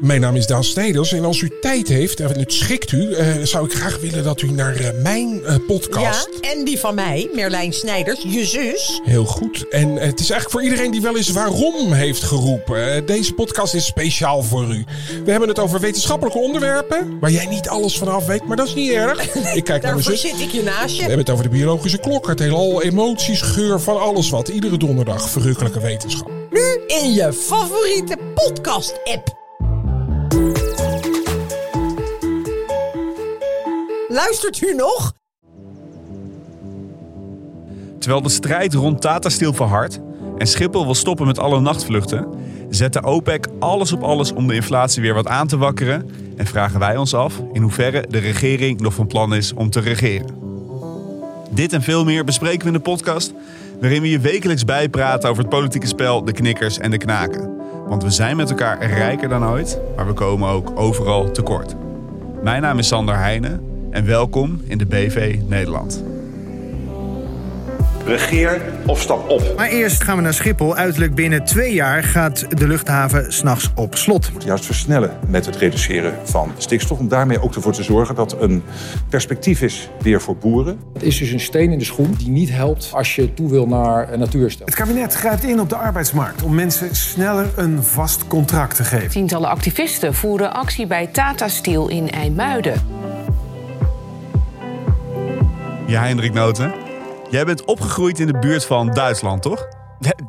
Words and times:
Mijn 0.00 0.20
naam 0.20 0.36
is 0.36 0.46
Daan 0.46 0.64
Snijders 0.64 1.12
en 1.12 1.24
als 1.24 1.40
u 1.40 1.50
tijd 1.60 1.88
heeft 1.88 2.20
en 2.20 2.38
het 2.38 2.52
schikt 2.52 2.92
u, 2.92 3.12
eh, 3.14 3.26
zou 3.42 3.64
ik 3.64 3.72
graag 3.72 3.98
willen 4.00 4.24
dat 4.24 4.42
u 4.42 4.50
naar 4.50 4.74
eh, 4.76 4.88
mijn 5.02 5.44
eh, 5.44 5.54
podcast. 5.66 6.28
Ja, 6.40 6.50
en 6.50 6.64
die 6.64 6.78
van 6.78 6.94
mij, 6.94 7.30
Merlijn 7.34 7.72
Snijders, 7.72 8.22
je 8.28 8.44
zus. 8.44 9.00
Heel 9.04 9.24
goed. 9.24 9.68
En 9.70 9.98
eh, 9.98 10.06
het 10.06 10.20
is 10.20 10.30
eigenlijk 10.30 10.50
voor 10.50 10.62
iedereen 10.62 10.90
die 10.90 11.00
wel 11.00 11.16
eens 11.16 11.28
waarom 11.30 11.92
heeft 11.92 12.22
geroepen. 12.22 12.94
Eh, 12.94 13.06
deze 13.06 13.32
podcast 13.34 13.74
is 13.74 13.84
speciaal 13.86 14.42
voor 14.42 14.74
u. 14.74 14.84
We 15.24 15.30
hebben 15.30 15.48
het 15.48 15.58
over 15.58 15.80
wetenschappelijke 15.80 16.38
onderwerpen, 16.38 17.18
waar 17.20 17.30
jij 17.30 17.46
niet 17.46 17.68
alles 17.68 17.98
van 17.98 18.08
af 18.08 18.26
weet, 18.26 18.44
maar 18.44 18.56
dat 18.56 18.66
is 18.66 18.74
niet 18.74 18.90
erg. 18.92 19.24
Ik 19.34 19.64
kijk 19.64 19.66
naar 19.66 19.80
mijn 19.80 19.82
Daarvoor 19.82 20.12
zus. 20.16 20.20
zit 20.20 20.40
ik 20.40 20.50
je 20.50 20.62
naast 20.62 20.86
We 20.90 20.94
je. 20.94 21.00
hebben 21.00 21.18
het 21.18 21.30
over 21.30 21.44
de 21.44 21.50
biologische 21.50 21.98
klok, 21.98 22.26
het 22.28 22.38
heelal, 22.38 22.82
emoties, 22.82 23.40
geur, 23.42 23.80
van 23.80 24.00
alles 24.00 24.30
wat. 24.30 24.48
Iedere 24.48 24.76
donderdag 24.76 25.30
verrukkelijke 25.30 25.80
wetenschap. 25.80 26.30
Nu 26.50 26.80
in 26.86 27.12
je 27.12 27.32
favoriete 27.32 28.16
podcast-app. 28.34 29.38
Luistert 34.12 34.62
u 34.62 34.74
nog? 34.74 35.12
Terwijl 37.98 38.22
de 38.22 38.28
strijd 38.28 38.74
rond 38.74 39.00
Tata 39.00 39.28
Steel 39.28 39.52
verhardt 39.52 40.00
en 40.38 40.46
Schiphol 40.46 40.84
wil 40.84 40.94
stoppen 40.94 41.26
met 41.26 41.38
alle 41.38 41.60
nachtvluchten, 41.60 42.26
zet 42.70 42.92
de 42.92 43.02
OPEC 43.02 43.46
alles 43.58 43.92
op 43.92 44.02
alles 44.02 44.32
om 44.32 44.46
de 44.46 44.54
inflatie 44.54 45.02
weer 45.02 45.14
wat 45.14 45.26
aan 45.26 45.46
te 45.46 45.56
wakkeren 45.56 46.10
en 46.36 46.46
vragen 46.46 46.78
wij 46.78 46.96
ons 46.96 47.14
af 47.14 47.42
in 47.52 47.62
hoeverre 47.62 48.04
de 48.08 48.18
regering 48.18 48.80
nog 48.80 48.94
van 48.94 49.06
plan 49.06 49.34
is 49.34 49.54
om 49.54 49.70
te 49.70 49.80
regeren. 49.80 50.36
Dit 51.50 51.72
en 51.72 51.82
veel 51.82 52.04
meer 52.04 52.24
bespreken 52.24 52.60
we 52.60 52.66
in 52.66 52.72
de 52.72 52.80
podcast, 52.80 53.32
waarin 53.80 54.02
we 54.02 54.10
je 54.10 54.20
wekelijks 54.20 54.64
bijpraten 54.64 55.30
over 55.30 55.42
het 55.42 55.52
politieke 55.52 55.86
spel, 55.86 56.24
de 56.24 56.32
knikkers 56.32 56.78
en 56.78 56.90
de 56.90 56.98
knaken. 56.98 57.56
Want 57.86 58.02
we 58.02 58.10
zijn 58.10 58.36
met 58.36 58.50
elkaar 58.50 58.86
rijker 58.86 59.28
dan 59.28 59.46
ooit, 59.46 59.78
maar 59.96 60.06
we 60.06 60.12
komen 60.12 60.48
ook 60.48 60.72
overal 60.74 61.30
tekort. 61.30 61.74
Mijn 62.42 62.62
naam 62.62 62.78
is 62.78 62.88
Sander 62.88 63.18
Heijnen 63.18 63.69
en 63.90 64.06
welkom 64.06 64.60
in 64.66 64.78
de 64.78 64.86
BV 64.86 65.38
Nederland. 65.48 66.04
Regeer 68.04 68.62
of 68.86 69.00
stap 69.00 69.28
op. 69.28 69.52
Maar 69.56 69.68
eerst 69.68 70.04
gaan 70.04 70.16
we 70.16 70.22
naar 70.22 70.34
Schiphol. 70.34 70.76
Uiterlijk 70.76 71.14
binnen 71.14 71.44
twee 71.44 71.74
jaar 71.74 72.04
gaat 72.04 72.58
de 72.58 72.66
luchthaven 72.66 73.32
s'nachts 73.32 73.70
op 73.74 73.96
slot. 73.96 74.30
Juist 74.44 74.64
versnellen 74.64 75.18
met 75.28 75.46
het 75.46 75.56
reduceren 75.56 76.14
van 76.24 76.52
stikstof. 76.58 76.98
Om 76.98 77.08
daarmee 77.08 77.42
ook 77.42 77.54
ervoor 77.54 77.72
te 77.72 77.82
zorgen 77.82 78.14
dat 78.14 78.42
een 78.42 78.62
perspectief 79.08 79.62
is 79.62 79.90
weer 80.00 80.20
voor 80.20 80.36
boeren. 80.36 80.80
Het 80.92 81.02
is 81.02 81.18
dus 81.18 81.30
een 81.30 81.40
steen 81.40 81.72
in 81.72 81.78
de 81.78 81.84
schoen 81.84 82.14
die 82.18 82.28
niet 82.28 82.50
helpt 82.50 82.90
als 82.92 83.14
je 83.14 83.34
toe 83.34 83.50
wil 83.50 83.66
naar 83.66 84.18
natuurstel. 84.18 84.66
Het 84.66 84.74
kabinet 84.74 85.14
grijpt 85.14 85.44
in 85.44 85.60
op 85.60 85.68
de 85.68 85.76
arbeidsmarkt 85.76 86.42
om 86.42 86.54
mensen 86.54 86.96
sneller 86.96 87.48
een 87.56 87.82
vast 87.82 88.26
contract 88.26 88.76
te 88.76 88.84
geven. 88.84 89.08
Tientallen 89.08 89.48
activisten 89.48 90.14
voeren 90.14 90.52
actie 90.52 90.86
bij 90.86 91.06
Tata 91.06 91.48
Steel 91.48 91.88
in 91.88 92.10
IJmuiden. 92.10 92.99
Ja, 95.90 96.04
Hendrik 96.04 96.32
Noten. 96.32 96.74
Jij 97.30 97.44
bent 97.44 97.64
opgegroeid 97.64 98.18
in 98.18 98.26
de 98.26 98.38
buurt 98.38 98.64
van 98.64 98.90
Duitsland, 98.90 99.42
toch? 99.42 99.68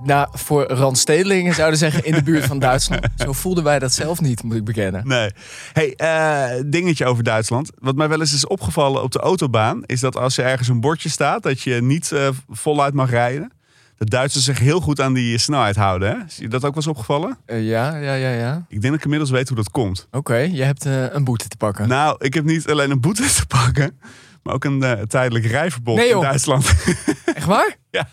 Nou, 0.04 0.28
voor 0.32 0.64
randstedelingen 0.68 1.54
zouden 1.54 1.80
zeggen 1.80 2.06
in 2.06 2.14
de 2.14 2.24
buurt 2.24 2.46
van 2.46 2.60
Duitsland. 2.60 3.08
Zo 3.26 3.32
voelden 3.32 3.64
wij 3.64 3.80
dat 3.80 3.94
zelf 3.94 4.22
niet, 4.22 4.44
moet 4.44 4.56
ik 4.56 4.64
bekennen. 4.64 5.08
Nee. 5.08 5.32
hey, 5.74 5.94
eh, 5.96 6.64
dingetje 6.66 7.06
over 7.06 7.24
Duitsland. 7.24 7.72
Wat 7.80 7.96
mij 7.96 8.10
wel 8.10 8.20
eens 8.20 8.34
is 8.34 8.48
opgevallen 8.48 9.04
op 9.04 9.12
de 9.12 9.20
autobaan... 9.20 9.84
is 9.86 10.00
dat 10.00 10.18
als 10.18 10.38
er 10.38 10.46
ergens 10.46 10.68
een 10.68 10.82
bordje 10.82 11.10
staat... 11.10 11.44
dat 11.44 11.62
je 11.62 11.82
niet 11.82 12.12
eh, 12.12 12.28
voluit 12.50 12.94
mag 12.94 13.10
rijden. 13.10 13.52
De 13.98 14.06
Duitsers 14.06 14.46
zich 14.46 14.60
heel 14.60 14.80
goed 14.80 15.02
aan 15.02 15.14
die 15.14 15.38
snelheid 15.38 15.76
houden. 15.76 16.10
Hè? 16.10 16.26
Is 16.28 16.38
je 16.38 16.48
dat 16.48 16.66
ook 16.66 16.74
wel 16.76 16.84
eens 16.84 16.88
opgevallen? 16.88 17.38
Eh, 17.46 17.68
ja, 17.68 17.98
ja, 17.98 18.14
ja, 18.14 18.32
ja. 18.32 18.66
Ik 18.68 18.82
denk 18.82 18.84
dat 18.84 18.94
ik 18.94 19.04
inmiddels 19.04 19.32
weet 19.32 19.48
hoe 19.48 19.58
dat 19.58 19.72
komt. 19.72 20.08
Oké, 20.12 20.38
je 20.38 20.64
hebt 20.64 20.86
een 20.86 21.24
boete 21.24 21.48
te 21.48 21.58
pakken. 21.58 21.88
Nou, 21.88 22.16
ik 22.20 22.34
heb 22.34 22.46
niet 22.46 22.70
alleen 22.70 22.92
een 22.92 23.02
boete 23.02 23.34
te 23.34 23.46
pakken... 23.48 24.00
maar 24.44 24.54
ook 24.54 24.64
een 24.64 24.84
eh, 24.84 25.02
tijdelijk 25.02 25.46
rijverbod 25.46 25.96
Nee, 25.96 26.10
in. 26.10 26.20
Duitsland. 26.22 26.74
Echt 27.36 27.46
waar? 27.46 27.76
Ja. 27.90 28.10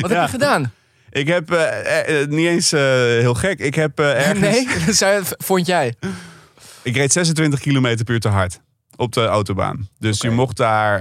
Wat 0.00 0.10
Ja. 0.10 0.16
heb 0.16 0.24
je 0.24 0.30
gedaan? 0.32 0.72
ik 1.10 1.26
heb 1.26 1.50
eh, 1.50 2.20
eh, 2.22 2.28
niet 2.28 2.46
eens 2.46 2.70
heel 2.70 3.34
gek. 3.34 3.58
Ik 3.58 3.74
heb 3.74 3.98
ergens... 4.00 5.00
Nee, 5.00 5.20
vond 5.38 5.66
jij? 5.66 5.94
Ik 6.82 6.96
reed 6.96 7.12
26 7.12 7.60
km 7.60 8.04
per 8.04 8.14
uur 8.14 8.20
te 8.20 8.28
hard 8.28 8.60
op 8.96 9.12
de 9.12 9.24
autobaan. 9.26 9.88
Dus 9.98 10.20
je 10.20 10.30
mocht 10.30 10.56
daar 10.56 10.98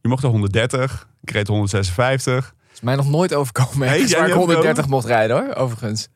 je 0.00 0.08
mocht 0.08 0.22
er 0.22 0.28
130. 0.28 1.08
Ik 1.22 1.30
reed 1.30 1.46
156. 1.46 2.34
Dat 2.34 2.54
is 2.74 2.80
mij 2.80 2.96
nog 2.96 3.08
nooit 3.08 3.34
overkomen. 3.34 3.78
Nee, 3.88 4.08
waar 4.08 4.20
ik 4.20 4.26
niet 4.26 4.34
130 4.34 4.86
mocht 4.86 5.06
rijden 5.06 5.36
hoor, 5.36 5.54
overigens. 5.54 6.08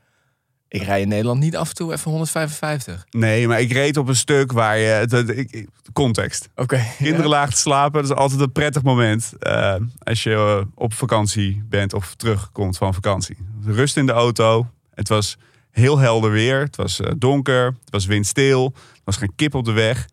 Ik 0.75 0.83
rij 0.83 1.01
in 1.01 1.09
Nederland 1.09 1.41
niet 1.41 1.57
af 1.57 1.69
en 1.69 1.75
toe 1.75 1.93
even 1.93 2.11
155. 2.11 3.07
Nee, 3.11 3.49
maar 3.49 3.61
ik 3.61 3.73
reed 3.73 3.97
op 3.97 4.09
een 4.09 4.17
stuk 4.17 4.53
waar 4.53 4.79
je... 4.79 4.87
het- 4.87 5.11
het- 5.11 5.29
ik- 5.39 5.51
ik- 5.51 5.69
context. 5.93 6.49
Oké. 6.57 6.85
Kinderen 6.99 7.29
laag 7.29 7.51
te 7.51 7.57
slapen, 7.61 8.03
dat 8.03 8.11
is 8.11 8.17
altijd 8.17 8.41
een 8.41 8.53
prettig 8.53 8.83
moment. 8.83 9.33
eh, 9.39 9.75
als 10.03 10.23
je 10.23 10.67
op 10.75 10.93
vakantie 10.93 11.63
bent 11.69 11.93
of 11.93 12.15
terugkomt 12.15 12.77
van 12.77 12.95
vakantie. 12.95 13.37
Rust 13.65 13.97
in 13.97 14.07
de 14.07 14.13
auto. 14.13 14.67
Het 14.95 15.09
was 15.09 15.37
heel 15.71 15.99
helder 15.99 16.31
weer. 16.31 16.61
Het 16.61 16.77
was 16.77 17.01
eh, 17.01 17.13
donker. 17.19 17.65
Het 17.65 17.91
was 17.91 18.07
windstil. 18.07 18.73
Er 18.75 19.01
was 19.05 19.17
geen 19.17 19.33
kip 19.37 19.55
op 19.55 19.65
de 19.65 19.73
weg. 19.73 20.07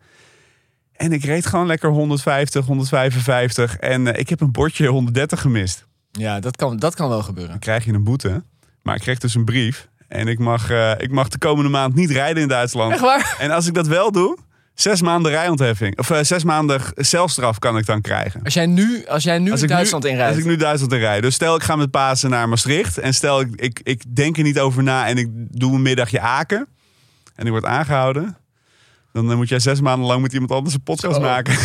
En 0.92 1.12
ik 1.12 1.24
reed 1.24 1.46
gewoon 1.46 1.66
lekker 1.66 1.90
150, 1.90 2.66
155. 2.66 3.76
En 3.76 4.06
eh, 4.14 4.20
ik 4.20 4.28
heb 4.28 4.40
een 4.40 4.52
bordje 4.52 4.86
130 4.86 5.40
gemist. 5.40 5.86
Ja, 6.12 6.40
dat 6.40 6.56
kan, 6.56 6.76
dat 6.76 6.94
kan 6.94 7.08
wel 7.08 7.22
gebeuren. 7.22 7.50
Dan 7.50 7.60
krijg 7.60 7.84
je 7.84 7.92
een 7.92 8.04
boete. 8.04 8.42
Maar 8.82 8.94
ik 8.94 9.00
kreeg 9.00 9.18
dus 9.18 9.34
een 9.34 9.44
brief. 9.44 9.88
En 10.12 10.28
ik 10.28 10.38
mag, 10.38 10.70
eh, 10.70 10.92
ik 10.96 11.10
mag 11.10 11.28
de 11.28 11.38
komende 11.38 11.70
maand 11.70 11.94
niet 11.94 12.10
rijden 12.10 12.42
in 12.42 12.48
Duitsland. 12.48 12.92
Echt 12.92 13.00
waar? 13.00 13.36
En 13.38 13.50
als 13.50 13.66
ik 13.66 13.74
dat 13.74 13.86
wel 13.86 14.12
doe, 14.12 14.38
zes 14.74 15.02
maanden 15.02 15.32
rijontheffing. 15.32 15.98
Of 15.98 16.10
eh, 16.10 16.18
zes 16.22 16.44
maanden 16.44 16.80
celstraf 16.96 17.58
kan 17.58 17.78
ik 17.78 17.86
dan 17.86 18.00
krijgen. 18.00 18.40
Als 18.44 18.54
jij 18.54 18.66
nu, 18.66 19.06
als 19.06 19.22
jij 19.22 19.38
nu 19.38 19.50
Als 19.50 19.60
Duitsland 19.60 20.04
inrijdt. 20.04 20.30
Als 20.34 20.40
ik 20.40 20.44
nu 20.50 20.56
Duitsland 20.56 20.92
inrijd. 20.92 21.22
Dus 21.22 21.34
stel 21.34 21.54
ik 21.54 21.62
ga 21.62 21.76
met 21.76 21.90
Pasen 21.90 22.30
naar 22.30 22.48
Maastricht. 22.48 22.98
En 22.98 23.14
stel 23.14 23.40
ik, 23.40 23.48
ik, 23.56 23.80
ik 23.82 24.16
denk 24.16 24.36
er 24.36 24.42
niet 24.42 24.58
over 24.58 24.82
na 24.82 25.06
en 25.06 25.16
ik 25.18 25.28
doe 25.32 25.74
een 25.74 25.82
middagje 25.82 26.20
Aken. 26.20 26.66
En 27.34 27.44
ik 27.44 27.50
word 27.50 27.64
aangehouden. 27.64 28.36
Dan 29.12 29.36
moet 29.36 29.48
jij 29.48 29.58
zes 29.58 29.80
maanden 29.80 30.06
lang 30.06 30.22
met 30.22 30.32
iemand 30.32 30.50
anders 30.50 30.74
een 30.74 30.82
podcast 30.82 31.16
Oh. 31.16 31.22
maken. 31.22 31.54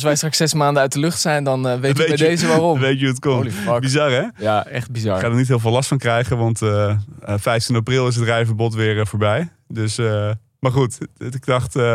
Als 0.00 0.08
wij 0.08 0.16
straks 0.16 0.36
zes 0.36 0.54
maanden 0.54 0.82
uit 0.82 0.92
de 0.92 0.98
lucht 0.98 1.20
zijn, 1.20 1.44
dan 1.44 1.68
eh 1.68 1.78
weet 1.80 1.96
je 1.96 2.02
bij 2.02 2.08
je, 2.10 2.16
deze 2.16 2.46
waarom. 2.46 2.78
Weet 2.88 2.98
je 3.00 3.04
hoe 3.04 3.14
het 3.14 3.18
komt. 3.64 3.80
Bizar 3.80 4.10
hè? 4.10 4.24
Ja, 4.36 4.66
echt 4.66 4.90
bizar. 4.90 5.14
Ik 5.16 5.22
ga 5.22 5.28
er 5.28 5.36
niet 5.36 5.48
heel 5.48 5.58
veel 5.58 5.70
last 5.70 5.88
van 5.88 5.98
krijgen, 5.98 6.38
want 6.38 6.62
eh, 6.62 6.90
eh, 7.22 7.34
15 7.38 7.76
april 7.76 8.06
is 8.08 8.14
het 8.16 8.24
rijverbod 8.24 8.74
weer 8.74 9.00
eh, 9.00 9.06
voorbij. 9.06 9.48
Dus, 9.68 9.98
eh, 9.98 10.30
maar 10.60 10.72
goed, 10.72 10.98
ik 11.18 11.46
dacht, 11.46 11.76
eh, 11.76 11.94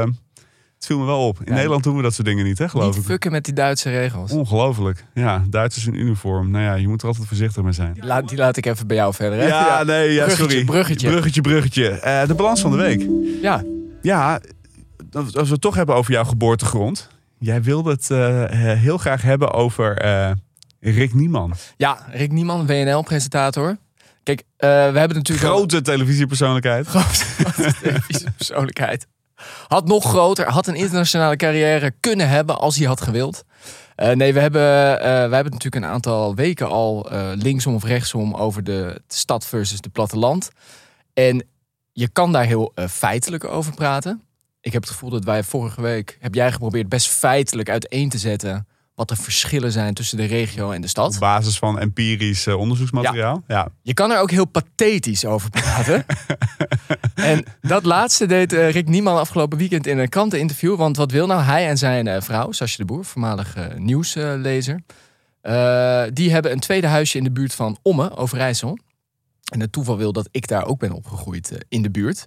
het 0.76 0.86
viel 0.86 1.00
me 1.00 1.06
wel 1.06 1.28
op. 1.28 1.38
In 1.40 1.46
Ja. 1.46 1.54
Nederland 1.54 1.84
doen 1.84 1.96
we 1.96 2.02
dat 2.02 2.14
soort 2.14 2.28
dingen 2.28 2.46
niet, 2.46 2.58
hè, 2.58 2.70
geloof 2.70 2.88
Niet 2.88 2.98
ik. 3.04 3.10
fucken 3.10 3.32
met 3.32 3.46
die 3.46 3.54
Duitse 3.54 3.90
regels. 3.90 4.32
Ongelooflijk. 4.32 5.06
Ja, 5.14 5.44
Duitsers 5.50 5.86
in 5.86 5.94
uniform. 5.94 6.52
Nou 6.52 6.64
ja, 6.64 6.74
je 6.74 6.88
moet 6.88 7.02
er 7.02 7.08
altijd 7.08 7.28
voorzichtig 7.28 7.64
mee 7.64 7.72
zijn. 7.74 7.98
Laat, 8.00 8.30
die 8.30 8.38
laat 8.38 8.58
ik 8.58 8.66
even 8.66 8.88
bij 8.88 8.96
jou 8.96 9.14
verder. 9.14 9.40
Hè? 9.40 9.48
Ja, 9.48 9.84
nee, 9.84 10.12
ja, 10.14 10.24
Bruggetje, 10.26 10.50
sorry. 10.50 10.66
bruggetje. 10.66 11.08
Bruggetje, 11.10 11.42
bruggetje. 11.42 11.90
Eh, 11.90 12.28
de 12.28 12.34
balans 12.34 12.62
van 12.62 12.72
de 12.72 12.78
week. 12.78 13.08
Ja, 13.42 13.64
Ja, 14.02 14.40
als 15.12 15.32
we 15.32 15.40
het 15.54 15.62
toch 15.62 15.76
hebben 15.76 15.96
over 15.96 16.12
jouw 16.12 16.24
geboortegrond. 16.24 17.10
Jij 17.40 17.62
wilde 17.64 17.92
het 17.92 18.10
eh, 18.12 18.44
heel 18.80 18.98
graag 18.98 19.22
hebben 19.22 19.52
over 19.52 19.98
eh, 19.98 20.32
Rick 20.80 21.14
Nieman. 21.14 21.54
ja 21.78 22.06
Rick 22.12 22.32
Nieman, 22.32 22.66
WNL-presentator. 22.68 23.78
Kijk, 24.24 24.40
eh, 24.58 24.70
we 24.70 25.00
hebben 25.00 25.18
natuurlijk... 25.18 25.48
al- 25.48 25.56
Grote 25.58 25.82
televisiepersoonlijkheid. 25.82 26.88
grote 26.88 28.32
persoonlijkheid. 28.38 29.08
Had 29.68 29.88
nog 29.88 30.04
groter, 30.06 30.50
had 30.50 30.68
een 30.68 30.76
internationale 30.76 31.36
carrière 31.36 31.92
kunnen 32.00 32.30
hebben 32.30 32.60
als 32.60 32.78
hij 32.78 32.88
had 32.88 33.02
gewild. 33.02 33.44
Nee, 34.14 34.34
we 34.34 34.40
hebben, 34.40 34.62
eh, 35.00 35.06
we 35.06 35.12
hebben 35.12 35.44
het 35.44 35.52
natuurlijk 35.54 35.84
een 35.86 35.92
aantal 35.92 36.36
weken 36.36 36.68
al 36.68 37.10
linksom 37.36 37.76
of 37.76 37.84
rechtsom 37.84 38.34
over 38.34 38.64
de 38.64 39.02
stad 39.08 39.46
versus 39.46 39.82
de 39.82 39.90
platteland. 39.90 40.50
En 41.14 41.46
je 41.92 42.10
kan 42.10 42.32
daar 42.32 42.46
heel 42.46 42.74
feitelijk 42.90 43.44
over 43.44 43.74
praten. 43.74 44.22
Ik 44.66 44.74
heb 44.74 44.82
het 44.82 44.92
gevoel 44.92 45.10
dat 45.10 45.24
wij 45.24 45.44
vorige 45.44 45.82
week, 45.82 46.18
heb 46.20 46.34
jij 46.34 46.52
geprobeerd 46.52 46.90
best 46.90 47.08
feitelijk 47.08 47.70
uiteen 47.70 48.10
te 48.10 48.18
zetten 48.18 48.68
wat 48.96 49.08
de 49.08 49.16
verschillen 49.16 49.72
zijn 49.72 49.94
tussen 49.94 50.18
de 50.18 50.26
regio 50.26 50.72
en 50.72 50.82
de 50.82 50.88
stad. 50.88 51.14
Op 51.14 51.20
basis 51.20 51.58
van 51.58 51.80
empirisch 51.80 52.48
eh, 52.48 52.60
onderzoeksmateriaal. 52.60 53.44
Ja. 53.48 53.68
Je 53.82 53.94
kan 53.94 54.12
er 54.12 54.20
ook 54.20 54.32
heel 54.32 54.46
pathetisch 54.46 55.26
over 55.26 55.50
praten. 55.50 56.06
en 57.32 57.46
dat 57.62 57.86
laatste 57.86 58.26
deed 58.26 58.54
eh, 58.54 58.72
Rick 58.72 58.88
Nieman 58.88 59.18
afgelopen 59.18 59.58
weekend 59.58 59.88
in 59.88 59.98
een 59.98 60.10
kranteninterview. 60.10 60.76
Want 60.76 60.98
wat 60.98 61.12
wil 61.12 61.28
nou 61.28 61.42
hij 61.42 61.68
en 61.68 61.78
zijn 61.78 62.08
eh, 62.08 62.22
vrouw, 62.22 62.52
Sasje 62.52 62.78
de 62.78 62.86
Boer, 62.86 63.06
voormalig 63.06 63.56
nieuwslezer. 63.78 64.82
die 66.14 66.32
hebben 66.32 66.52
een 66.52 66.60
tweede 66.60 66.88
huisje 66.88 67.18
in 67.18 67.24
de 67.24 67.32
buurt 67.32 67.54
van 67.54 67.78
Omme, 67.82 68.16
Overijssel. 68.16 68.78
En 69.52 69.60
het 69.60 69.72
toeval 69.72 69.98
wil 69.98 70.12
dat 70.12 70.28
ik 70.32 70.48
daar 70.48 70.66
ook 70.66 70.80
ben 70.80 70.92
opgegroeid 70.92 71.66
in 71.70 71.82
de 71.82 71.92
buurt. 71.92 72.26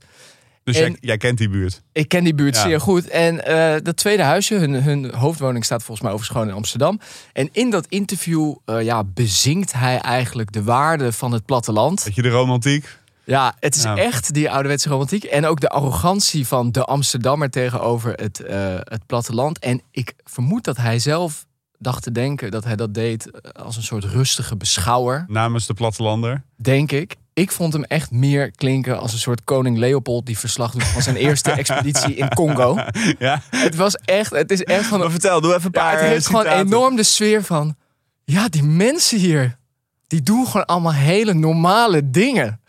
Dus 0.69 0.77
En- 0.77 0.91
jij, 0.91 0.97
jij 1.01 1.17
kent 1.17 1.39
die 1.39 1.49
buurt. 1.49 1.83
Ik 1.93 2.09
ken 2.09 2.25
die 2.25 2.35
buurt 2.35 2.57
Ja. 2.57 2.63
zeer 2.63 2.81
goed. 2.81 3.09
En 3.09 3.45
eh, 3.45 3.81
dat 3.83 3.97
tweede 3.97 4.23
huisje, 4.23 4.55
hun, 4.55 4.83
hun 4.83 5.15
hoofdwoning 5.15 5.65
staat 5.65 5.83
volgens 5.83 6.01
mij 6.01 6.11
overigens 6.13 6.39
gewoon 6.39 6.53
in 6.53 6.59
Amsterdam. 6.61 7.01
En 7.33 7.49
in 7.53 7.71
dat 7.71 7.87
interview 7.89 8.55
eh, 8.65 8.83
ja, 8.83 9.05
bezinkt 9.05 9.73
hij 9.73 9.99
eigenlijk 9.99 10.53
de 10.53 10.63
waarde 10.63 11.13
van 11.13 11.33
het 11.33 11.45
platteland. 11.45 12.05
Weet 12.05 12.15
je 12.15 12.23
de 12.23 12.29
romantiek? 12.29 12.99
Ja, 13.25 13.55
het 13.61 13.75
is 13.75 13.83
Ja. 13.83 13.97
echt 13.97 14.35
die 14.35 14.51
ouderwetse 14.51 14.89
romantiek. 14.89 15.25
En 15.25 15.47
ook 15.47 15.61
de 15.61 15.69
arrogantie 15.69 16.47
van 16.47 16.73
de 16.73 16.85
Amsterdammer 16.85 17.51
tegenover 17.51 18.13
het, 18.13 18.41
eh, 18.41 18.75
het 18.79 19.07
platteland. 19.07 19.59
En 19.59 19.81
ik 19.91 20.15
vermoed 20.25 20.65
dat 20.65 20.77
hij 20.77 20.99
zelf 20.99 21.47
dacht 21.79 22.03
te 22.03 22.13
denken 22.13 22.51
dat 22.51 22.65
hij 22.65 22.77
dat 22.77 22.95
deed 22.95 23.31
als 23.55 23.77
een 23.77 23.83
soort 23.83 24.05
rustige 24.05 24.57
beschouwer. 24.57 25.25
Namens 25.29 25.67
de 25.67 25.75
plattelander. 25.75 26.43
Denk 26.57 26.93
ik. 26.93 27.17
Ik 27.39 27.53
vond 27.53 27.73
hem 27.73 27.85
echt 27.85 28.11
meer 28.11 28.51
klinken 28.51 28.99
als 28.99 29.13
een 29.13 29.19
soort 29.19 29.45
koning 29.45 29.79
Leopold 29.79 30.27
die 30.27 30.39
verslag 30.39 30.73
doet 30.73 30.85
van 30.85 31.03
zijn 31.03 31.17
eerste 31.27 31.51
expeditie 31.51 32.15
in 32.15 32.29
Congo. 32.29 32.79
Ja. 33.19 33.43
Het 33.51 33.77
was 33.77 33.95
echt, 33.95 34.31
het 34.31 34.51
is 34.51 34.63
echt 34.63 34.87
van 34.87 34.99
Maar 34.99 35.11
vertel, 35.11 35.41
doe 35.41 35.55
even 35.55 35.65
een 35.65 35.81
Ja, 35.81 35.81
paar 35.81 36.01
het 36.01 36.09
heeft 36.09 36.27
gewoon 36.27 36.47
enorm 36.47 36.97
de 36.97 37.03
sfeer 37.03 37.45
van... 37.45 37.77
Ja, 38.25 38.49
die 38.49 38.63
mensen 38.63 39.19
hier, 39.19 39.59
die 40.07 40.23
doen 40.23 40.47
gewoon 40.47 40.67
allemaal 40.67 40.93
hele 40.93 41.35
normale 41.35 42.11
dingen. 42.11 42.61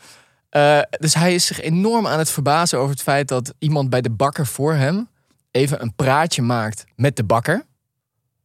Eh, 0.50 0.80
dus 0.90 1.14
hij 1.14 1.34
is 1.34 1.46
zich 1.46 1.62
enorm 1.62 2.08
aan 2.08 2.20
het 2.20 2.30
verbazen 2.30 2.78
over 2.80 2.92
het 2.92 3.02
feit 3.02 3.28
dat 3.28 3.54
iemand 3.60 3.90
bij 3.90 4.02
de 4.02 4.12
bakker 4.12 4.48
voor 4.48 4.74
hem 4.74 5.10
even 5.52 5.82
een 5.82 5.96
praatje 5.96 6.42
maakt 6.42 6.86
met 6.96 7.16
de 7.16 7.24
bakker. 7.24 7.66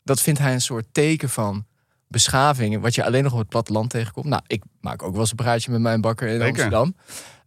Dat 0.05 0.21
vindt 0.21 0.41
hij 0.41 0.53
een 0.53 0.61
soort 0.61 0.87
teken 0.93 1.29
van 1.29 1.67
beschaving, 2.15 2.81
wat 2.81 2.95
je 2.95 3.05
alleen 3.05 3.23
nog 3.23 3.33
op 3.33 3.39
het 3.39 3.49
platteland 3.49 3.91
tegenkomt. 3.91 4.27
Nou, 4.27 4.43
ik 4.47 4.63
maak 4.81 5.03
ook 5.03 5.13
wel 5.13 5.21
eens 5.21 5.31
een 5.31 5.37
praatje 5.37 5.71
met 5.71 5.81
mijn 5.81 6.01
bakker 6.01 6.29
in 6.29 6.33
Zeker. 6.33 6.49
Amsterdam. 6.49 6.95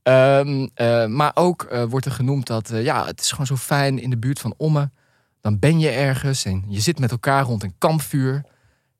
Ehm, 0.04 0.68
eh, 0.74 1.06
maar 1.06 1.32
ook 1.34 1.64
eh, 1.64 1.84
wordt 1.84 2.06
er 2.06 2.12
genoemd 2.12 2.48
dat 2.48 2.70
eh, 2.70 2.84
ja, 2.84 3.06
het 3.06 3.22
is 3.22 3.32
gewoon 3.32 3.46
zo 3.46 3.56
fijn 3.56 4.00
in 4.00 4.10
de 4.10 4.18
buurt 4.18 4.40
van 4.40 4.54
Ommen. 4.58 4.94
Dan 5.42 5.60
ben 5.60 5.80
je 5.80 5.90
ergens 5.90 6.46
en 6.46 6.64
je 6.68 6.80
zit 6.80 7.00
met 7.00 7.12
elkaar 7.12 7.44
rond 7.44 7.64
een 7.64 7.76
kampvuur. 7.78 8.44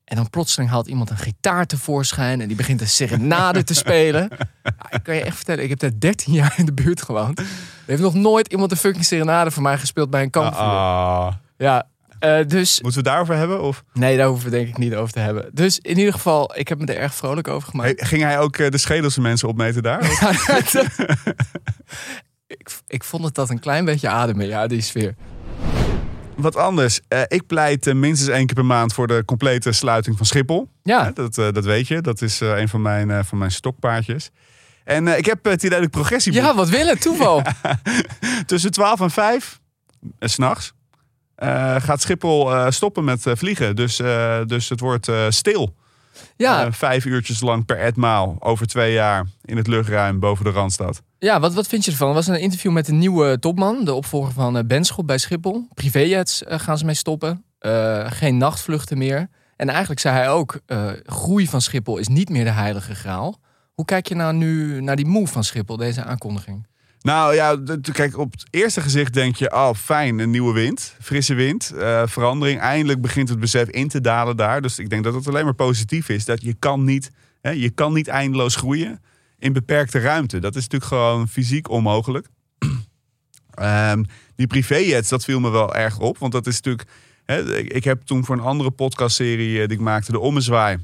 En 0.04 0.16
dan 0.16 0.30
plotseling 0.30 0.70
haalt 0.70 0.86
iemand 0.86 1.10
een 1.10 1.16
gitaar 1.16 1.66
tevoorschijn 1.66 2.40
en 2.40 2.48
die 2.48 2.56
begint 2.56 2.80
een 2.80 2.88
serenade 2.88 3.64
te 3.64 3.74
spelen. 3.74 4.28
Ja, 4.62 4.96
ik 4.96 5.02
kan 5.02 5.14
je 5.14 5.22
echt 5.22 5.36
vertellen, 5.36 5.62
ik 5.62 5.68
heb 5.68 5.78
daar 5.78 5.98
13 5.98 6.32
jaar 6.32 6.54
in 6.56 6.64
de 6.64 6.72
buurt 6.72 7.02
gewoond. 7.02 7.38
Er 7.38 7.46
heeft 7.86 8.02
nog 8.02 8.14
nooit 8.14 8.48
iemand 8.48 8.70
een 8.70 8.76
fucking 8.76 9.04
serenade 9.04 9.50
voor 9.50 9.62
mij 9.62 9.78
gespeeld 9.78 10.10
bij 10.10 10.22
een 10.22 10.30
kampvuur. 10.30 10.66
Ah. 10.66 11.32
Ja, 11.56 11.86
eh, 12.18 12.46
dus 12.46 12.80
Moeten 12.80 13.02
we 13.02 13.08
het 13.08 13.16
daarover 13.16 13.34
hebben? 13.34 13.62
Of 13.62 13.84
nee, 13.92 14.16
daar 14.16 14.26
hoeven 14.26 14.50
we 14.50 14.56
denk 14.56 14.68
ik 14.68 14.78
niet 14.78 14.94
over 14.94 15.12
te 15.12 15.18
hebben. 15.18 15.50
Dus 15.52 15.78
in 15.78 15.98
ieder 15.98 16.12
geval, 16.12 16.58
ik 16.58 16.68
heb 16.68 16.78
me 16.78 16.86
er 16.86 16.96
erg 16.96 17.14
vrolijk 17.14 17.48
over 17.48 17.68
gemaakt. 17.68 18.00
Hey, 18.00 18.08
ging 18.08 18.22
hij 18.22 18.38
ook 18.38 18.56
eh, 18.56 18.70
de 18.70 18.78
schedelse 18.78 19.20
mensen 19.20 19.48
opmeten 19.48 19.82
daar? 19.82 20.00
Ik, 22.46 22.70
ik 22.86 23.04
vond 23.04 23.24
het 23.24 23.34
dat 23.34 23.50
een 23.50 23.60
klein 23.60 23.84
beetje 23.84 24.08
ademen, 24.08 24.46
ja, 24.46 24.66
die 24.66 24.80
sfeer. 24.80 25.14
Wat 26.36 26.56
anders. 26.56 27.00
Eh, 27.08 27.20
ik 27.26 27.46
pleit 27.46 27.94
minstens 27.94 28.30
één 28.30 28.46
keer 28.46 28.54
per 28.54 28.64
maand 28.64 28.92
voor 28.92 29.06
de 29.06 29.22
complete 29.24 29.72
sluiting 29.72 30.16
van 30.16 30.26
Schiphol. 30.26 30.68
Ja, 30.82 31.10
dat, 31.10 31.34
dat 31.34 31.64
weet 31.64 31.88
je. 31.88 32.00
Dat 32.00 32.22
is 32.22 32.40
een 32.40 32.68
van 32.68 32.82
mijn, 32.82 33.24
van 33.24 33.38
mijn 33.38 33.50
stokpaardjes. 33.50 34.30
En 34.88 35.06
ik 35.06 35.26
heb 35.26 35.44
het 35.44 35.62
idee 35.62 35.76
dat 35.76 35.86
ik 35.86 35.90
progressie 35.90 36.32
ja 36.32 36.54
wat 36.54 36.68
willen, 36.68 36.98
toeval. 36.98 37.42
Tussen 38.46 38.70
12 38.70 39.00
en 39.00 39.10
5, 39.10 39.60
s 40.20 40.32
s'nachts, 40.32 40.72
gaat 41.80 42.00
Schiphol 42.02 42.54
eh, 42.54 42.70
stoppen 42.70 43.04
met 43.04 43.26
eh, 43.26 43.32
vliegen. 43.36 43.76
Dus, 43.76 43.98
eh, 44.00 44.40
dus 44.46 44.68
het 44.68 44.80
wordt 44.80 45.08
eh, 45.08 45.24
stil. 45.28 45.74
Ja, 46.36 46.64
Eh, 46.66 46.72
vijf 46.72 47.04
uurtjes 47.04 47.40
lang 47.40 47.64
per 47.64 47.78
etmaal 47.78 48.36
over 48.38 48.66
twee 48.66 48.92
jaar 48.92 49.26
in 49.44 49.56
het 49.56 49.66
luchtruim 49.66 50.18
boven 50.20 50.44
de 50.44 50.50
Randstad. 50.50 51.02
Ja, 51.18 51.40
wat, 51.40 51.54
wat 51.54 51.66
vind 51.66 51.84
je 51.84 51.90
ervan? 51.90 52.08
Er 52.08 52.14
was 52.14 52.26
een 52.26 52.40
interview 52.40 52.72
met 52.72 52.88
een 52.88 52.98
nieuwe 52.98 53.38
topman, 53.38 53.84
de 53.84 53.94
opvolger 53.94 54.32
van 54.32 54.56
eh, 54.56 54.64
Benschop 54.64 55.06
bij 55.06 55.18
Schiphol. 55.18 55.68
Privéjets 55.74 56.44
eh, 56.44 56.58
gaan 56.58 56.78
ze 56.78 56.84
mee 56.84 56.94
stoppen. 56.94 57.44
Eh, 57.58 58.04
geen 58.10 58.36
nachtvluchten 58.36 58.98
meer. 58.98 59.28
En 59.56 59.68
eigenlijk 59.68 60.00
zei 60.00 60.14
hij 60.16 60.30
ook, 60.30 60.60
eh, 60.66 60.90
groei 61.04 61.48
van 61.48 61.60
Schiphol 61.60 61.98
is 61.98 62.08
niet 62.08 62.28
meer 62.28 62.44
de 62.44 62.50
heilige 62.50 62.94
graal. 62.94 63.38
Hoe 63.74 63.84
kijk 63.84 64.08
je 64.08 64.14
nou 64.14 64.34
nu 64.34 64.80
naar 64.80 64.96
die 64.96 65.06
move 65.06 65.32
van 65.32 65.44
Schiphol, 65.44 65.76
deze 65.76 66.02
aankondiging? 66.04 66.66
Nou 67.02 67.34
ja, 67.34 67.56
kijk, 67.92 68.18
op 68.18 68.32
het 68.32 68.44
eerste 68.50 68.80
gezicht 68.80 69.14
denk 69.14 69.36
je, 69.36 69.52
oh 69.52 69.74
fijn, 69.74 70.18
een 70.18 70.30
nieuwe 70.30 70.52
wind, 70.52 70.94
frisse 71.00 71.34
wind, 71.34 71.70
eh, 71.70 72.02
verandering. 72.06 72.60
Eindelijk 72.60 73.00
begint 73.00 73.28
het 73.28 73.40
besef 73.40 73.68
in 73.68 73.88
te 73.88 74.00
dalen 74.00 74.36
daar. 74.36 74.62
Dus 74.62 74.78
ik 74.78 74.90
denk 74.90 75.04
dat 75.04 75.14
het 75.14 75.28
alleen 75.28 75.44
maar 75.44 75.54
positief 75.54 76.08
is. 76.08 76.24
Dat 76.24 76.42
je 76.42 76.54
kan 76.54 76.84
niet, 76.84 77.10
hè, 77.40 77.50
je 77.50 77.70
kan 77.70 77.92
niet 77.92 78.08
eindeloos 78.08 78.56
groeien 78.56 79.02
in 79.38 79.52
beperkte 79.52 79.98
ruimte. 79.98 80.38
Dat 80.38 80.56
is 80.56 80.62
natuurlijk 80.62 80.90
gewoon 80.90 81.28
fysiek 81.28 81.70
onmogelijk. 81.70 82.26
Ehm, 83.54 84.02
die 84.36 84.46
privéjets, 84.46 85.08
dat 85.08 85.24
viel 85.24 85.40
me 85.40 85.50
wel 85.50 85.74
erg 85.74 85.98
op. 85.98 86.18
Want 86.18 86.32
dat 86.32 86.46
is 86.46 86.54
natuurlijk, 86.54 86.88
hè, 87.24 87.56
ik, 87.56 87.72
ik 87.72 87.84
heb 87.84 88.02
toen 88.02 88.24
voor 88.24 88.36
een 88.36 88.42
andere 88.42 88.70
podcastserie 88.70 89.60
eh, 89.60 89.68
die 89.68 89.76
ik 89.76 89.82
maakte, 89.82 90.12
De 90.12 90.18
Ommezwaai, 90.18 90.78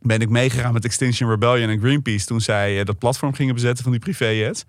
ben 0.00 0.20
ik 0.20 0.28
meegegaan 0.28 0.72
met 0.72 0.84
Extinction 0.84 1.30
Rebellion 1.30 1.68
en 1.68 1.80
Greenpeace 1.80 2.26
toen 2.26 2.40
zij 2.40 2.78
eh, 2.78 2.84
dat 2.84 2.98
platform 2.98 3.34
gingen 3.34 3.54
bezetten 3.54 3.82
van 3.82 3.92
die 3.92 4.00
privéjets. 4.00 4.64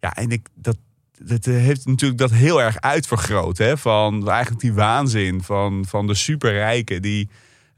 Ja, 0.00 0.14
en 0.14 0.30
ik, 0.30 0.48
dat, 0.54 0.76
dat 1.18 1.46
eh, 1.46 1.54
heeft 1.54 1.86
natuurlijk 1.86 2.20
dat 2.20 2.30
heel 2.30 2.62
erg 2.62 2.80
uitvergroot. 2.80 3.58
Hè? 3.58 3.78
Van 3.78 4.28
eigenlijk 4.28 4.60
die 4.60 4.72
waanzin 4.72 5.42
van, 5.42 5.84
van 5.88 6.06
de 6.06 6.14
superrijken 6.14 7.02
die, 7.02 7.28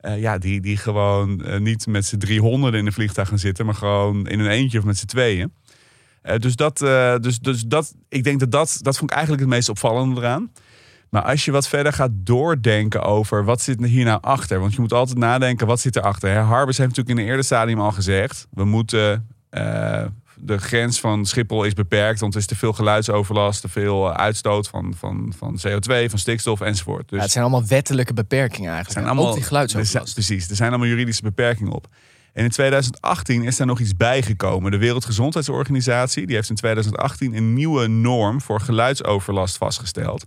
eh, 0.00 0.20
ja, 0.20 0.38
die, 0.38 0.60
die 0.60 0.76
gewoon 0.76 1.44
eh, 1.44 1.58
niet 1.58 1.86
met 1.86 2.04
z'n 2.04 2.18
driehonderd 2.18 2.74
in 2.74 2.86
een 2.86 2.92
vliegtuig 2.92 3.28
gaan 3.28 3.38
zitten, 3.38 3.66
maar 3.66 3.74
gewoon 3.74 4.26
in 4.26 4.40
een 4.40 4.50
eentje 4.50 4.78
of 4.78 4.84
met 4.84 4.98
z'n 4.98 5.06
tweeën. 5.06 5.52
Dus 6.38 6.56
dat, 6.56 6.78
dus, 7.22 7.38
dus 7.38 7.62
dat, 7.62 7.94
ik 8.08 8.24
denk 8.24 8.40
dat 8.40 8.50
dat, 8.50 8.78
dat 8.82 8.96
vond 8.96 9.10
ik 9.10 9.16
eigenlijk 9.16 9.46
het 9.46 9.54
meest 9.54 9.68
opvallende 9.68 10.20
eraan. 10.20 10.50
Maar 11.10 11.22
als 11.22 11.44
je 11.44 11.50
wat 11.50 11.68
verder 11.68 11.92
gaat 11.92 12.10
doordenken 12.12 13.02
over 13.02 13.44
wat 13.44 13.60
zit 13.60 13.84
hier 13.84 14.04
nou 14.04 14.18
achter. 14.20 14.60
Want 14.60 14.74
je 14.74 14.80
moet 14.80 14.92
altijd 14.92 15.18
nadenken, 15.18 15.66
wat 15.66 15.80
zit 15.80 15.96
erachter. 15.96 16.30
Hè? 16.30 16.38
Harbers 16.38 16.78
heeft 16.78 16.88
natuurlijk 16.88 17.18
in 17.18 17.24
een 17.24 17.30
eerder 17.30 17.44
stadium 17.44 17.80
al 17.80 17.92
gezegd. 17.92 18.46
We 18.50 18.64
moeten, 18.64 19.28
de 20.40 20.58
grens 20.58 21.00
van 21.00 21.26
Schiphol 21.26 21.64
is 21.64 21.72
beperkt. 21.72 22.20
Want 22.20 22.34
er 22.34 22.40
is 22.40 22.46
te 22.46 22.56
veel 22.56 22.72
geluidsoverlast, 22.72 23.60
te 23.60 23.68
veel 23.68 24.12
uitstoot 24.12 24.68
van, 24.68 24.94
van, 24.98 25.32
van 25.36 25.58
CO2, 25.68 26.04
van 26.10 26.18
stikstof 26.18 26.60
enzovoort. 26.60 27.08
Dus 27.08 27.16
Ja, 27.16 27.22
het 27.22 27.30
zijn 27.32 27.44
allemaal 27.44 27.66
wettelijke 27.68 28.12
beperkingen 28.14 28.72
eigenlijk. 28.72 28.92
zijn 28.92 29.04
Ook 29.04 29.10
allemaal, 29.10 29.24
die 29.34 29.42
er 29.42 29.48
zijn- 29.48 29.66
geluidsoverlast. 29.68 30.14
precies, 30.14 30.48
er 30.50 30.56
zijn 30.56 30.68
allemaal 30.70 30.88
juridische 30.88 31.22
beperkingen 31.22 31.72
op. 31.72 31.86
En 32.32 32.44
in 32.44 32.50
2018 32.50 33.42
is 33.44 33.56
daar 33.56 33.66
nog 33.66 33.80
iets 33.80 33.96
bijgekomen. 33.96 34.70
De 34.70 34.78
Wereldgezondheidsorganisatie 34.78 36.26
die 36.26 36.34
heeft 36.36 36.48
in 36.50 36.54
2018 36.56 37.34
een 37.34 37.52
nieuwe 37.54 37.86
norm 37.86 38.40
voor 38.40 38.60
geluidsoverlast 38.60 39.56
vastgesteld. 39.56 40.24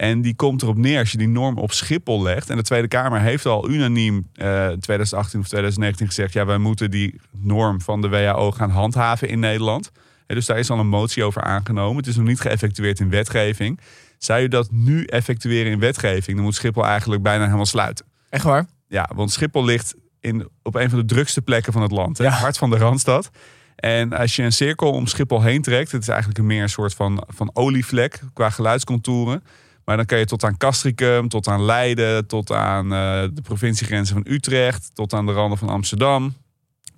En 0.00 0.22
die 0.22 0.34
komt 0.34 0.62
erop 0.62 0.76
neer 0.76 0.98
als 0.98 1.10
je 1.10 1.18
die 1.18 1.28
norm 1.28 1.58
op 1.58 1.72
Schiphol 1.72 2.22
legt. 2.22 2.50
En 2.50 2.56
de 2.56 2.62
Tweede 2.62 2.88
Kamer 2.88 3.20
heeft 3.20 3.46
al 3.46 3.70
unaniem 3.70 4.26
eh 4.34 4.68
2018 4.68 5.40
of 5.40 5.46
2019 5.46 6.06
gezegd... 6.06 6.32
ja, 6.32 6.46
wij 6.46 6.58
moeten 6.58 6.90
die 6.90 7.20
norm 7.30 7.80
van 7.80 8.00
de 8.00 8.08
WHO 8.08 8.50
gaan 8.50 8.70
handhaven 8.70 9.28
in 9.28 9.38
Nederland. 9.38 9.90
En 10.26 10.34
dus 10.34 10.46
daar 10.46 10.58
is 10.58 10.70
al 10.70 10.78
een 10.78 10.88
motie 10.88 11.24
over 11.24 11.42
aangenomen. 11.42 11.96
Het 11.96 12.06
is 12.06 12.16
nog 12.16 12.26
niet 12.26 12.40
geëffectueerd 12.40 13.00
in 13.00 13.10
wetgeving. 13.10 13.80
Zou 14.18 14.40
je 14.40 14.48
dat 14.48 14.70
nu 14.70 15.04
effectueren 15.04 15.72
in 15.72 15.78
wetgeving... 15.78 16.36
dan 16.36 16.44
moet 16.44 16.54
Schiphol 16.54 16.86
eigenlijk 16.86 17.22
bijna 17.22 17.44
helemaal 17.44 17.66
sluiten. 17.66 18.06
Echt 18.30 18.44
waar? 18.44 18.66
Ja, 18.88 19.10
want 19.14 19.32
Schiphol 19.32 19.64
ligt 19.64 19.94
in, 20.20 20.48
op 20.62 20.74
een 20.74 20.90
van 20.90 20.98
de 20.98 21.04
drukste 21.04 21.42
plekken 21.42 21.72
van 21.72 21.82
het 21.82 21.92
land. 21.92 22.18
Ja. 22.18 22.24
Het 22.24 22.34
hart 22.34 22.58
van 22.58 22.70
de 22.70 22.76
Randstad. 22.76 23.30
En 23.76 24.12
als 24.12 24.36
je 24.36 24.42
een 24.42 24.52
cirkel 24.52 24.90
om 24.90 25.06
Schiphol 25.06 25.42
heen 25.42 25.62
trekt... 25.62 25.92
het 25.92 26.02
is 26.02 26.08
eigenlijk 26.08 26.38
een 26.38 26.46
meer 26.46 26.62
een 26.62 26.68
soort 26.68 26.94
van, 26.94 27.24
van 27.28 27.50
olievlek 27.52 28.20
qua 28.32 28.50
geluidscontouren... 28.50 29.42
Maar 29.90 29.98
dan 29.98 30.08
kan 30.08 30.18
je 30.18 30.24
tot 30.24 30.44
aan 30.44 30.56
Castricum, 30.56 31.28
tot 31.28 31.48
aan 31.48 31.64
Leiden, 31.64 32.26
tot 32.26 32.52
aan 32.52 32.84
eh, 32.84 33.22
de 33.34 33.42
provinciegrenzen 33.42 34.14
van 34.14 34.32
Utrecht, 34.32 34.90
tot 34.94 35.12
aan 35.12 35.26
de 35.26 35.32
randen 35.32 35.58
van 35.58 35.68
Amsterdam, 35.68 36.34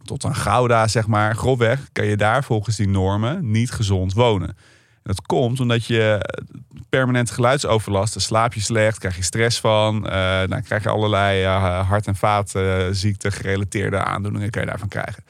tot 0.04 0.24
aan 0.24 0.34
Gouda, 0.34 0.88
zeg 0.88 1.06
maar. 1.06 1.34
Grofweg 1.34 1.88
kan 1.92 2.06
je 2.06 2.16
daar 2.16 2.44
volgens 2.44 2.76
die 2.76 2.88
normen 2.88 3.50
niet 3.50 3.70
gezond 3.70 4.12
wonen. 4.12 4.48
En 4.48 4.56
dat 5.02 5.22
komt 5.22 5.60
omdat 5.60 5.86
je 5.86 6.18
eh, 6.20 6.44
permanent 6.88 7.30
geluidsoverlast, 7.30 8.12
dan 8.12 8.22
slaap 8.22 8.54
je 8.54 8.60
slecht, 8.60 8.98
krijg 8.98 9.16
je 9.16 9.22
stress 9.22 9.60
van, 9.60 10.08
eh 10.08 10.40
dan 10.48 10.62
krijg 10.62 10.82
je 10.82 10.88
allerlei 10.88 11.44
hart- 11.82 12.06
en 12.06 12.16
vaatziekten 12.16 13.32
gerelateerde 13.32 13.96
aandoeningen 13.96 14.50
kan 14.50 14.62
je 14.62 14.68
daarvan 14.68 14.88
krijgen. 14.88 15.24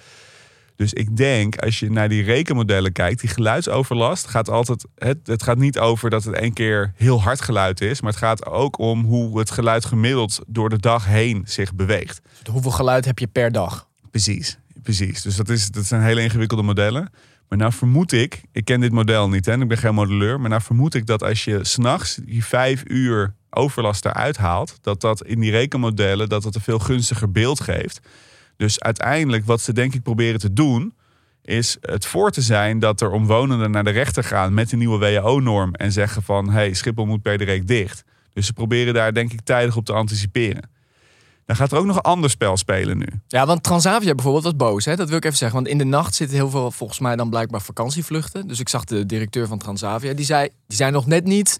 Dus 0.82 0.92
ik 0.92 1.16
denk, 1.16 1.56
als 1.56 1.78
je 1.78 1.90
naar 1.90 2.08
die 2.08 2.22
rekenmodellen 2.22 2.92
kijkt, 2.92 3.20
die 3.20 3.30
geluidsoverlast 3.30 4.26
gaat 4.26 4.48
altijd. 4.48 4.86
Het, 4.94 5.18
het 5.24 5.42
gaat 5.42 5.58
niet 5.58 5.78
over 5.78 6.10
dat 6.10 6.24
het 6.24 6.34
één 6.34 6.52
keer 6.52 6.92
heel 6.96 7.22
hard 7.22 7.40
geluid 7.40 7.80
is, 7.80 8.00
maar 8.00 8.10
het 8.10 8.20
gaat 8.20 8.46
ook 8.46 8.78
om 8.78 9.04
hoe 9.04 9.38
het 9.38 9.50
geluid 9.50 9.84
gemiddeld 9.84 10.40
door 10.46 10.68
de 10.68 10.78
dag 10.78 11.06
heen 11.06 11.42
zich 11.46 11.74
beweegt. 11.74 12.20
Hoeveel 12.50 12.70
geluid 12.70 13.04
heb 13.04 13.18
je 13.18 13.26
per 13.26 13.52
dag? 13.52 13.88
Precies, 14.10 14.58
precies. 14.82 15.22
Dus 15.22 15.36
dat, 15.36 15.48
is, 15.48 15.70
dat 15.70 15.84
zijn 15.84 16.02
hele 16.02 16.22
ingewikkelde 16.22 16.62
modellen. 16.62 17.10
Maar 17.48 17.58
nou 17.58 17.72
vermoed 17.72 18.12
ik, 18.12 18.40
ik 18.52 18.64
ken 18.64 18.80
dit 18.80 18.92
model 18.92 19.28
niet 19.28 19.46
en 19.46 19.62
ik 19.62 19.68
ben 19.68 19.78
geen 19.78 19.94
modelleur, 19.94 20.40
maar 20.40 20.50
nou 20.50 20.62
vermoed 20.62 20.94
ik 20.94 21.06
dat 21.06 21.22
als 21.22 21.44
je 21.44 21.64
s'nachts 21.64 22.18
die 22.24 22.44
vijf 22.44 22.82
uur 22.86 23.34
overlast 23.50 24.04
eruit 24.04 24.36
haalt, 24.36 24.78
dat 24.80 25.00
dat 25.00 25.24
in 25.24 25.40
die 25.40 25.50
rekenmodellen 25.50 26.28
dat 26.28 26.44
het 26.44 26.54
een 26.54 26.60
veel 26.60 26.78
gunstiger 26.78 27.30
beeld 27.30 27.60
geeft. 27.60 28.00
Dus 28.62 28.80
uiteindelijk 28.80 29.46
wat 29.46 29.60
ze 29.60 29.72
denk 29.72 29.94
ik 29.94 30.02
proberen 30.02 30.40
te 30.40 30.52
doen, 30.52 30.94
is 31.42 31.76
het 31.80 32.06
voor 32.06 32.30
te 32.30 32.40
zijn 32.40 32.78
dat 32.78 33.00
er 33.00 33.10
omwonenden 33.10 33.70
naar 33.70 33.84
de 33.84 33.90
rechter 33.90 34.24
gaan 34.24 34.54
met 34.54 34.72
een 34.72 34.78
nieuwe 34.78 34.98
WHO-norm 34.98 35.74
en 35.74 35.92
zeggen 35.92 36.22
van 36.22 36.50
hey, 36.50 36.74
Schiphol 36.74 37.06
moet 37.06 37.22
per 37.22 37.38
direct 37.38 37.66
dicht. 37.66 38.04
Dus 38.32 38.46
ze 38.46 38.52
proberen 38.52 38.94
daar 38.94 39.14
denk 39.14 39.32
ik 39.32 39.40
tijdig 39.40 39.76
op 39.76 39.84
te 39.84 39.92
anticiperen. 39.92 40.70
Dan 41.46 41.56
gaat 41.56 41.72
er 41.72 41.78
ook 41.78 41.86
nog 41.86 41.96
een 41.96 42.02
ander 42.02 42.30
spel 42.30 42.56
spelen 42.56 42.98
nu. 42.98 43.06
Ja, 43.26 43.46
want 43.46 43.62
Transavia 43.62 44.14
bijvoorbeeld 44.14 44.44
was 44.44 44.56
boos. 44.56 44.84
Hè? 44.84 44.96
Dat 44.96 45.08
wil 45.08 45.16
ik 45.16 45.24
even 45.24 45.36
zeggen. 45.36 45.56
Want 45.56 45.70
in 45.70 45.78
de 45.78 45.84
nacht 45.84 46.14
zitten 46.14 46.36
heel 46.36 46.50
veel, 46.50 46.70
volgens 46.70 46.98
mij 46.98 47.16
dan 47.16 47.30
blijkbaar 47.30 47.62
vakantievluchten. 47.62 48.48
Dus 48.48 48.60
ik 48.60 48.68
zag 48.68 48.84
de 48.84 49.06
directeur 49.06 49.46
van 49.46 49.58
Transavia. 49.58 50.12
Die 50.12 50.24
zei, 50.24 50.48
die 50.66 50.76
zei 50.76 50.90
nog 50.90 51.06
net 51.06 51.24
niet... 51.24 51.58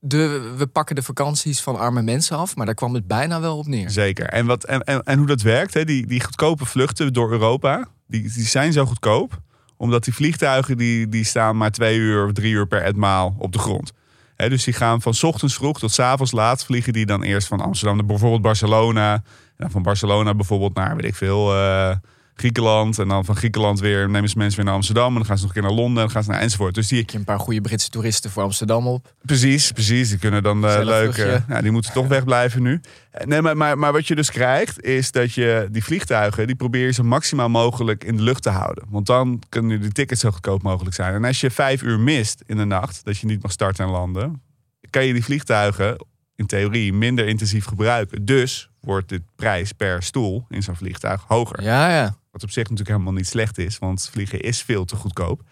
De, 0.00 0.54
we 0.56 0.66
pakken 0.66 0.94
de 0.94 1.02
vakanties 1.02 1.60
van 1.60 1.78
arme 1.78 2.02
mensen 2.02 2.36
af. 2.36 2.56
Maar 2.56 2.66
daar 2.66 2.74
kwam 2.74 2.94
het 2.94 3.06
bijna 3.06 3.40
wel 3.40 3.58
op 3.58 3.66
neer. 3.66 3.90
Zeker. 3.90 4.26
En, 4.26 4.46
wat, 4.46 4.64
en, 4.64 4.82
en, 4.82 5.02
en 5.02 5.18
hoe 5.18 5.26
dat 5.26 5.42
werkt, 5.42 5.74
hè? 5.74 5.84
Die, 5.84 6.06
die 6.06 6.24
goedkope 6.24 6.64
vluchten 6.64 7.12
door 7.12 7.30
Europa, 7.30 7.88
die, 8.06 8.22
die 8.22 8.46
zijn 8.46 8.72
zo 8.72 8.86
goedkoop. 8.86 9.40
Omdat 9.76 10.04
die 10.04 10.14
vliegtuigen 10.14 10.76
die, 10.76 11.08
die 11.08 11.24
staan 11.24 11.56
maar 11.56 11.70
twee 11.70 11.96
uur 11.98 12.24
of 12.26 12.32
drie 12.32 12.52
uur 12.52 12.66
per 12.66 12.82
etmaal 12.82 13.34
op 13.38 13.52
de 13.52 13.58
grond. 13.58 13.92
Hè, 14.36 14.48
dus 14.48 14.64
die 14.64 14.74
gaan 14.74 15.02
van 15.02 15.14
ochtends 15.20 15.54
vroeg 15.54 15.78
tot 15.78 15.98
avonds 15.98 16.32
laat 16.32 16.64
vliegen 16.64 16.92
die 16.92 17.06
dan 17.06 17.22
eerst 17.22 17.48
van 17.48 17.60
Amsterdam 17.60 17.96
naar 17.96 18.06
bijvoorbeeld 18.06 18.42
Barcelona. 18.42 19.12
En 19.12 19.22
dan 19.56 19.70
van 19.70 19.82
Barcelona 19.82 20.34
bijvoorbeeld 20.34 20.74
naar, 20.74 20.96
weet 20.96 21.04
ik 21.04 21.14
veel, 21.14 21.54
eh, 21.54 21.96
Griekenland. 22.38 22.98
En 22.98 23.08
dan 23.08 23.24
van 23.24 23.36
Griekenland 23.36 23.80
weer 23.80 24.10
nemen 24.10 24.28
ze 24.28 24.38
mensen 24.38 24.56
weer 24.56 24.64
naar 24.64 24.74
Amsterdam. 24.74 25.08
En 25.08 25.14
dan 25.14 25.24
gaan 25.24 25.36
ze 25.38 25.44
nog 25.46 25.54
een 25.54 25.60
keer 25.60 25.70
naar 25.70 25.78
Londen. 25.80 25.96
En 25.96 26.02
dan 26.02 26.10
gaan 26.10 26.22
ze 26.22 26.30
naar 26.30 26.40
enzovoort. 26.40 26.74
Dus 26.74 26.88
die, 26.88 27.04
een 27.14 27.24
paar 27.24 27.38
goede 27.38 27.60
Britse 27.60 27.90
toeristen 27.90 28.30
voor 28.30 28.42
Amsterdam 28.42 28.86
op. 28.86 29.14
Precies, 29.26 29.72
precies. 29.72 30.08
Die 30.08 30.18
kunnen 30.18 30.42
dan 30.42 30.62
Gezellig 30.62 30.86
leuk. 30.86 31.02
vluchtje. 31.14 31.24
eh, 31.32 31.42
ja, 31.48 31.60
die 31.60 31.70
moeten 31.70 31.92
toch 31.92 32.06
wegblijven 32.16 32.62
nu. 32.62 32.80
Eh, 33.10 33.26
Nee, 33.26 33.42
maar, 33.42 33.56
maar, 33.56 33.78
maar 33.78 33.92
wat 33.92 34.06
je 34.06 34.14
dus 34.14 34.30
krijgt, 34.30 34.82
is 34.82 35.10
dat 35.12 35.32
je 35.34 35.68
die 35.70 35.84
vliegtuigen, 35.84 36.46
die 36.46 36.56
probeer 36.56 36.84
je 36.86 36.92
zo 36.92 37.02
maximaal 37.02 37.48
mogelijk 37.48 38.04
in 38.04 38.16
de 38.16 38.22
lucht 38.22 38.42
te 38.42 38.50
houden. 38.50 38.84
Want 38.88 39.06
dan 39.06 39.42
kunnen 39.48 39.80
de 39.80 39.92
tickets 39.92 40.20
zo 40.20 40.30
goedkoop 40.30 40.62
mogelijk 40.62 40.94
zijn. 40.94 41.14
En 41.14 41.24
als 41.24 41.40
je 41.40 41.50
vijf 41.50 41.82
uur 41.82 41.98
mist 42.00 42.42
in 42.46 42.56
de 42.56 42.64
nacht, 42.64 43.04
dat 43.04 43.18
je 43.18 43.26
niet 43.26 43.42
mag 43.42 43.52
starten 43.52 43.84
en 43.84 43.90
landen, 43.90 44.42
kan 44.90 45.04
je 45.04 45.12
die 45.12 45.24
vliegtuigen 45.24 46.06
in 46.36 46.46
theorie 46.46 46.92
minder 46.92 47.26
intensief 47.26 47.64
gebruiken. 47.64 48.24
Dus 48.24 48.70
wordt 48.88 49.08
de 49.08 49.22
prijs 49.36 49.72
per 49.72 50.02
stoel 50.02 50.44
in 50.48 50.62
zo'n 50.62 50.76
vliegtuig 50.76 51.24
hoger. 51.26 51.62
Ja, 51.62 51.90
ja. 51.90 52.16
Wat 52.30 52.42
op 52.42 52.50
zich 52.50 52.62
natuurlijk 52.62 52.88
helemaal 52.88 53.12
niet 53.12 53.26
slecht 53.26 53.58
is, 53.58 53.78
want 53.78 54.08
vliegen 54.12 54.40
is 54.40 54.62
veel 54.62 54.84
te 54.84 54.96
goedkoop. 54.96 55.42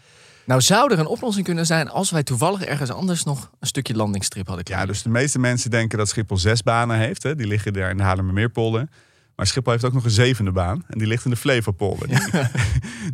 Nou 0.45 0.61
zou 0.61 0.93
er 0.93 0.99
een 0.99 1.07
oplossing 1.07 1.45
kunnen 1.45 1.67
zijn 1.67 1.89
als 1.89 2.11
wij 2.11 2.23
toevallig 2.23 2.63
ergens 2.65 2.91
anders 2.91 3.25
nog 3.25 3.51
een 3.61 3.67
stukje 3.67 3.95
landingsstrip 3.95 4.47
hadden. 4.47 4.65
Ja, 4.69 4.87
dus 4.87 5.03
de 5.03 5.09
meeste 5.09 5.39
mensen 5.39 5.71
denken 5.71 5.99
dat 5.99 6.09
Schiphol 6.09 6.37
zes 6.37 6.63
banen 6.63 6.99
heeft. 6.99 7.23
Hè. 7.23 7.35
Die 7.35 7.47
liggen 7.47 7.73
daar 7.73 7.91
in 7.91 7.97
de 7.97 8.03
Haarlemmermeerpolder. 8.03 8.89
Maar 9.37 9.47
Schiphol 9.47 9.73
heeft 9.73 9.85
ook 9.85 9.93
nog 9.93 10.05
een 10.05 10.11
zevende 10.11 10.53
baan. 10.53 10.85
En 10.89 10.99
die 10.99 11.07
ligt 11.07 11.25
in 11.25 11.31
de 11.31 11.37
Flevopolder. 11.37 12.09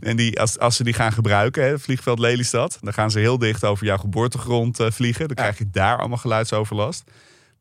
en 0.01 0.17
die, 0.17 0.41
als, 0.41 0.59
als 0.59 0.77
ze 0.77 0.85
die 0.85 0.95
gaan 0.95 1.13
gebruiken, 1.13 1.65
hè, 1.65 1.79
vliegveld 1.79 2.19
Lelystad... 2.19 2.79
dan 2.81 2.93
gaan 2.93 3.11
ze 3.11 3.19
heel 3.19 3.39
dicht 3.39 3.65
over 3.65 3.87
jouw 3.87 3.99
geboortegrond 3.99 4.81
eh, 4.81 4.91
vliegen. 4.91 5.27
Dan 5.27 5.37
krijg 5.37 5.59
je 5.59 5.71
daar 5.71 5.99
allemaal 5.99 6.19
geluidsoverlast. 6.19 7.05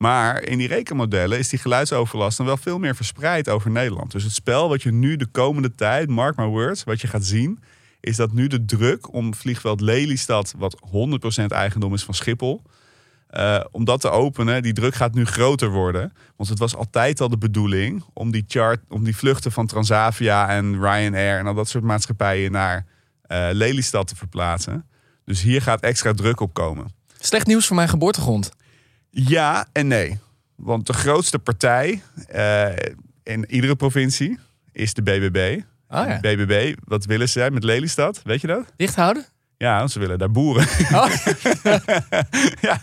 Maar 0.01 0.43
in 0.43 0.57
die 0.57 0.67
rekenmodellen 0.67 1.39
is 1.39 1.49
die 1.49 1.59
geluidsoverlast 1.59 2.37
dan 2.37 2.45
wel 2.45 2.57
veel 2.57 2.79
meer 2.79 2.95
verspreid 2.95 3.49
over 3.49 3.71
Nederland. 3.71 4.11
Dus 4.11 4.23
het 4.23 4.33
spel 4.33 4.69
wat 4.69 4.81
je 4.83 4.91
nu 4.91 5.15
de 5.15 5.25
komende 5.25 5.75
tijd, 5.75 6.09
mark 6.09 6.35
my 6.37 6.45
words, 6.45 6.83
wat 6.83 7.01
je 7.01 7.07
gaat 7.07 7.23
zien... 7.23 7.59
is 7.99 8.15
dat 8.15 8.33
nu 8.33 8.47
de 8.47 8.65
druk 8.65 9.13
om 9.13 9.33
vliegveld 9.33 9.81
Lelystad, 9.81 10.53
wat 10.57 10.77
100% 11.41 11.45
eigendom 11.47 11.93
is 11.93 12.03
van 12.03 12.13
Schiphol... 12.13 12.61
eh, 13.27 13.63
om 13.71 13.85
dat 13.85 14.01
te 14.01 14.09
openen, 14.09 14.63
die 14.63 14.73
druk 14.73 14.95
gaat 14.95 15.13
nu 15.13 15.25
groter 15.25 15.69
worden. 15.69 16.13
Want 16.35 16.49
het 16.49 16.59
was 16.59 16.75
altijd 16.75 17.21
al 17.21 17.29
de 17.29 17.37
bedoeling 17.37 18.03
om 18.13 18.31
die, 18.31 18.43
chart, 18.47 18.79
om 18.89 19.03
die 19.03 19.17
vluchten 19.17 19.51
van 19.51 19.67
Transavia 19.67 20.49
en 20.49 20.73
Ryanair 20.73 21.39
en 21.39 21.47
al 21.47 21.53
dat 21.53 21.69
soort 21.69 21.83
maatschappijen 21.83 22.51
naar 22.51 22.85
eh, 23.21 23.47
Lelystad 23.51 24.07
te 24.07 24.15
verplaatsen. 24.15 24.85
Dus 25.25 25.41
hier 25.41 25.61
gaat 25.61 25.81
extra 25.81 26.13
druk 26.13 26.39
op 26.39 26.53
komen. 26.53 26.85
Slecht 27.19 27.47
nieuws 27.47 27.67
voor 27.67 27.75
mijn 27.75 27.89
geboortegrond. 27.89 28.51
Ja 29.11 29.67
en 29.71 29.87
nee. 29.87 30.19
Want 30.55 30.87
de 30.87 30.93
grootste 30.93 31.39
partij 31.39 32.01
eh, 32.27 32.69
in 33.23 33.45
iedere 33.51 33.75
provincie 33.75 34.39
is 34.71 34.93
de 34.93 35.01
BBB. 35.01 35.61
Ah, 35.87 36.07
ja. 36.07 36.19
BBB, 36.19 36.75
wat 36.83 37.05
willen 37.05 37.29
ze 37.29 37.49
met 37.51 37.63
Lelystad? 37.63 38.21
Weet 38.23 38.41
je 38.41 38.47
dat? 38.47 38.73
Dicht 38.75 38.95
houden? 38.95 39.25
Ja, 39.61 39.77
want 39.77 39.91
ze 39.91 39.99
willen 39.99 40.17
daar 40.19 40.31
boeren. 40.31 40.67
Oh. 40.93 41.05
ja. 42.61 42.81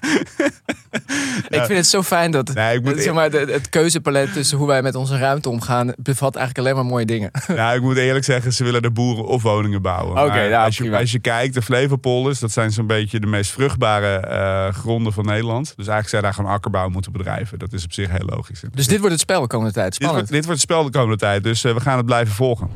Ik 1.49 1.65
vind 1.65 1.69
het 1.79 1.87
zo 1.87 2.03
fijn 2.03 2.31
dat 2.31 2.55
Nee, 2.55 2.77
ik 2.77 2.83
moet- 2.83 2.95
dat, 2.95 3.03
zeg 3.03 3.15
maar, 3.15 3.31
de- 3.31 3.49
het 3.53 3.69
keuzepalet 3.69 4.33
tussen 4.33 4.59
hoe 4.59 4.67
wij 4.67 4.83
met 4.83 4.95
onze 4.95 5.19
ruimte 5.19 5.49
omgaan... 5.49 5.93
bevat 5.97 6.37
eigenlijk 6.37 6.67
alleen 6.67 6.79
maar 6.83 6.93
mooie 6.93 7.05
dingen. 7.07 7.31
Nou, 7.49 7.77
ik 7.77 7.83
moet 7.83 7.97
eerlijk 7.97 8.25
zeggen, 8.25 8.53
ze 8.53 8.65
willen 8.65 8.81
er 8.83 8.93
boeren 8.93 9.25
of 9.27 9.43
woningen 9.43 9.83
bouwen. 9.83 10.15
Nou, 10.15 10.53
als, 10.55 10.77
je, 10.77 10.83
prima. 10.83 10.99
als 10.99 11.13
je 11.13 11.19
kijkt, 11.19 11.55
de 11.55 11.63
Flevopolders, 11.63 12.39
dat 12.39 12.51
zijn 12.53 12.71
zo'n 12.71 12.87
beetje 12.87 13.21
de 13.21 13.27
meest 13.27 13.51
vruchtbare 13.51 14.17
eh, 14.17 14.75
gronden 14.75 15.13
van 15.13 15.25
Nederland. 15.25 15.65
Dus 15.67 15.87
eigenlijk 15.87 16.09
zou 16.09 16.23
je 16.23 16.29
daar 16.29 16.37
gewoon 16.37 16.53
akkerbouw 16.53 16.89
moeten 16.89 17.13
bedrijven. 17.13 17.59
Dat 17.59 17.73
is 17.73 17.85
op 17.85 17.93
zich 17.93 18.11
heel 18.11 18.27
logisch. 18.27 18.63
Dus 18.73 18.87
dit 18.87 18.99
wordt 18.99 19.13
het 19.13 19.21
spel 19.21 19.41
de 19.41 19.47
komende 19.47 19.73
tijd. 19.73 19.91
Dit 19.91 19.99
wordt, 19.99 20.13
Spannend. 20.15 20.35
dit 20.35 20.45
wordt 20.45 20.61
het 20.63 20.71
spel 20.71 20.85
de 20.85 20.99
komende 20.99 21.17
tijd, 21.17 21.43
dus 21.43 21.65
eh, 21.65 21.75
we 21.75 21.81
gaan 21.81 21.97
het 21.97 22.07
blijven 22.07 22.35
volgen. 22.35 22.71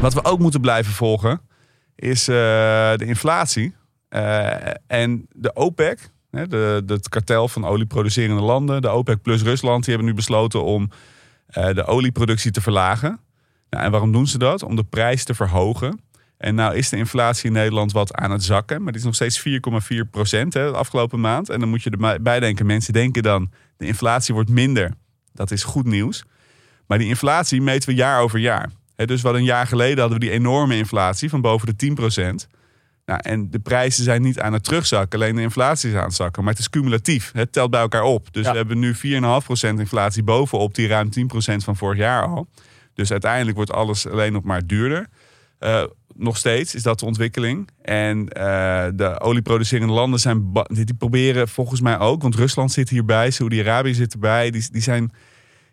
Wat 0.00 0.14
we 0.14 0.24
ook 0.24 0.38
moeten 0.38 0.60
blijven 0.60 0.92
volgen, 0.92 1.40
is 2.02 2.28
eh, 2.28 2.34
de 2.96 3.04
inflatie. 3.06 3.74
Eh, 4.08 4.54
en 4.86 5.26
de 5.32 5.54
OPEC, 5.54 6.10
hè, 6.30 6.46
de, 6.46 6.82
het 6.86 7.08
kartel 7.08 7.48
van 7.48 7.64
olieproducerende 7.64 8.42
landen, 8.42 8.82
de 8.82 8.88
OPEC 8.88 9.22
plus 9.22 9.42
Rusland, 9.42 9.84
die 9.84 9.94
hebben 9.94 10.10
nu 10.12 10.16
besloten 10.16 10.64
om 10.64 10.90
eh, 11.46 11.74
de 11.74 11.84
olieproductie 11.84 12.50
te 12.50 12.60
verlagen. 12.60 13.20
Nou, 13.70 13.84
en 13.84 13.90
waarom 13.90 14.12
doen 14.12 14.26
ze 14.26 14.38
dat? 14.38 14.62
Om 14.62 14.76
de 14.76 14.84
prijs 14.84 15.24
te 15.24 15.34
verhogen. 15.34 16.00
En 16.36 16.54
nou 16.54 16.76
is 16.76 16.88
de 16.88 16.96
inflatie 16.96 17.46
in 17.46 17.52
Nederland 17.52 17.92
wat 17.92 18.14
aan 18.14 18.30
het 18.30 18.44
zakken. 18.44 18.82
Maar 18.82 18.92
die 18.92 19.00
is 19.00 19.06
nog 19.06 19.14
steeds 19.14 19.42
4,4 19.48 20.10
procent 20.10 20.52
de 20.52 20.64
afgelopen 20.64 21.20
maand. 21.20 21.48
En 21.48 21.60
dan 21.60 21.68
moet 21.68 21.82
je 21.82 21.90
erbij 21.90 22.40
denken. 22.40 22.66
Mensen 22.66 22.92
denken 22.92 23.22
dan, 23.22 23.50
de 23.76 23.86
inflatie 23.86 24.34
wordt 24.34 24.50
minder. 24.50 24.90
Dat 25.32 25.50
is 25.50 25.64
goed 25.64 25.86
nieuws. 25.86 26.24
Maar 26.86 26.98
die 26.98 27.08
inflatie 27.08 27.62
meten 27.62 27.88
we 27.88 27.94
jaar 27.94 28.20
over 28.20 28.38
jaar. 28.38 28.70
Dus 28.96 29.22
wat 29.22 29.34
een 29.34 29.44
jaar 29.44 29.66
geleden 29.66 29.98
hadden 29.98 30.18
we 30.18 30.24
die 30.24 30.34
enorme 30.34 30.76
inflatie 30.76 31.28
van 31.28 31.40
boven 31.40 31.66
de 31.66 31.76
10 31.76 31.94
procent. 31.94 32.48
Nou, 33.06 33.20
en 33.22 33.50
de 33.50 33.58
prijzen 33.58 34.04
zijn 34.04 34.22
niet 34.22 34.40
aan 34.40 34.52
het 34.52 34.64
terugzakken. 34.64 35.18
Alleen 35.20 35.36
de 35.36 35.42
inflatie 35.42 35.90
is 35.90 35.96
aan 35.96 36.04
het 36.04 36.14
zakken. 36.14 36.42
Maar 36.42 36.52
het 36.52 36.60
is 36.60 36.70
cumulatief. 36.70 37.30
Het 37.32 37.52
telt 37.52 37.70
bij 37.70 37.80
elkaar 37.80 38.02
op. 38.02 38.28
Dus 38.32 38.44
Ja. 38.44 38.50
we 38.50 38.56
hebben 38.56 38.78
nu 38.78 38.94
4,5% 38.94 39.78
inflatie 39.78 40.22
bovenop 40.22 40.74
die 40.74 40.86
ruim 40.86 41.10
10% 41.10 41.64
van 41.64 41.76
vorig 41.76 41.98
jaar 41.98 42.26
al. 42.26 42.48
Dus 42.94 43.10
uiteindelijk 43.10 43.56
wordt 43.56 43.72
alles 43.72 44.06
alleen 44.06 44.32
nog 44.32 44.42
maar 44.42 44.66
duurder. 44.66 45.06
Eh, 45.58 45.84
nog 46.14 46.36
steeds 46.36 46.74
is 46.74 46.82
dat 46.82 46.98
de 46.98 47.06
ontwikkeling. 47.06 47.68
En 47.82 48.28
eh, 48.28 48.86
de 48.94 49.20
olieproducerende 49.20 49.92
landen 49.92 50.20
zijn 50.20 50.52
die 50.66 50.94
proberen 50.98 51.48
volgens 51.48 51.80
mij 51.80 51.98
ook, 51.98 52.22
want 52.22 52.34
Rusland 52.34 52.72
zit 52.72 52.88
hierbij, 52.88 53.30
Saudi-Arabië 53.30 53.94
zit 53.94 54.12
erbij, 54.12 54.50
die, 54.50 54.68
die, 54.72 54.82
zijn, 54.82 55.12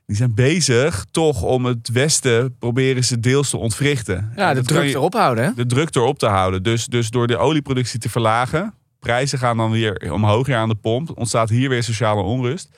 die 0.09 0.17
zijn 0.17 0.33
bezig 0.33 1.05
toch 1.11 1.41
om 1.41 1.65
het 1.65 1.89
Westen 1.89 2.55
proberen 2.59 3.03
ze 3.03 3.19
deels 3.19 3.49
te 3.49 3.57
ontwrichten. 3.57 4.31
Ja, 4.35 4.53
de 4.53 4.61
druk 4.61 4.83
je- 4.83 4.89
erop 4.89 5.13
houden. 5.13 5.43
Hè? 5.43 5.53
de 5.55 5.65
druk 5.65 5.95
erop 5.95 6.19
te 6.19 6.25
houden. 6.25 6.63
Dus, 6.63 6.85
dus 6.85 7.09
door 7.09 7.27
de 7.27 7.37
olieproductie 7.37 7.99
te 7.99 8.09
verlagen, 8.09 8.73
prijzen 8.99 9.39
gaan 9.39 9.57
dan 9.57 9.71
weer 9.71 10.13
omhoog 10.13 10.45
hier 10.45 10.55
aan 10.55 10.69
de 10.69 10.75
pomp, 10.75 11.17
ontstaat 11.17 11.49
hier 11.49 11.69
weer 11.69 11.83
sociale 11.83 12.21
onrust. 12.21 12.69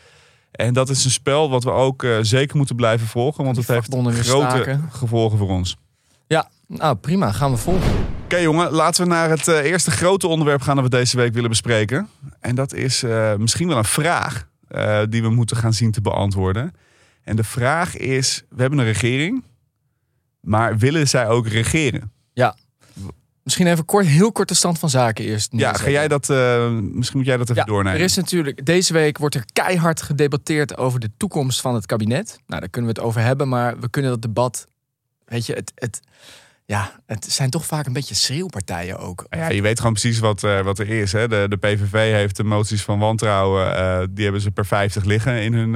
En 0.52 0.74
dat 0.74 0.90
is 0.90 1.06
een 1.06 1.12
spel 1.12 1.50
wat 1.50 1.64
we 1.64 1.72
ook 1.72 2.04
eh, 2.04 2.18
zeker 2.22 2.58
moeten 2.58 2.76
blijven 2.76 3.08
volgen, 3.08 3.44
want 3.44 3.58
het 3.58 3.68
heeft 3.68 3.94
grote 3.94 4.20
staken. 4.24 4.90
gevolgen 4.92 5.38
voor 5.38 5.50
ons. 5.50 5.78
Ja, 6.28 6.50
nou 6.68 6.96
prima. 6.96 7.32
Gaan 7.32 7.52
we 7.52 7.58
volgen. 7.58 7.92
Oké 8.24 8.38
jongen, 8.38 8.72
laten 8.72 9.04
we 9.04 9.10
naar 9.10 9.30
het 9.30 9.48
eh, 9.48 9.58
eerste 9.58 9.92
grote 9.92 10.28
onderwerp 10.28 10.62
gaan 10.62 10.76
dat 10.76 10.84
we 10.84 10.90
deze 10.90 11.18
week 11.18 11.34
willen 11.34 11.50
bespreken. 11.50 12.08
En 12.40 12.56
dat 12.56 12.74
is 12.74 13.04
eh, 13.04 13.36
misschien 13.36 13.68
wel 13.68 13.78
een 13.78 13.84
vraag 13.84 14.50
die 15.10 15.22
we 15.22 15.30
moeten 15.30 15.58
gaan 15.58 15.74
zien 15.74 15.92
te 15.92 16.02
beantwoorden. 16.02 16.74
En 17.24 17.36
de 17.36 17.44
vraag 17.44 17.98
is, 17.98 18.44
we 18.50 18.62
hebben 18.62 18.80
een 18.80 18.86
regering, 18.86 19.44
maar 20.42 20.78
willen 20.78 21.08
zij 21.08 21.28
ook 21.28 21.48
regeren? 21.48 22.12
Misschien 23.44 23.68
even 23.68 23.86
kort, 23.86 24.06
heel 24.06 24.32
kort 24.32 24.48
de 24.48 24.54
stand 24.54 24.80
van 24.80 24.90
zaken 24.90 25.26
eerst. 25.26 25.52
Ja, 25.56 25.74
ga 25.74 25.90
jij 25.90 26.08
dat, 26.08 26.30
eh, 26.30 26.70
misschien 26.72 27.18
moet 27.18 27.28
jij 27.28 27.38
dat 27.38 27.50
even 27.50 27.62
Ja, 27.62 27.68
doornemen. 27.68 28.00
er 28.00 28.06
is 28.06 28.16
natuurlijk, 28.16 28.66
deze 28.66 28.94
week 28.94 29.18
wordt 29.18 29.36
er 29.36 29.46
keihard 29.54 30.02
gedebatteerd 30.02 30.78
over 30.78 31.00
de 31.00 31.10
toekomst 31.18 31.62
van 31.62 31.74
het 31.76 31.86
kabinet. 31.86 32.40
Nou, 32.48 32.60
daar 32.62 32.70
kunnen 32.70 32.94
we 32.94 33.00
het 33.00 33.08
over 33.08 33.22
hebben, 33.22 33.50
maar 33.50 33.80
we 33.80 33.90
kunnen 33.90 34.12
dat 34.12 34.22
debat, 34.22 34.68
weet 35.26 35.46
je, 35.46 35.54
het, 35.54 35.72
het, 35.76 36.00
ja, 36.66 37.00
het 37.06 37.26
zijn 37.32 37.50
toch 37.50 37.66
vaak 37.66 37.86
een 37.86 37.94
beetje 37.94 38.16
schreeuwpartijen 38.16 38.98
ook. 39.00 39.26
Ja, 39.30 39.50
je 39.50 39.62
weet 39.62 39.78
gewoon 39.78 39.94
precies 39.94 40.20
wat, 40.20 40.44
eh, 40.44 40.62
wat 40.62 40.80
er 40.80 40.90
is. 40.90 41.12
Hè? 41.12 41.28
De, 41.28 41.46
de 41.50 41.58
PVV 41.58 42.12
heeft 42.14 42.36
de 42.38 42.44
moties 42.44 42.82
van 42.84 43.00
wantrouwen. 43.00 43.76
eh, 43.76 44.08
die 44.12 44.24
hebben 44.24 44.42
ze 44.42 44.52
per 44.52 44.66
50 44.66 45.04
liggen 45.04 45.42
in 45.44 45.54
hun 45.54 45.76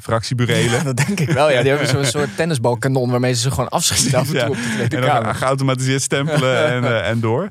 fractieburelen. 0.00 0.84
Dat 0.84 0.96
denk 0.96 1.20
ik 1.20 1.30
wel, 1.30 1.50
ja. 1.50 1.60
Die 1.62 1.70
hebben 1.70 1.88
zo'n 1.96 2.04
soort 2.04 2.36
tennisbalkanon 2.36 3.10
waarmee 3.10 3.32
ze 3.32 3.40
ze 3.40 3.50
gewoon 3.50 3.68
afschieten 3.68 4.18
af 4.18 4.26
en 4.26 4.32
toe 4.32 4.38
Ja. 4.40 4.48
op 4.48 4.54
de 4.54 4.62
Tweede 4.74 4.96
En 4.96 5.02
dan 5.02 5.10
Kamer. 5.10 5.34
geautomatiseerd 5.34 6.02
stempelen 6.02 6.66
en, 6.74 6.84
eh, 6.84 7.08
en 7.08 7.20
door. 7.20 7.50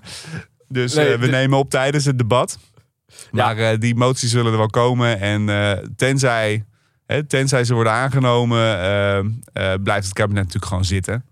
Dus 0.67 0.93
Nee, 0.93 1.07
eh, 1.13 1.19
we 1.19 1.25
de- 1.25 1.31
nemen 1.31 1.57
op 1.57 1.69
tijdens 1.69 2.05
het 2.05 2.17
debat. 2.17 2.57
Maar 3.31 3.57
eh, 3.57 3.79
die 3.79 3.95
moties 3.95 4.31
zullen 4.31 4.51
er 4.51 4.57
wel 4.57 4.67
komen. 4.69 5.19
En 5.19 5.93
tenzij, 5.95 6.63
hè, 7.05 7.23
tenzij 7.23 7.63
ze 7.63 7.73
worden 7.73 7.93
aangenomen, 7.93 9.41
blijft 9.83 10.05
het 10.05 10.13
kabinet 10.13 10.43
natuurlijk 10.43 10.65
gewoon 10.65 10.85
zitten. 10.85 11.25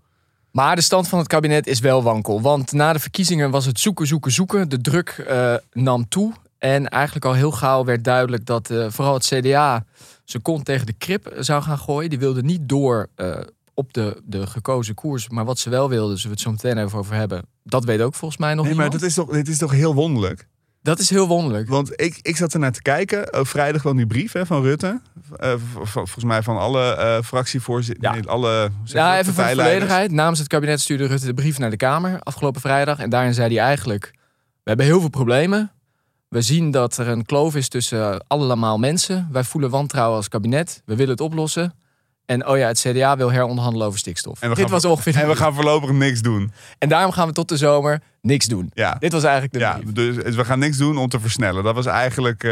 Maar 0.50 0.76
de 0.76 0.82
stand 0.82 1.08
van 1.08 1.18
het 1.18 1.28
kabinet 1.28 1.66
is 1.66 1.80
wel 1.80 2.02
wankel. 2.02 2.40
Want 2.40 2.72
na 2.72 2.92
de 2.92 2.98
verkiezingen 2.98 3.50
was 3.50 3.64
het 3.66 3.80
zoeken, 3.80 4.06
zoeken, 4.06 4.32
zoeken. 4.32 4.68
De 4.68 4.80
druk 4.80 5.26
nam 5.72 6.08
toe. 6.08 6.32
En 6.58 6.88
eigenlijk 6.88 7.24
al 7.24 7.32
heel 7.34 7.50
gauw 7.50 7.84
werd 7.84 8.04
duidelijk 8.04 8.46
dat 8.46 8.70
vooral 8.88 9.14
het 9.14 9.24
CDA 9.26 9.84
zijn 10.26 10.42
kont 10.42 10.64
tegen 10.64 10.86
de 10.86 10.92
krip 10.92 11.34
zou 11.38 11.62
gaan 11.62 11.78
gooien. 11.78 12.10
Die 12.10 12.18
wilde 12.18 12.42
niet 12.42 12.68
door 12.68 13.08
eh, 13.14 13.40
op 13.74 13.92
de, 13.92 14.22
de 14.24 14.46
gekozen 14.46 14.94
koers. 14.94 15.28
Maar 15.28 15.44
wat 15.44 15.58
ze 15.58 15.70
wel 15.70 15.88
wilden, 15.88 16.18
zullen 16.18 16.36
we 16.36 16.42
het 16.42 16.60
zo 16.60 16.68
meteen 16.68 16.84
even 16.84 16.98
over 16.98 17.14
hebben. 17.14 17.42
Dat 17.62 17.84
weet 17.84 18.00
ook 18.00 18.14
volgens 18.14 18.40
mij 18.40 18.54
nog 18.54 18.66
Nee, 18.66 18.74
maar 18.74 18.90
dat 18.90 19.02
is 19.02 19.14
toch, 19.14 19.30
dit 19.30 19.48
is 19.48 19.58
toch 19.58 19.70
heel 19.70 19.94
wonderlijk? 19.94 20.48
Dat 20.82 20.98
is 20.98 21.10
heel 21.10 21.26
wonderlijk. 21.26 21.68
Want 21.68 22.00
ik, 22.00 22.18
ik 22.22 22.36
zat 22.36 22.52
ernaar 22.52 22.72
te 22.72 22.82
kijken. 22.82 23.32
Ook 23.32 23.46
vrijdag 23.46 23.80
kwam 23.80 23.96
die 23.96 24.06
brief 24.06 24.32
hè, 24.32 24.46
van 24.46 24.62
Rutte. 24.62 25.00
Eh, 25.36 25.54
volgens 25.82 26.24
mij 26.24 26.42
van 26.42 26.58
alle 26.58 26.94
eh 26.94 27.22
fractievoorzitters. 27.22 28.06
Ja. 28.06 28.20
Nee, 28.20 28.28
alle 28.28 28.70
Ja, 28.84 29.18
even 29.18 29.34
voor 29.34 29.44
de 29.44 29.50
volledigheid. 29.50 30.10
Namens 30.10 30.38
het 30.38 30.48
kabinet 30.48 30.80
stuurde 30.80 31.06
Rutte 31.06 31.26
de 31.26 31.34
brief 31.34 31.58
naar 31.58 31.70
de 31.70 31.76
Kamer 31.76 32.20
afgelopen 32.20 32.60
vrijdag. 32.60 32.98
En 32.98 33.10
daarin 33.10 33.34
zei 33.34 33.54
hij 33.54 33.64
eigenlijk: 33.64 34.10
We 34.12 34.18
hebben 34.62 34.86
heel 34.86 35.00
veel 35.00 35.08
problemen. 35.08 35.70
We 36.28 36.42
zien 36.42 36.70
dat 36.70 36.96
er 36.96 37.08
een 37.08 37.24
kloof 37.24 37.54
is 37.56 37.68
tussen 37.68 38.24
allemaal 38.26 38.78
mensen. 38.78 39.28
Wij 39.32 39.44
voelen 39.44 39.70
wantrouwen 39.70 40.16
als 40.16 40.28
kabinet. 40.28 40.82
We 40.84 40.94
willen 40.96 41.10
het 41.12 41.20
oplossen. 41.20 41.74
En 42.26 42.46
oh 42.46 42.56
ja, 42.58 42.66
het 42.66 42.78
CDA 42.80 43.16
wil 43.16 43.30
heronderhandelen 43.32 43.86
over 43.86 43.98
stikstof. 43.98 44.40
En 44.40 44.48
we 44.48 44.54
Dit 44.54 44.64
gaan- 44.64 44.72
was 44.72 44.84
ongeveer. 44.84 45.16
En 45.16 45.28
we 45.28 45.36
gaan 45.36 45.54
voorlopig 45.54 45.90
niks 45.90 46.20
doen. 46.20 46.52
En 46.78 46.88
daarom 46.88 47.12
gaan 47.12 47.26
we 47.26 47.32
tot 47.32 47.48
de 47.48 47.56
zomer 47.56 48.02
niks 48.20 48.46
doen. 48.46 48.70
Ja, 48.74 48.94
Dit 48.98 49.12
was 49.12 49.22
eigenlijk 49.22 49.52
de 49.52 49.58
ja 49.58 49.78
brief. 49.78 49.92
dus 49.92 50.34
we 50.34 50.44
gaan 50.44 50.58
niks 50.58 50.76
doen 50.76 50.98
om 50.98 51.08
te 51.08 51.20
versnellen. 51.20 51.64
Dat 51.64 51.74
was 51.74 51.86
eigenlijk, 51.86 52.42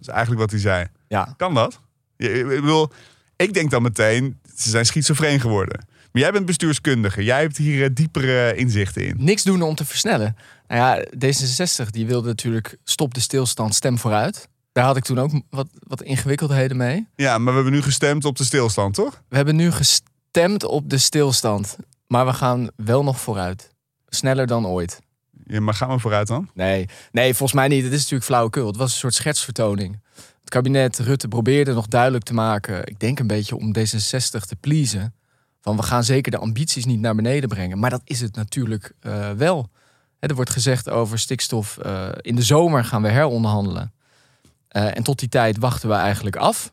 is 0.00 0.08
eigenlijk 0.08 0.40
wat 0.40 0.50
hij 0.50 0.60
zei. 0.60 0.86
Ja. 1.08 1.34
Kan 1.36 1.54
dat? 1.54 1.80
Ik 2.16 2.46
bedoel, 2.46 2.90
ik 3.36 3.54
denk 3.54 3.70
dan 3.70 3.82
meteen, 3.82 4.38
ze 4.56 4.70
zijn 4.70 4.86
schizofreen 4.86 5.40
geworden. 5.40 5.86
Maar 6.12 6.22
jij 6.22 6.32
bent 6.32 6.46
bestuurskundige. 6.46 7.24
Jij 7.24 7.40
hebt 7.40 7.56
hier 7.56 7.84
eh, 7.84 7.90
diepere 7.92 8.54
inzichten 8.54 9.06
in. 9.06 9.16
Niks 9.18 9.42
doen 9.42 9.62
om 9.62 9.74
te 9.74 9.84
versnellen. 9.84 10.36
Nou 10.68 10.80
ja, 10.80 11.04
D66 11.04 11.90
die 11.90 12.06
wilde 12.06 12.28
natuurlijk 12.28 12.76
stop 12.84 13.14
de 13.14 13.20
stilstand, 13.20 13.74
stem 13.74 13.98
vooruit. 13.98 14.48
Daar 14.72 14.84
had 14.84 14.96
ik 14.96 15.04
toen 15.04 15.18
ook 15.18 15.30
wat, 15.50 15.66
wat 15.78 16.02
ingewikkeldheden 16.02 16.76
mee. 16.76 17.08
Ja, 17.16 17.38
maar 17.38 17.52
we 17.52 17.60
hebben 17.60 17.72
nu 17.72 17.82
gestemd 17.82 18.24
op 18.24 18.36
de 18.36 18.44
stilstand, 18.44 18.94
toch? 18.94 19.22
We 19.28 19.36
hebben 19.36 19.56
nu 19.56 19.70
gestemd 19.70 20.64
op 20.64 20.90
de 20.90 20.98
stilstand. 20.98 21.76
Maar 22.06 22.26
we 22.26 22.32
gaan 22.32 22.68
wel 22.76 23.02
nog 23.02 23.20
vooruit. 23.20 23.70
Sneller 24.08 24.46
dan 24.46 24.66
ooit. 24.66 25.00
Ja, 25.46 25.60
maar 25.60 25.74
gaan 25.74 25.90
we 25.90 25.98
vooruit 25.98 26.26
dan? 26.26 26.50
Nee, 26.54 26.88
nee, 27.12 27.34
volgens 27.34 27.52
mij 27.52 27.68
niet. 27.68 27.82
Het 27.82 27.92
is 27.92 27.98
natuurlijk 27.98 28.24
flauwekul. 28.24 28.66
Het 28.66 28.76
was 28.76 28.92
een 28.92 28.98
soort 28.98 29.14
schetsvertoning. 29.14 30.00
Het 30.40 30.50
kabinet 30.50 30.98
Rutte 30.98 31.28
probeerde 31.28 31.72
nog 31.72 31.86
duidelijk 31.86 32.24
te 32.24 32.34
maken... 32.34 32.86
ik 32.86 33.00
denk 33.00 33.18
een 33.18 33.26
beetje 33.26 33.56
om 33.56 33.74
D66 33.78 34.46
te 34.46 34.56
pleasen... 34.60 35.14
van 35.60 35.76
we 35.76 35.82
gaan 35.82 36.04
zeker 36.04 36.30
de 36.30 36.38
ambities 36.38 36.84
niet 36.84 37.00
naar 37.00 37.14
beneden 37.14 37.48
brengen. 37.48 37.78
Maar 37.78 37.90
dat 37.90 38.02
is 38.04 38.20
het 38.20 38.36
natuurlijk 38.36 38.92
eh, 39.00 39.30
wel. 39.30 39.70
Er 40.18 40.34
wordt 40.34 40.50
gezegd 40.50 40.90
over 40.90 41.18
stikstof... 41.18 41.78
eh, 41.78 42.08
in 42.20 42.36
de 42.36 42.42
zomer 42.42 42.84
gaan 42.84 43.02
we 43.02 43.08
heronderhandelen. 43.08 43.92
Eh, 44.68 44.96
en 44.96 45.02
tot 45.02 45.18
die 45.18 45.28
tijd 45.28 45.58
wachten 45.58 45.88
we 45.88 45.94
eigenlijk 45.94 46.36
af... 46.36 46.72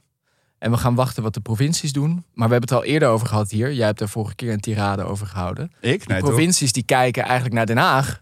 En 0.58 0.72
we 0.72 0.78
gaan 0.78 0.96
wachten 0.96 1.24
wat 1.24 1.34
de 1.34 1.40
provincies 1.40 1.94
doen. 1.94 2.12
Maar 2.34 2.48
we 2.48 2.54
hebben 2.54 2.70
het 2.70 2.72
al 2.72 2.84
eerder 2.84 3.10
over 3.10 3.28
gehad 3.28 3.52
hier. 3.52 3.74
Jij 3.74 3.86
hebt 3.86 4.02
er 4.02 4.10
vorige 4.10 4.36
keer 4.36 4.52
een 4.52 4.60
tirade 4.60 5.04
over 5.04 5.28
gehouden. 5.28 5.72
Ik? 5.82 6.08
De 6.08 6.14
toch? 6.14 6.20
provincies 6.20 6.72
die 6.72 6.84
kijken 6.84 7.24
eigenlijk 7.24 7.56
naar 7.56 7.66
Den 7.66 7.78
Haag. 7.78 8.22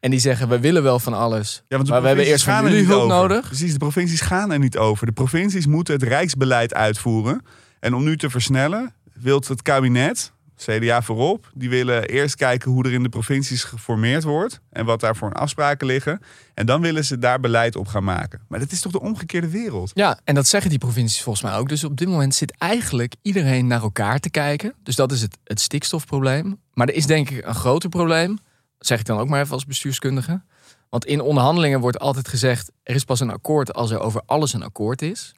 En 0.00 0.10
die 0.10 0.20
zeggen, 0.20 0.48
we 0.48 0.60
willen 0.60 0.82
wel 0.82 0.98
van 0.98 1.14
alles. 1.14 1.62
Ja, 1.68 1.78
maar 1.78 2.00
we 2.00 2.06
hebben 2.06 2.26
eerst 2.26 2.44
van 2.44 2.54
gaan 2.54 2.64
jullie 2.64 2.86
hulp 2.86 3.02
over. 3.02 3.16
nodig. 3.16 3.46
Precies, 3.46 3.72
de 3.72 3.78
provincies 3.78 4.20
gaan 4.20 4.52
er 4.52 4.58
niet 4.58 4.76
over. 4.76 5.06
De 5.06 5.12
provincies 5.12 5.66
moeten 5.66 5.94
het 5.94 6.02
rijksbeleid 6.02 6.74
uitvoeren. 6.74 7.44
En 7.80 7.94
om 7.94 8.04
nu 8.04 8.16
te 8.16 8.30
versnellen, 8.30 8.94
wil 9.14 9.42
het 9.48 9.62
kabinet, 9.62 10.32
CDA 10.56 11.02
voorop, 11.02 11.50
die 11.54 11.68
willen 11.70 12.04
eerst 12.04 12.34
kijken 12.34 12.70
hoe 12.70 12.84
er 12.84 12.92
in 12.92 13.02
de 13.02 13.08
provincies 13.08 13.64
geformeerd 13.64 14.22
wordt 14.22 14.60
en 14.70 14.84
wat 14.84 15.00
daar 15.00 15.16
voor 15.16 15.32
afspraken 15.32 15.86
liggen. 15.86 16.20
En 16.54 16.66
dan 16.66 16.80
willen 16.80 17.04
ze 17.04 17.18
daar 17.18 17.40
beleid 17.40 17.76
op 17.76 17.86
gaan 17.86 18.04
maken. 18.04 18.40
Maar 18.48 18.58
dat 18.58 18.70
is 18.70 18.80
toch 18.80 18.92
de 18.92 19.00
omgekeerde 19.00 19.48
wereld? 19.48 19.90
Ja, 19.94 20.20
en 20.24 20.34
dat 20.34 20.46
zeggen 20.46 20.70
die 20.70 20.78
provincies 20.78 21.22
volgens 21.22 21.44
mij 21.44 21.56
ook. 21.56 21.68
Dus 21.68 21.84
op 21.84 21.96
dit 21.96 22.08
moment 22.08 22.34
zit 22.34 22.56
eigenlijk 22.58 23.14
iedereen 23.22 23.66
naar 23.66 23.82
elkaar 23.82 24.18
te 24.18 24.30
kijken. 24.30 24.74
Dus 24.82 24.96
dat 24.96 25.12
is 25.12 25.20
het, 25.20 25.38
het 25.44 25.60
stikstofprobleem. 25.60 26.60
Maar 26.72 26.88
er 26.88 26.94
is 26.94 27.06
denk 27.06 27.30
ik 27.30 27.46
een 27.46 27.54
groter 27.54 27.88
probleem. 27.88 28.38
Zeg 28.78 28.98
ik 28.98 29.06
dan 29.06 29.18
ook 29.18 29.28
maar 29.28 29.40
even 29.40 29.54
als 29.54 29.66
bestuurskundige. 29.66 30.42
Want 30.88 31.04
in 31.04 31.20
onderhandelingen 31.20 31.80
wordt 31.80 31.98
altijd 31.98 32.28
gezegd... 32.28 32.70
er 32.82 32.94
is 32.94 33.04
pas 33.04 33.20
een 33.20 33.30
akkoord 33.30 33.74
als 33.74 33.90
er 33.90 34.00
over 34.00 34.22
alles 34.26 34.52
een 34.52 34.62
akkoord 34.62 35.02
is. 35.02 35.34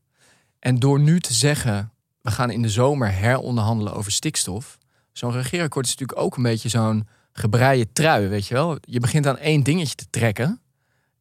En 0.59 0.79
door 0.79 1.01
nu 1.01 1.21
te 1.21 1.35
zeggen... 1.35 1.93
we 2.25 2.31
gaan 2.31 2.51
in 2.51 2.63
de 2.63 2.69
zomer 2.69 3.13
heronderhandelen 3.13 3.95
over 3.95 4.13
stikstof... 4.13 4.79
zo'n 5.13 5.33
regeerakkoord 5.33 5.87
is 5.87 5.91
natuurlijk 5.91 6.21
ook 6.21 6.37
een 6.37 6.43
beetje 6.43 6.69
zo'n 6.69 7.09
gebreide 7.33 7.93
trui, 7.93 8.29
weet 8.29 8.47
je 8.47 8.55
wel. 8.55 8.79
Je 8.81 9.01
begint 9.01 9.27
aan 9.27 9.39
één 9.39 9.63
dingetje 9.63 9.95
te 9.95 10.07
trekken... 10.11 10.59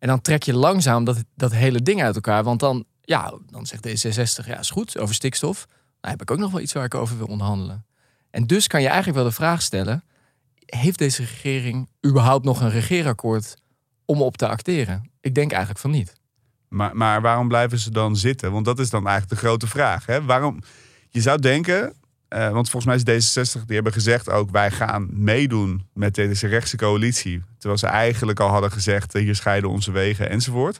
En 0.04 0.10
dan 0.10 0.22
trek 0.22 0.44
je 0.44 0.54
langzaam 0.54 1.04
dat, 1.04 1.24
dat 1.36 1.52
hele 1.52 1.82
ding 1.82 2.04
uit 2.04 2.16
elkaar. 2.16 2.44
Want 2.44 2.60
dan, 2.60 2.86
ja, 3.02 3.34
dan 3.50 3.66
zegt 3.66 3.88
D66, 3.88 4.48
ja, 4.48 4.60
is 4.60 4.70
goed, 4.70 4.98
over 4.98 5.16
stikstof. 5.16 5.66
Dan 6.00 6.12
heb 6.12 6.22
ik 6.22 6.32
ook 6.32 6.38
nog 6.38 6.52
wel 6.52 6.62
iets 6.62 6.74
waar 6.74 6.86
ik 6.86 6.96
over 6.96 7.18
wil 7.18 7.28
onderhandelen. 7.28 7.86
En 8.30 8.48
dus 8.48 8.68
kan 8.68 8.82
je 8.82 8.88
eigenlijk 8.88 9.18
wel 9.18 9.28
de 9.28 9.36
vraag 9.36 9.62
stellen... 9.62 10.04
heeft 10.66 10.98
deze 10.98 11.22
regering 11.22 11.90
überhaupt 12.06 12.46
nog 12.46 12.62
een 12.62 12.70
regeerakkoord 12.70 13.56
om 14.06 14.22
op 14.22 14.38
te 14.38 14.48
acteren? 14.48 15.12
Ik 15.22 15.36
denk 15.36 15.52
eigenlijk 15.52 15.82
van 15.82 15.92
niet. 15.92 16.14
Maar, 16.68 16.96
maar 16.96 17.22
waarom 17.22 17.48
blijven 17.48 17.80
ze 17.80 17.92
dan 17.92 18.16
zitten? 18.16 18.52
Want 18.52 18.66
dat 18.66 18.80
is 18.80 18.90
dan 18.90 19.08
eigenlijk 19.08 19.42
de 19.42 19.48
grote 19.48 19.68
vraag. 19.68 20.06
Hè? 20.06 20.24
Waarom? 20.24 20.60
Je 21.14 21.22
zou 21.22 21.40
denken, 21.40 21.94
eh, 22.28 22.52
want 22.52 22.70
volgens 22.70 23.04
mij 23.06 23.16
is 23.16 23.32
D66, 23.58 23.66
die 23.66 23.76
hebben 23.76 23.94
gezegd 23.94 24.30
ook... 24.30 24.52
wij 24.52 24.72
gaan 24.72 25.08
meedoen 25.12 25.86
met 25.94 26.16
deze 26.16 26.48
rechtse 26.48 26.78
coalitie. 26.78 27.42
Terwijl 27.58 27.80
ze 27.80 27.88
eigenlijk 27.88 28.40
al 28.40 28.50
hadden 28.50 28.72
gezegd, 28.72 29.16
eh, 29.16 29.22
hier 29.22 29.36
scheiden 29.36 29.70
onze 29.70 29.92
wegen 29.92 30.30
enzovoort. 30.30 30.80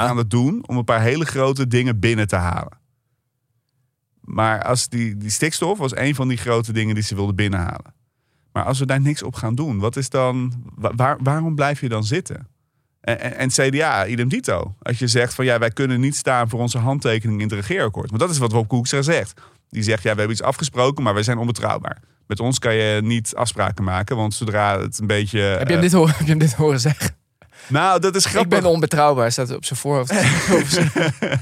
We 0.00 0.06
gaan 0.06 0.16
het 0.16 0.30
doen 0.30 0.68
om 0.68 0.76
een 0.76 0.84
paar 0.84 1.00
hele 1.02 1.24
grote 1.24 1.66
dingen 1.66 1.98
binnen 1.98 2.28
te 2.28 2.36
halen. 2.36 2.78
Maar 4.20 4.62
als 4.62 4.88
die, 4.88 5.16
die 5.16 5.30
stikstof 5.30 5.78
was 5.78 5.96
een 5.96 6.14
van 6.14 6.28
die 6.28 6.36
grote 6.38 6.72
dingen 6.72 6.94
die 6.94 7.04
ze 7.04 7.14
wilden 7.14 7.34
binnenhalen. 7.34 7.94
Maar 8.52 8.64
als 8.64 8.78
we 8.78 8.86
daar 8.86 9.00
niks 9.00 9.22
op 9.22 9.34
gaan 9.34 9.54
doen, 9.54 9.78
wat 9.78 9.96
is 9.96 10.08
dan, 10.10 10.52
wa- 10.74 10.94
waar, 10.94 11.16
waarom 11.22 11.54
blijf 11.54 11.80
je 11.80 11.88
dan 11.88 12.04
zitten? 12.04 12.48
En, 13.00 13.20
en, 13.20 13.36
en 13.36 13.48
CDA, 13.48 14.06
idem 14.06 14.28
dito. 14.28 14.74
Als 14.82 14.98
je 14.98 15.06
zegt 15.06 15.34
van 15.34 15.44
ja, 15.44 15.58
wij 15.58 15.70
kunnen 15.70 16.00
niet 16.00 16.16
staan 16.16 16.48
voor 16.48 16.60
onze 16.60 16.78
handtekening 16.78 17.40
in 17.40 17.46
het 17.48 17.56
regeerakkoord. 17.56 18.08
Want 18.08 18.20
dat 18.20 18.30
is 18.30 18.38
wat 18.38 18.52
Rob 18.52 18.68
Koekstra 18.68 19.02
zegt. 19.02 19.40
Die 19.70 19.82
zegt 19.82 20.02
ja, 20.02 20.12
we 20.12 20.18
hebben 20.18 20.36
iets 20.36 20.42
afgesproken, 20.46 21.02
maar 21.04 21.14
wij 21.14 21.22
zijn 21.22 21.38
onbetrouwbaar. 21.38 21.98
Met 22.26 22.40
ons 22.40 22.58
kan 22.58 22.74
je 22.74 23.00
niet 23.02 23.34
afspraken 23.34 23.84
maken, 23.84 24.16
want 24.16 24.34
zodra 24.34 24.80
het 24.80 24.98
een 24.98 25.06
beetje... 25.06 25.40
Heb 25.40 25.58
je, 25.68 25.74
hem 25.74 25.76
eh, 25.76 25.80
dit 25.80 25.92
horen, 25.92 26.10
heb 26.16 26.20
je 26.24 26.30
hem 26.30 26.38
dit 26.38 26.54
horen 26.54 26.80
zeggen? 26.80 27.16
nou, 27.68 28.00
dat 28.00 28.14
is 28.16 28.24
Ik 28.24 28.30
grappig. 28.30 28.60
ben 28.60 28.70
onbetrouwbaar, 28.70 29.32
staat 29.32 29.54
op 29.56 29.64
zijn 29.64 29.78
voorhoofd. 29.78 30.12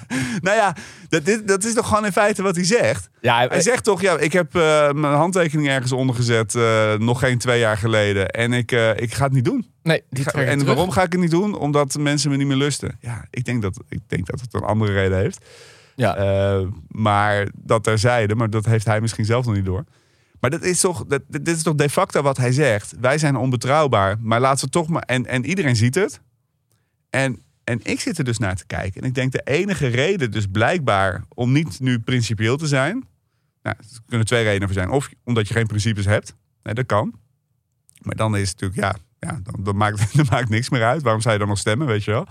nou 0.46 0.56
ja, 0.56 0.76
dat, 1.08 1.24
dit, 1.24 1.48
dat 1.48 1.64
is 1.64 1.74
toch 1.74 1.88
gewoon 1.88 2.04
in 2.04 2.12
feite 2.12 2.42
wat 2.42 2.54
hij 2.56 2.64
zegt. 2.64 3.08
ja, 3.20 3.46
Hij 3.48 3.60
zegt 3.60 3.84
toch, 3.84 4.00
ja, 4.00 4.18
ik 4.18 4.32
heb 4.32 4.54
eh, 4.54 4.92
mijn 4.92 5.14
handtekening 5.14 5.68
ergens 5.68 5.92
ondergezet, 5.92 6.54
eh, 6.54 6.94
nog 6.94 7.18
geen 7.18 7.38
twee 7.38 7.58
jaar 7.58 7.76
geleden. 7.76 8.30
En 8.30 8.52
ik, 8.52 8.72
eh, 8.72 8.90
ik 8.96 9.14
ga 9.14 9.24
het 9.24 9.32
niet 9.32 9.44
doen. 9.44 9.70
nee, 9.82 10.02
die 10.10 10.24
Ga- 10.24 10.30
ik 10.40 10.46
en 10.46 10.58
terug. 10.58 10.74
waarom 10.74 10.90
ga 10.90 11.02
ik 11.02 11.12
het 11.12 11.20
niet 11.20 11.30
doen? 11.30 11.54
Omdat 11.58 11.96
mensen 11.98 12.30
me 12.30 12.36
niet 12.36 12.46
meer 12.46 12.56
lusten. 12.56 12.96
Ja, 13.00 13.26
ik 13.30 13.44
denk 13.44 13.62
dat, 13.62 13.80
ik 13.88 14.00
denk 14.06 14.26
dat 14.26 14.40
het 14.40 14.54
een 14.54 14.62
andere 14.62 14.92
reden 14.92 15.18
heeft. 15.18 15.44
Ja. 15.96 16.16
Eh, 16.16 16.66
maar 16.88 17.48
dat 17.54 17.84
terzijde, 17.84 18.34
maar 18.34 18.50
dat 18.50 18.66
heeft 18.66 18.86
hij 18.86 19.00
misschien 19.00 19.24
zelf 19.24 19.46
nog 19.46 19.54
niet 19.54 19.64
door. 19.64 19.84
Maar 20.40 20.50
dat 20.50 20.62
is 20.62 20.80
toch, 20.80 21.04
dat, 21.06 21.22
dit 21.28 21.48
is 21.48 21.62
toch 21.62 21.74
de 21.74 21.90
facto 21.90 22.22
wat 22.22 22.36
hij 22.36 22.52
zegt. 22.52 22.94
Wij 23.00 23.18
zijn 23.18 23.36
onbetrouwbaar, 23.36 24.16
maar 24.20 24.40
laten 24.40 24.64
we 24.64 24.70
toch 24.70 24.88
maar. 24.88 25.02
En, 25.02 25.26
en 25.26 25.44
iedereen 25.44 25.76
ziet 25.76 25.94
het. 25.94 26.20
En, 27.10 27.42
en 27.64 27.80
ik 27.82 28.00
zit 28.00 28.18
er 28.18 28.24
dus 28.24 28.38
naar 28.38 28.56
te 28.56 28.66
kijken. 28.66 29.00
En 29.00 29.08
ik 29.08 29.14
denk 29.14 29.32
de 29.32 29.42
enige 29.44 29.86
reden, 29.86 30.30
dus 30.30 30.46
blijkbaar, 30.46 31.24
om 31.28 31.52
niet 31.52 31.80
nu 31.80 31.98
principieel 31.98 32.56
te 32.56 32.66
zijn. 32.66 33.04
Nou, 33.62 33.76
er 33.78 34.00
kunnen 34.06 34.26
twee 34.26 34.44
redenen 34.44 34.68
voor 34.68 34.76
zijn. 34.76 34.90
Of 34.90 35.08
omdat 35.24 35.48
je 35.48 35.54
geen 35.54 35.66
principes 35.66 36.04
hebt. 36.04 36.34
Dat 36.62 36.86
kan. 36.86 37.14
Maar 38.00 38.16
dan 38.16 38.36
is 38.36 38.48
het 38.50 38.60
natuurlijk, 38.60 38.80
ja, 38.80 39.28
ja 39.28 39.40
dan, 39.42 39.64
dan, 39.64 39.76
maakt, 39.76 40.16
dan 40.16 40.26
maakt 40.30 40.48
niks 40.48 40.70
meer 40.70 40.84
uit. 40.84 41.02
Waarom 41.02 41.20
zou 41.20 41.34
je 41.34 41.40
dan 41.40 41.48
nog 41.48 41.58
stemmen, 41.58 41.86
weet 41.86 42.04
je 42.04 42.10
wel? 42.10 42.26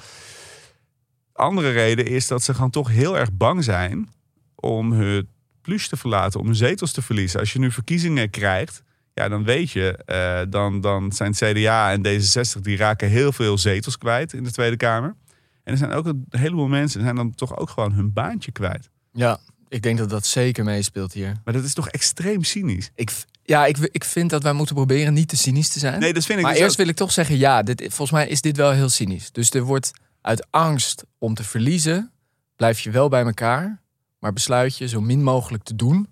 Andere 1.35 1.71
reden 1.71 2.05
is 2.05 2.27
dat 2.27 2.43
ze 2.43 2.53
gewoon 2.53 2.69
toch 2.69 2.89
heel 2.89 3.17
erg 3.17 3.33
bang 3.33 3.63
zijn 3.63 4.09
om 4.55 4.91
hun 4.91 5.27
plus 5.61 5.87
te 5.87 5.97
verlaten, 5.97 6.39
om 6.39 6.45
hun 6.45 6.55
zetels 6.55 6.91
te 6.91 7.01
verliezen. 7.01 7.39
Als 7.39 7.53
je 7.53 7.59
nu 7.59 7.71
verkiezingen 7.71 8.29
krijgt, 8.29 8.83
ja, 9.13 9.29
dan 9.29 9.43
weet 9.43 9.71
je, 9.71 9.97
eh, 10.05 10.41
dan, 10.49 10.81
dan 10.81 11.11
zijn 11.11 11.31
CDA 11.31 11.91
en 11.91 12.05
D66 12.07 12.61
die 12.61 12.77
raken 12.77 13.09
heel 13.09 13.31
veel 13.31 13.57
zetels 13.57 13.97
kwijt 13.97 14.33
in 14.33 14.43
de 14.43 14.51
Tweede 14.51 14.77
Kamer. 14.77 15.15
En 15.63 15.71
er 15.71 15.77
zijn 15.77 15.91
ook 15.91 16.05
een 16.05 16.25
heleboel 16.29 16.67
mensen, 16.67 16.97
die 16.97 17.07
zijn 17.07 17.15
dan 17.15 17.35
toch 17.35 17.57
ook 17.57 17.69
gewoon 17.69 17.93
hun 17.93 18.13
baantje 18.13 18.51
kwijt. 18.51 18.89
Ja, 19.11 19.39
ik 19.67 19.81
denk 19.81 19.97
dat 19.97 20.09
dat 20.09 20.25
zeker 20.25 20.63
meespeelt 20.63 21.13
hier. 21.13 21.33
Maar 21.43 21.53
dat 21.53 21.63
is 21.63 21.73
toch 21.73 21.87
extreem 21.89 22.43
cynisch? 22.43 22.91
Ik, 22.95 23.11
ja, 23.43 23.65
ik, 23.65 23.77
ik 23.77 24.03
vind 24.03 24.29
dat 24.29 24.43
wij 24.43 24.53
moeten 24.53 24.75
proberen 24.75 25.13
niet 25.13 25.27
te 25.27 25.37
cynisch 25.37 25.69
te 25.69 25.79
zijn. 25.79 25.99
Nee, 25.99 26.13
dat 26.13 26.25
vind 26.25 26.37
ik 26.37 26.43
Maar 26.43 26.53
dus 26.53 26.61
eerst 26.61 26.73
ook. 26.73 26.77
wil 26.81 26.87
ik 26.89 26.95
toch 26.95 27.11
zeggen, 27.11 27.37
ja, 27.37 27.63
dit, 27.63 27.81
volgens 27.81 28.11
mij 28.11 28.27
is 28.27 28.41
dit 28.41 28.57
wel 28.57 28.71
heel 28.71 28.89
cynisch. 28.89 29.31
Dus 29.31 29.51
er 29.51 29.63
wordt 29.63 29.91
uit 30.25 30.47
angst 30.49 31.03
om 31.17 31.33
te 31.33 31.43
verliezen, 31.43 32.11
blijf 32.55 32.79
je 32.79 32.91
wel 32.91 33.09
bij 33.09 33.23
elkaar, 33.25 33.81
maar 34.19 34.33
besluit 34.33 34.77
je 34.77 34.87
zo 34.87 35.01
min 35.01 35.23
mogelijk 35.23 35.63
te 35.63 35.75
doen, 35.75 36.07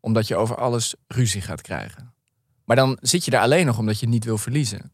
omdat 0.00 0.28
je 0.28 0.36
over 0.36 0.56
alles 0.56 0.94
ruzie 1.06 1.40
gaat 1.40 1.60
krijgen. 1.60 2.12
Maar 2.64 2.76
dan 2.76 2.98
zit 3.00 3.24
je 3.24 3.30
daar 3.30 3.42
alleen 3.42 3.66
nog 3.66 3.78
omdat 3.78 4.00
je 4.00 4.08
niet 4.08 4.24
wil 4.24 4.38
verliezen. 4.38 4.92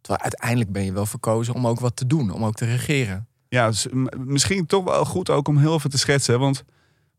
Terwijl 0.00 0.22
uiteindelijk 0.22 0.72
ben 0.72 0.84
je 0.84 0.92
wel 0.92 1.06
verkozen 1.06 1.54
om 1.54 1.66
ook 1.66 1.80
wat 1.80 1.96
te 1.96 2.06
doen, 2.06 2.30
om 2.30 2.44
ook 2.44 2.54
te 2.54 2.64
regeren. 2.64 3.26
Ja, 3.48 3.72
s- 3.72 3.86
m- 3.90 4.06
misschien 4.16 4.66
toch 4.66 4.84
wel 4.84 5.04
goed 5.04 5.30
ook 5.30 5.48
om 5.48 5.58
heel 5.58 5.74
even 5.74 5.90
te 5.90 5.98
schetsen. 5.98 6.38
Want 6.38 6.64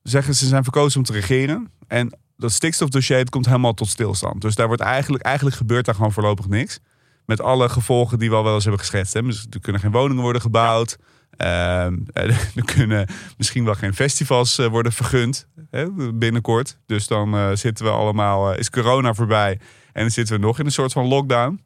zeggen 0.04 0.36
ze 0.36 0.47
zijn 0.47 0.63
verkozen 0.63 0.99
om 0.99 1.06
te 1.06 1.13
regeren. 1.13 1.71
En 1.88 2.17
dat 2.38 2.52
stikstofdossier 2.52 3.30
komt 3.30 3.45
helemaal 3.45 3.73
tot 3.73 3.88
stilstand. 3.88 4.41
Dus 4.41 4.56
daar 4.56 4.67
wordt 4.67 4.82
eigenlijk, 4.82 5.23
eigenlijk 5.23 5.56
gebeurt 5.56 5.86
daar 5.86 5.95
gewoon 5.95 6.12
voorlopig 6.13 6.47
niks. 6.47 6.80
Met 7.29 7.41
alle 7.41 7.69
gevolgen 7.69 8.19
die 8.19 8.29
we 8.29 8.35
al 8.35 8.43
wel 8.43 8.53
eens 8.53 8.63
hebben 8.63 8.81
geschetst. 8.81 9.13
Hè. 9.13 9.21
Dus 9.21 9.47
er 9.49 9.59
kunnen 9.59 9.81
geen 9.81 9.91
woningen 9.91 10.23
worden 10.23 10.41
gebouwd. 10.41 10.97
Ehm, 11.37 11.97
er 12.13 12.65
kunnen 12.65 13.07
misschien 13.37 13.65
wel 13.65 13.75
geen 13.75 13.93
festivals 13.93 14.57
eh, 14.57 14.67
worden 14.67 14.91
vergund 14.91 15.47
hè, 15.69 16.13
binnenkort. 16.13 16.77
Dus 16.85 17.07
dan 17.07 17.35
eh, 17.35 17.49
zitten 17.53 17.85
we 17.85 17.91
allemaal, 17.91 18.51
eh, 18.51 18.59
is 18.59 18.69
corona 18.69 19.13
voorbij. 19.13 19.59
En 19.93 20.01
dan 20.01 20.11
zitten 20.11 20.35
we 20.35 20.41
nog 20.41 20.59
in 20.59 20.65
een 20.65 20.71
soort 20.71 20.91
van 20.91 21.05
lockdown. 21.05 21.61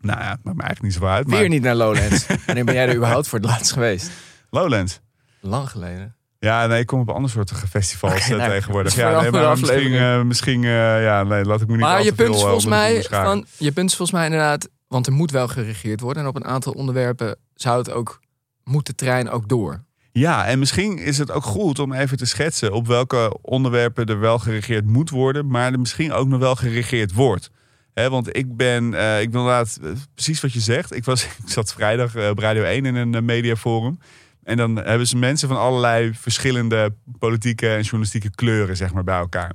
Nou 0.00 0.20
ja, 0.20 0.26
maakt 0.26 0.56
me 0.56 0.62
eigenlijk 0.62 0.82
niet 0.82 0.92
zo 0.92 1.06
uit. 1.06 1.26
Weer 1.26 1.40
Maar 1.40 1.48
niet 1.48 1.62
naar 1.62 1.74
Lowlands. 1.74 2.26
Wanneer 2.46 2.64
ben 2.64 2.74
jij 2.74 2.88
er 2.88 2.94
überhaupt 2.94 3.28
voor 3.28 3.38
het 3.38 3.48
laatst 3.48 3.72
geweest? 3.72 4.10
Lowlands. 4.50 5.00
Lang 5.40 5.70
geleden. 5.70 6.16
Ja, 6.44 6.66
nee, 6.66 6.80
ik 6.80 6.86
kom 6.86 7.00
op 7.00 7.08
andere 7.08 7.28
soorten 7.28 7.56
festivals 7.56 8.12
Oké, 8.12 8.22
eh, 8.32 8.38
nou, 8.38 8.50
tegenwoordig. 8.50 8.94
Ja, 8.94 9.12
een 9.12 9.22
nee, 9.22 9.30
maar 9.30 9.58
misschien, 9.58 9.94
eh, 9.94 10.22
misschien 10.22 10.64
eh, 10.64 11.02
ja, 11.02 11.22
nee, 11.22 11.44
laat 11.44 11.60
ik 11.60 11.66
me 11.66 11.72
niet 11.72 11.82
Maar 11.82 12.02
je 12.02 12.12
punt 12.12 12.28
veel, 12.28 12.34
is 12.34 12.40
eh, 12.40 12.46
volgens 12.46 12.66
mij 12.66 13.02
van, 13.02 13.46
je 13.56 13.72
punt 13.72 13.90
is 13.90 13.96
volgens 13.96 14.18
mij 14.18 14.26
inderdaad, 14.26 14.68
want 14.94 15.06
er 15.06 15.12
moet 15.12 15.30
wel 15.30 15.48
geregeerd 15.48 16.00
worden 16.00 16.22
en 16.22 16.28
op 16.28 16.36
een 16.36 16.44
aantal 16.44 16.72
onderwerpen 16.72 17.36
zou 17.54 17.78
het 17.78 17.90
ook 17.90 18.20
moet 18.64 18.86
de 18.86 18.94
trein 18.94 19.30
ook 19.30 19.48
door. 19.48 19.84
Ja, 20.12 20.46
en 20.46 20.58
misschien 20.58 20.98
is 20.98 21.18
het 21.18 21.30
ook 21.30 21.42
goed 21.42 21.78
om 21.78 21.92
even 21.92 22.16
te 22.16 22.26
schetsen 22.26 22.72
op 22.72 22.86
welke 22.86 23.38
onderwerpen 23.40 24.06
er 24.06 24.18
wel 24.18 24.38
geregeerd 24.38 24.86
moet 24.86 25.10
worden, 25.10 25.46
maar 25.46 25.72
er 25.72 25.78
misschien 25.78 26.12
ook 26.12 26.28
nog 26.28 26.40
wel 26.40 26.54
geregeerd 26.54 27.12
wordt. 27.12 27.50
Hè, 27.94 28.10
want 28.10 28.36
ik 28.36 28.56
ben, 28.56 28.94
eh, 28.94 29.20
ik 29.20 29.30
ben 29.30 29.40
inderdaad 29.40 29.78
eh, 29.82 29.90
precies 30.14 30.40
wat 30.40 30.52
je 30.52 30.60
zegt. 30.60 30.94
Ik, 30.94 31.04
was, 31.04 31.24
ik 31.44 31.48
zat 31.48 31.72
vrijdag 31.72 32.14
eh, 32.14 32.28
op 32.28 32.38
Radio 32.38 32.62
1 32.62 32.86
in 32.86 32.96
een 32.96 33.24
mediaforum. 33.24 33.98
En 34.42 34.56
dan 34.56 34.76
hebben 34.76 35.06
ze 35.06 35.16
mensen 35.16 35.48
van 35.48 35.58
allerlei 35.58 36.14
verschillende 36.14 36.94
politieke 37.18 37.68
en 37.68 37.82
journalistieke 37.82 38.30
kleuren 38.30 38.76
zeg 38.76 38.92
maar, 38.92 39.04
bij 39.04 39.18
elkaar. 39.18 39.52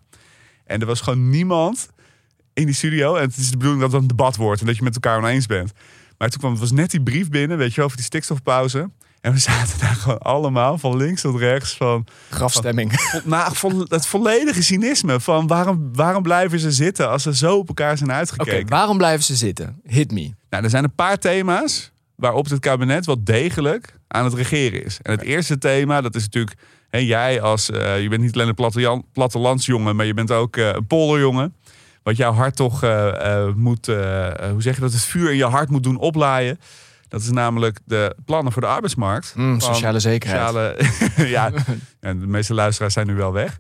En 0.66 0.80
er 0.80 0.86
was 0.86 1.02
gewoon 1.02 1.30
niemand 1.30 1.90
in 2.60 2.66
die 2.66 2.76
studio. 2.76 3.16
En 3.16 3.22
het 3.22 3.38
is 3.38 3.50
de 3.50 3.58
bedoeling 3.58 3.82
dat 3.82 3.92
het 3.92 4.02
een 4.02 4.08
debat 4.08 4.36
wordt 4.36 4.62
en 4.62 4.68
dat 4.68 4.76
je 4.78 4.84
met 4.84 4.94
elkaar 4.94 5.18
oneens 5.18 5.46
bent. 5.46 5.72
Maar 6.18 6.30
toen 6.30 6.40
kwam, 6.40 6.52
het 6.52 6.60
was 6.60 6.72
net 6.72 6.92
die 6.92 7.02
brief 7.02 7.30
binnen, 7.30 7.58
weet 7.58 7.70
je 7.70 7.76
wel, 7.76 7.86
over 7.86 7.98
die 7.98 8.06
stikstofpauze. 8.06 8.90
En 9.22 9.34
we 9.34 9.40
zaten 9.52 9.80
daar 9.80 9.96
gewoon 9.96 10.18
allemaal 10.18 10.78
van 10.78 10.98
links 10.98 11.22
tot 11.22 11.40
rechts 11.40 11.78
van... 11.78 12.06
Grafstemming. 12.30 12.94
Van, 12.94 13.22
nou, 13.24 13.56
van 13.56 13.86
het 13.90 14.08
volledige 14.08 14.64
cynisme 14.64 15.20
van 15.20 15.48
waarom, 15.48 15.90
waarom 15.94 16.24
blijven 16.24 16.60
ze 16.60 16.72
zitten 16.72 17.10
als 17.10 17.24
ze 17.24 17.36
zo 17.36 17.58
op 17.58 17.68
elkaar 17.68 17.98
zijn 17.98 18.10
Oké, 18.10 18.20
uitgekeken. 18.20 18.70
waarom 18.70 18.98
blijven 18.98 19.24
ze 19.24 19.36
zitten? 19.36 19.82
Hit 19.84 20.12
me. 20.12 20.34
Nou, 20.50 20.64
er 20.64 20.70
zijn 20.70 20.84
een 20.84 20.96
paar 20.96 21.18
thema's 21.18 21.92
waarop 22.16 22.50
het 22.50 22.60
kabinet 22.60 23.06
wel 23.06 23.24
degelijk 23.24 24.00
aan 24.08 24.24
het 24.24 24.34
regeren 24.34 24.86
is. 24.86 25.00
En 25.02 25.12
het 25.12 25.22
eerste 25.22 25.58
thema, 25.58 26.02
dat 26.02 26.16
is 26.16 26.24
natuurlijk... 26.24 26.58
Hè, 26.90 26.98
jij 26.98 27.42
als, 27.42 27.70
eh, 27.70 28.02
je 28.02 28.10
bent 28.10 28.22
niet 28.22 28.34
alleen 28.34 28.56
een 28.56 29.04
plattelandsjongen, 29.12 29.96
maar 29.96 30.06
je 30.06 30.14
bent 30.14 30.32
ook 30.32 30.58
eh, 30.58 30.68
een 30.68 30.88
polderjongen. 30.88 31.56
Wat 32.10 32.18
jouw 32.18 32.34
hart 32.34 32.56
toch 32.56 32.84
eh, 32.84 33.46
eh, 33.48 33.56
moet, 33.56 33.88
eh, 33.88 33.96
hoe 34.52 34.62
zeg 34.62 34.76
je 34.76 34.82
dat, 34.82 34.92
het 34.92 35.02
vuur 35.02 35.32
in 35.32 35.38
je 35.38 35.46
hart 35.46 35.70
moet 35.70 35.84
doen 35.84 35.98
oplaaien. 35.98 36.60
Dat 37.08 37.22
is 37.22 37.30
namelijk 37.30 37.80
de 37.86 38.16
plannen 38.26 38.54
voor 38.54 38.62
de 38.62 38.68
arbeidsmarkt. 38.68 39.34
Mm, 39.36 39.60
sociale 39.60 40.00
zekerheid. 40.00 40.46
Sociale, 40.46 41.28
ja, 41.36 41.52
de 42.00 42.14
meeste 42.14 42.54
luisteraars 42.54 42.94
zijn 42.94 43.08
nu 43.08 43.16
wel 43.16 43.34
weg. 43.34 43.60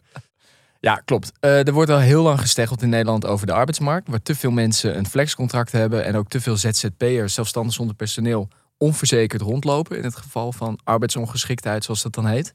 Ja, 0.79 1.01
klopt. 1.05 1.31
Er 1.39 1.73
wordt 1.73 1.91
al 1.91 1.99
heel 1.99 2.23
lang 2.23 2.39
gesteggeld 2.39 2.81
in 2.81 2.89
Nederland 2.89 3.25
over 3.25 3.47
de 3.47 3.53
arbeidsmarkt. 3.53 4.07
Waar 4.07 4.21
te 4.21 4.35
veel 4.35 4.51
mensen 4.51 4.97
een 4.97 5.07
flexcontract 5.07 5.71
hebben. 5.71 6.05
En 6.05 6.15
ook 6.15 6.27
te 6.27 6.41
veel 6.41 6.57
ZZP'ers, 6.57 7.33
zelfstandig 7.33 7.73
zonder 7.73 7.95
personeel, 7.95 8.47
onverzekerd 8.77 9.41
rondlopen. 9.41 9.97
In 9.97 10.03
het 10.03 10.15
geval 10.15 10.51
van 10.51 10.79
arbeidsongeschiktheid, 10.83 11.83
zoals 11.83 12.01
dat 12.01 12.13
dan 12.13 12.25
heet. 12.25 12.53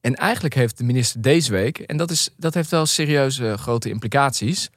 En 0.00 0.14
eigenlijk 0.14 0.54
heeft 0.54 0.78
de 0.78 0.84
minister 0.84 1.22
deze 1.22 1.52
week, 1.52 1.78
en 1.78 1.96
dat, 1.96 2.10
is, 2.10 2.28
dat 2.36 2.54
heeft 2.54 2.70
wel 2.70 2.86
serieuze 2.86 3.56
grote 3.58 3.88
implicaties. 3.88 4.70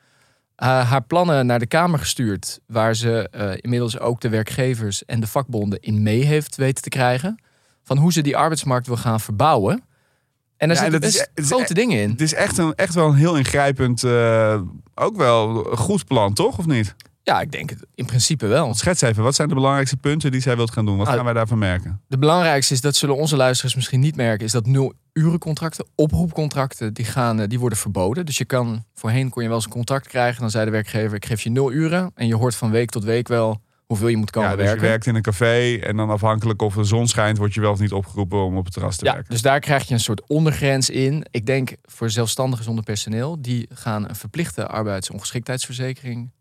Eh, 0.55 0.89
haar 0.89 1.03
plannen 1.03 1.45
naar 1.45 1.59
de 1.59 1.65
Kamer 1.67 1.99
gestuurd. 1.99 2.59
Waar 2.67 2.95
ze 2.95 3.29
eh, 3.31 3.51
inmiddels 3.61 3.99
ook 3.99 4.21
de 4.21 4.29
werkgevers 4.29 5.05
en 5.05 5.19
de 5.19 5.27
vakbonden 5.27 5.79
in 5.79 6.03
mee 6.03 6.23
heeft 6.23 6.55
weten 6.55 6.83
te 6.83 6.89
krijgen. 6.89 7.39
Van 7.83 7.97
hoe 7.97 8.13
ze 8.13 8.21
die 8.21 8.37
arbeidsmarkt 8.37 8.87
wil 8.87 8.97
gaan 8.97 9.19
verbouwen. 9.19 9.83
En 10.57 10.67
daar 10.67 10.77
Ja, 10.77 10.83
en 10.83 10.91
zitten 10.91 10.99
best 10.99 11.29
is 11.33 11.47
grote 11.47 11.71
e- 11.71 11.75
dingen 11.75 12.01
in. 12.01 12.09
Het 12.09 12.21
is 12.21 12.33
echt, 12.33 12.57
een, 12.57 12.75
echt 12.75 12.93
wel 12.93 13.07
een 13.07 13.15
heel 13.15 13.37
ingrijpend, 13.37 14.03
eh, 14.03 14.61
ook 14.95 15.17
wel 15.17 15.63
goed 15.63 16.05
plan, 16.05 16.33
toch? 16.33 16.57
Of 16.57 16.65
niet? 16.65 16.95
Ja, 17.25 17.41
ik 17.41 17.51
denk 17.51 17.69
het 17.69 17.85
in 17.95 18.05
principe 18.05 18.47
wel. 18.47 18.73
Schets 18.73 19.01
even, 19.01 19.23
wat 19.23 19.35
zijn 19.35 19.47
de 19.47 19.53
belangrijkste 19.53 19.97
punten 19.97 20.31
die 20.31 20.41
zij 20.41 20.55
wilt 20.55 20.71
gaan 20.71 20.85
doen? 20.85 20.95
Wat 20.97 21.05
Nou, 21.05 21.15
gaan 21.17 21.25
wij 21.25 21.33
daarvan 21.33 21.57
merken? 21.57 22.01
De 22.07 22.17
belangrijkste 22.17 22.73
is, 22.73 22.81
dat 22.81 22.95
zullen 22.95 23.15
onze 23.15 23.35
luisteraars 23.35 23.75
misschien 23.75 23.99
niet 23.99 24.15
merken, 24.15 24.45
is 24.45 24.51
dat 24.51 24.65
nul-urencontracten, 24.65 25.85
oproepcontracten, 25.95 26.93
die, 26.93 27.05
gaan, 27.05 27.39
eh, 27.39 27.47
die 27.47 27.59
worden 27.59 27.77
verboden. 27.77 28.25
Dus 28.25 28.38
je 28.38 28.45
kan, 28.45 28.83
voorheen 28.93 29.29
kon 29.29 29.41
je 29.41 29.47
wel 29.47 29.57
eens 29.57 29.65
een 29.65 29.71
contract 29.71 30.07
krijgen, 30.07 30.41
dan 30.41 30.49
zei 30.49 30.65
de 30.65 30.71
werkgever, 30.71 31.15
ik 31.15 31.25
geef 31.25 31.41
je 31.41 31.49
nul 31.49 31.71
uren. 31.71 32.11
En 32.15 32.27
je 32.27 32.35
hoort 32.35 32.55
van 32.55 32.71
week 32.71 32.89
tot 32.89 33.03
week 33.03 33.27
wel 33.27 33.61
hoeveel 33.85 34.07
je 34.07 34.17
moet 34.17 34.31
komen 34.31 34.49
Ja, 34.49 34.55
dus 34.55 34.63
je 34.63 34.69
werken. 34.71 34.89
werkt 34.89 35.05
in 35.05 35.15
een 35.15 35.21
café 35.21 35.75
en 35.77 35.97
dan 35.97 36.09
afhankelijk 36.09 36.61
of 36.61 36.75
de 36.75 36.83
zon 36.83 37.07
schijnt, 37.07 37.38
word 37.38 37.53
je 37.53 37.61
wel 37.61 37.71
of 37.71 37.79
niet 37.79 37.91
opgeroepen 37.91 38.43
om 38.45 38.57
op 38.57 38.63
het 38.65 38.73
terras 38.73 38.97
te 38.97 39.05
Ja, 39.05 39.13
werken. 39.13 39.31
dus 39.31 39.41
daar 39.41 39.59
krijg 39.59 39.88
je 39.88 39.93
een 39.93 39.99
soort 39.99 40.27
ondergrens 40.27 40.89
in. 40.89 41.25
Ik 41.31 41.45
denk 41.45 41.75
voor 41.83 42.09
zelfstandigen 42.09 42.65
zonder 42.65 42.83
personeel, 42.83 43.41
die 43.41 43.69
gaan 43.73 44.09
een 44.09 44.15
verplichte 44.15 44.67
arbeidsongeschiktheidsverzekering 44.67 46.31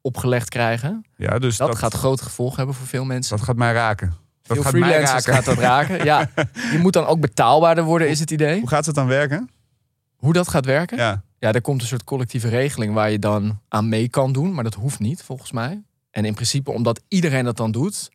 opgelegd 0.00 0.48
krijgen. 0.48 1.04
Ja, 1.16 1.38
dus 1.38 1.56
Dat, 1.56 1.68
dat, 1.68 1.78
gaat 1.78 1.94
grote 1.94 2.22
gevolgen 2.22 2.56
hebben 2.56 2.74
voor 2.74 2.86
veel 2.86 3.04
mensen. 3.04 3.36
dat 3.36 3.46
gaat 3.46 3.56
mij 3.56 3.72
raken. 3.72 4.08
Dat 4.42 4.56
veel 4.56 4.62
gaat 4.62 4.72
mij 4.72 4.82
freelancers 4.82 5.24
raken. 5.26 5.34
gaat 5.34 5.44
dat 5.56 5.64
raken. 5.64 6.04
Ja, 6.04 6.30
die 6.70 6.78
moet 6.78 6.92
dan 6.92 7.06
ook 7.06 7.20
betaalbaarder 7.20 7.84
worden, 7.84 8.08
is 8.08 8.20
het 8.20 8.30
idee. 8.30 8.58
Hoe 8.60 8.68
gaat 8.68 8.86
het 8.86 8.94
dan 8.94 9.06
werken? 9.06 9.50
Hoe 10.16 10.32
dat 10.32 10.48
gaat 10.48 10.64
werken? 10.64 10.96
Ja. 10.96 11.22
Ja, 11.38 11.52
er 11.52 11.60
komt 11.60 11.80
een 11.80 11.86
soort 11.86 12.04
collectieve 12.04 12.48
regeling 12.48 12.94
waar 12.94 13.10
je 13.10 13.18
dan 13.18 13.60
aan 13.68 13.88
mee 13.88 14.08
kan 14.08 14.32
doen, 14.32 14.54
maar 14.54 14.64
dat 14.64 14.74
hoeft 14.74 14.98
niet 14.98 15.22
volgens 15.22 15.52
mij. 15.52 15.82
En 16.10 16.24
in 16.24 16.34
principe, 16.34 16.70
omdat 16.70 17.00
iedereen 17.08 17.44
dat 17.44 17.56
dan 17.56 17.70
doet, 17.72 18.08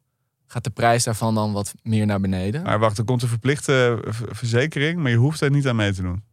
gaat 0.48 0.64
de 0.64 0.70
prijs 0.70 1.04
daarvan 1.04 1.36
dan 1.36 1.54
wat 1.54 1.74
meer 1.84 2.06
naar 2.06 2.20
beneden. 2.20 2.64
Maar 2.64 2.80
wacht, 2.80 2.98
er 2.98 3.04
komt 3.04 3.22
een 3.22 3.28
verplichte 3.28 4.04
v- 4.08 4.22
verzekering, 4.30 5.00
maar 5.00 5.12
je 5.12 5.18
hoeft 5.18 5.42
er 5.42 5.50
niet 5.52 5.68
aan 5.68 5.76
mee 5.76 5.94
te 5.94 6.02
doen. 6.02 6.24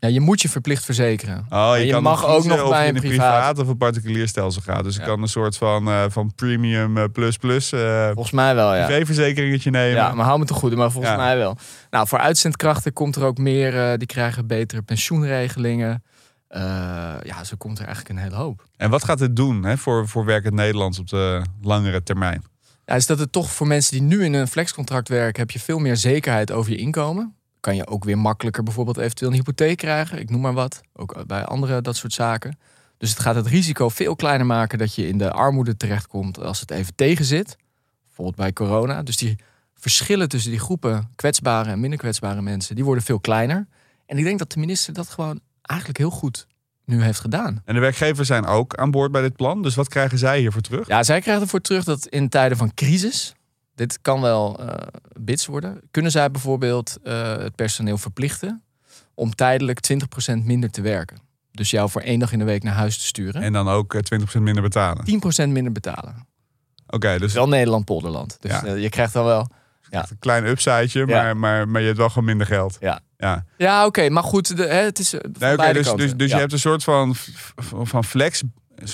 Ja, 0.00 0.08
je 0.08 0.20
moet 0.20 0.42
je 0.42 0.48
verplicht 0.48 0.84
verzekeren. 0.84 1.46
Oh, 1.50 1.72
je, 1.76 1.84
je 1.86 1.92
kan 1.92 2.02
mag 2.02 2.26
ook 2.26 2.44
nog 2.44 2.68
bij 2.68 2.88
een 2.88 2.94
privaat- 2.94 3.08
privaat 3.08 3.58
of 3.58 3.68
een 3.68 3.76
particulier 3.76 4.28
stelsel 4.28 4.62
gaat. 4.62 4.84
Dus 4.84 4.94
je 4.94 5.00
Ja. 5.00 5.06
kan 5.06 5.22
een 5.22 5.28
soort 5.28 5.56
van, 5.56 5.88
eh, 5.88 6.04
van 6.08 6.32
premium 6.34 6.96
eh, 6.98 7.04
plus 7.12 7.36
plus 7.36 7.72
eh 7.72 8.04
Volgens 8.06 8.30
mij 8.30 8.54
wel, 8.54 8.74
ja. 8.74 8.84
privéverzekeringetje 8.86 9.70
nemen. 9.70 9.94
Ja, 9.96 10.14
maar 10.14 10.24
hou 10.26 10.38
me 10.38 10.44
te 10.44 10.54
goede, 10.54 10.76
maar 10.76 10.90
volgens 10.90 11.12
Ja. 11.12 11.18
mij 11.18 11.36
wel. 11.36 11.56
Nou, 11.90 12.08
voor 12.08 12.18
uitzendkrachten 12.18 12.92
komt 12.92 13.16
er 13.16 13.24
ook 13.24 13.38
meer, 13.38 13.98
die 13.98 14.06
krijgen 14.06 14.46
betere 14.46 14.82
pensioenregelingen. 14.82 16.02
Ja, 17.22 17.44
zo 17.44 17.54
komt 17.58 17.78
er 17.78 17.84
eigenlijk 17.86 18.14
een 18.18 18.22
hele 18.24 18.36
hoop. 18.36 18.64
En 18.76 18.90
wat 18.90 19.04
gaat 19.04 19.18
dit 19.18 19.36
doen 19.36 19.64
hè, 19.64 19.76
voor, 19.78 20.08
voor 20.08 20.24
werkend 20.24 20.54
Nederlands 20.54 20.98
op 20.98 21.08
de 21.08 21.42
langere 21.62 22.02
termijn? 22.02 22.44
Ja, 22.84 22.94
is 22.94 23.06
dat 23.06 23.18
het 23.18 23.32
toch 23.32 23.50
voor 23.50 23.66
mensen 23.66 23.92
die 23.92 24.02
nu 24.02 24.24
in 24.24 24.32
een 24.34 24.48
flexcontract 24.48 25.08
werken, 25.08 25.40
heb 25.40 25.50
je 25.50 25.58
veel 25.60 25.78
meer 25.78 25.96
zekerheid 25.96 26.52
over 26.52 26.70
je 26.72 26.76
inkomen. 26.78 27.34
Kan 27.68 27.76
je 27.76 27.86
ook 27.86 28.04
weer 28.04 28.18
makkelijker 28.18 28.62
bijvoorbeeld 28.62 28.96
eventueel 28.96 29.30
een 29.30 29.36
hypotheek 29.36 29.76
krijgen. 29.76 30.18
Ik 30.18 30.30
noem 30.30 30.40
maar 30.40 30.52
wat. 30.52 30.80
Ook 30.92 31.26
bij 31.26 31.44
andere 31.44 31.80
dat 31.80 31.96
soort 31.96 32.12
zaken. 32.12 32.58
Dus 32.98 33.10
het 33.10 33.18
gaat 33.18 33.34
het 33.34 33.46
risico 33.46 33.88
veel 33.88 34.16
kleiner 34.16 34.46
maken 34.46 34.78
dat 34.78 34.94
je 34.94 35.08
in 35.08 35.18
de 35.18 35.30
armoede 35.30 35.76
terechtkomt 35.76 36.38
als 36.38 36.60
het 36.60 36.70
even 36.70 36.94
tegen 36.94 37.24
zit. 37.24 37.56
Bijvoorbeeld 38.04 38.36
bij 38.36 38.52
corona. 38.52 39.02
Dus 39.02 39.16
die 39.16 39.38
verschillen 39.74 40.28
tussen 40.28 40.50
die 40.50 40.60
groepen 40.60 41.10
kwetsbare 41.16 41.70
en 41.70 41.80
minder 41.80 41.98
kwetsbare 41.98 42.42
mensen, 42.42 42.74
die 42.74 42.84
worden 42.84 43.04
veel 43.04 43.20
kleiner. 43.20 43.66
En 44.06 44.18
ik 44.18 44.24
denk 44.24 44.38
dat 44.38 44.52
de 44.52 44.60
minister 44.60 44.92
dat 44.92 45.08
gewoon 45.08 45.40
eigenlijk 45.62 45.98
heel 45.98 46.10
goed 46.10 46.46
nu 46.84 47.02
heeft 47.02 47.20
gedaan. 47.20 47.62
En 47.64 47.74
de 47.74 47.80
werkgevers 47.80 48.28
zijn 48.28 48.46
ook 48.46 48.74
aan 48.74 48.90
boord 48.90 49.12
bij 49.12 49.22
dit 49.22 49.36
plan. 49.36 49.62
Dus 49.62 49.74
wat 49.74 49.88
krijgen 49.88 50.18
zij 50.18 50.38
hiervoor 50.38 50.62
terug? 50.62 50.86
Ja, 50.88 51.02
zij 51.02 51.20
krijgen 51.20 51.42
ervoor 51.42 51.60
terug 51.60 51.84
dat 51.84 52.06
in 52.06 52.28
tijden 52.28 52.58
van 52.58 52.74
crisis, 52.74 53.34
dit 53.78 53.98
kan 54.02 54.20
wel 54.20 54.58
eh 54.60 54.86
bits 55.20 55.46
worden, 55.46 55.80
kunnen 55.90 56.10
zij 56.10 56.30
bijvoorbeeld 56.30 56.96
eh, 57.02 57.36
het 57.36 57.54
personeel 57.54 57.98
verplichten 57.98 58.62
om 59.14 59.34
tijdelijk 59.34 59.80
20% 60.32 60.36
minder 60.44 60.70
te 60.70 60.80
werken. 60.80 61.18
Dus 61.50 61.70
jou 61.70 61.90
voor 61.90 62.00
één 62.00 62.18
dag 62.18 62.32
in 62.32 62.38
de 62.38 62.44
week 62.44 62.62
naar 62.62 62.74
huis 62.74 62.98
te 62.98 63.04
sturen. 63.06 63.42
En 63.42 63.52
dan 63.52 63.68
ook 63.68 63.94
eh, 63.94 64.20
20% 64.20 64.40
minder 64.40 64.62
betalen. 64.62 65.04
10% 65.46 65.48
minder 65.48 65.72
betalen. 65.72 66.26
Oké, 66.86 67.18
dus 67.18 67.32
Wel 67.32 67.48
Nederland-Polderland. 67.48 68.36
Dus 68.40 68.50
Ja. 68.50 68.64
eh, 68.64 68.82
je 68.82 68.88
krijgt 68.88 69.12
dan 69.12 69.24
wel... 69.24 69.48
een 69.90 70.02
klein 70.18 70.46
upsideje, 70.46 71.06
Ja. 71.06 71.22
maar, 71.22 71.36
maar, 71.36 71.68
maar 71.68 71.80
je 71.80 71.86
hebt 71.86 71.98
wel 71.98 72.08
gewoon 72.08 72.24
minder 72.24 72.46
geld. 72.46 72.76
Ja. 72.80 73.00
ja. 73.16 73.44
Ja, 73.56 73.86
oké, 73.86 74.08
maar 74.08 74.22
goed, 74.22 74.56
de, 74.56 74.62
hè, 74.66 74.82
het 74.82 74.98
is 74.98 75.12
eh, 75.12 75.20
Nee, 75.20 75.52
oké, 75.52 75.56
beide 75.56 75.78
dus 75.82 75.92
dus, 75.92 76.14
dus 76.16 76.28
Ja. 76.28 76.34
je 76.34 76.40
hebt 76.40 76.52
een 76.52 76.58
soort 76.58 76.84
van, 76.84 77.14
van 77.82 78.04
flex 78.04 78.42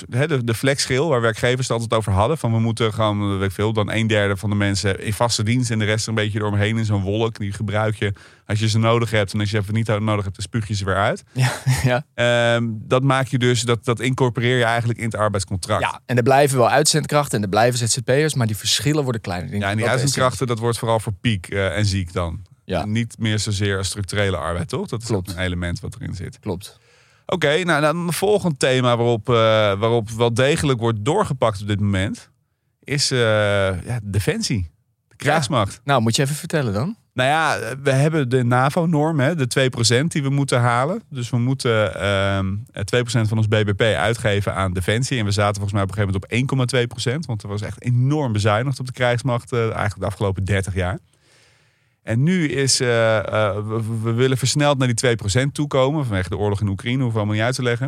de, 0.09 0.45
de 0.45 0.55
flexschil, 0.55 1.09
waar 1.09 1.21
werkgevers 1.21 1.69
het 1.69 1.71
altijd 1.71 2.01
over 2.01 2.13
hadden. 2.13 2.39
Van 2.39 2.53
we 2.53 2.59
moeten 2.59 2.93
gewoon, 2.93 3.39
weet 3.39 3.49
ik 3.49 3.55
veel, 3.55 3.73
dan 3.73 3.91
een 3.91 4.07
derde 4.07 4.37
van 4.37 4.51
de 4.51 4.57
mensen 4.57 5.01
in 5.01 5.13
vaste 5.13 5.43
dienst 5.43 5.71
en 5.71 5.79
de 5.79 5.85
rest 5.85 6.07
een 6.07 6.15
beetje 6.15 6.39
eromheen 6.39 6.77
in 6.79 6.85
zo'n 6.85 7.03
wolk. 7.03 7.39
Die 7.39 7.53
gebruik 7.53 7.95
je 7.95 8.13
als 8.47 8.59
je 8.59 8.69
ze 8.69 8.79
nodig 8.79 9.11
hebt. 9.11 9.33
En 9.33 9.41
als 9.41 9.51
je 9.51 9.59
even 9.59 9.75
niet 9.75 9.87
nodig 9.87 10.25
hebt, 10.25 10.37
dan 10.37 10.45
spuug 10.45 10.69
je 10.69 10.75
ze 10.75 10.85
weer 10.85 10.97
uit. 10.97 11.23
Ja, 11.33 11.53
ja. 11.91 12.05
Ehm, 12.15 12.65
dat 12.71 13.03
maak 13.03 13.27
je 13.27 13.39
dus, 13.39 13.63
dat, 13.63 13.85
dat 13.85 14.01
incorporeer 14.01 14.59
je 14.59 14.65
eigenlijk 14.65 14.99
in 14.99 15.05
het 15.05 15.17
arbeidscontract. 15.17 15.83
ja, 15.83 16.01
en 16.07 16.17
er 16.17 16.23
blijven 16.23 16.59
wel 16.59 16.71
uitzendkrachten 16.71 17.37
en 17.37 17.43
er 17.43 17.51
blijven 17.51 17.89
ZZP'ers, 17.89 18.35
maar 18.35 18.47
die 18.47 18.57
verschillen 18.57 19.03
worden 19.03 19.21
kleiner. 19.21 19.51
Denk 19.51 19.63
Ja, 19.63 19.69
en 19.69 19.77
die 19.77 19.85
dat 19.85 19.95
uitzendkrachten, 19.95 20.47
dat 20.47 20.59
wordt 20.59 20.79
vooral 20.79 21.01
voor 21.01 21.13
piek 21.21 21.49
eh, 21.49 21.77
en 21.77 21.87
ziek 21.87 22.13
dan. 22.13 22.43
Ja. 22.65 22.85
Niet 22.85 23.19
meer 23.19 23.39
zozeer 23.39 23.79
als 23.79 23.87
structurele 23.87 24.37
arbeid, 24.37 24.69
toch? 24.69 24.89
Dat 24.89 25.03
is 25.03 25.09
Klopt. 25.09 25.31
een 25.31 25.39
element 25.39 25.81
wat 25.81 25.95
erin 25.95 26.15
zit. 26.15 26.39
Klopt. 26.41 26.79
Oké, 27.27 27.65
nou 27.65 27.81
dan 27.81 27.97
een 27.97 28.13
volgend 28.13 28.59
thema 28.59 28.97
waarop, 28.97 29.29
eh, 29.29 29.35
waarop 29.79 30.11
wel 30.11 30.35
degelijk 30.35 30.81
wordt 30.81 31.05
doorgepakt 31.05 31.61
op 31.61 31.67
dit 31.67 31.81
moment... 31.81 32.31
is 32.85 33.11
eh, 33.11 33.19
ja, 33.87 34.01
defensie. 34.03 34.71
De 35.09 35.17
krijgsmacht. 35.17 35.81
Nou, 35.85 36.03
moet 36.03 36.17
je 36.17 36.23
even 36.23 36.35
vertellen 36.35 36.73
dan? 36.73 36.97
Nou 37.15 37.29
ja, 37.29 37.77
we 37.83 37.91
hebben 37.91 38.29
de 38.29 38.45
NAVO-norm, 38.45 39.21
hè, 39.21 39.35
de 39.35 39.47
2% 39.47 40.07
die 40.07 40.23
we 40.23 40.31
moeten 40.31 40.61
halen. 40.61 41.03
Dus 41.11 41.31
we 41.31 41.39
moeten 41.39 42.01
ehm 42.01 42.55
2% 42.73 43.29
van 43.29 43.37
ons 43.37 43.49
BBP 43.49 43.81
uitgeven 43.81 44.55
aan 44.55 44.73
defensie. 44.73 45.19
En 45.19 45.25
we 45.25 45.31
zaten 45.31 45.55
volgens 45.55 45.73
mij 45.73 45.83
op 45.83 45.89
een 45.89 45.95
gegeven 45.95 46.21
moment 46.31 46.93
op 47.01 47.13
1,2%. 47.21 47.27
Want 47.27 47.43
er 47.43 47.49
was 47.49 47.63
echt 47.63 47.83
enorm 47.83 48.33
bezuinigd 48.33 48.81
op 48.81 48.87
de 48.87 48.93
krijgsmacht 48.93 49.53
eh, 49.53 49.61
eigenlijk 49.61 50.01
de 50.01 50.07
afgelopen 50.07 50.45
30 50.45 50.75
jaar. 50.75 50.99
En 52.05 52.23
nu 52.23 52.49
is, 52.49 52.81
eh, 52.81 53.19
eh, 53.19 53.55
we, 53.67 53.83
we 54.03 54.13
willen 54.13 54.39
versneld 54.39 54.79
naar 54.79 54.95
die 54.95 55.17
2% 55.45 55.53
toekomen 55.53 56.05
vanwege 56.05 56.29
de 56.29 56.37
oorlog 56.37 56.61
in 56.61 56.69
Oekraïne, 56.69 57.03
hoeven 57.03 57.13
we 57.13 57.19
allemaal 57.19 57.37
niet 57.37 57.45
uit 57.45 57.55
te 57.55 57.63
leggen. 57.63 57.87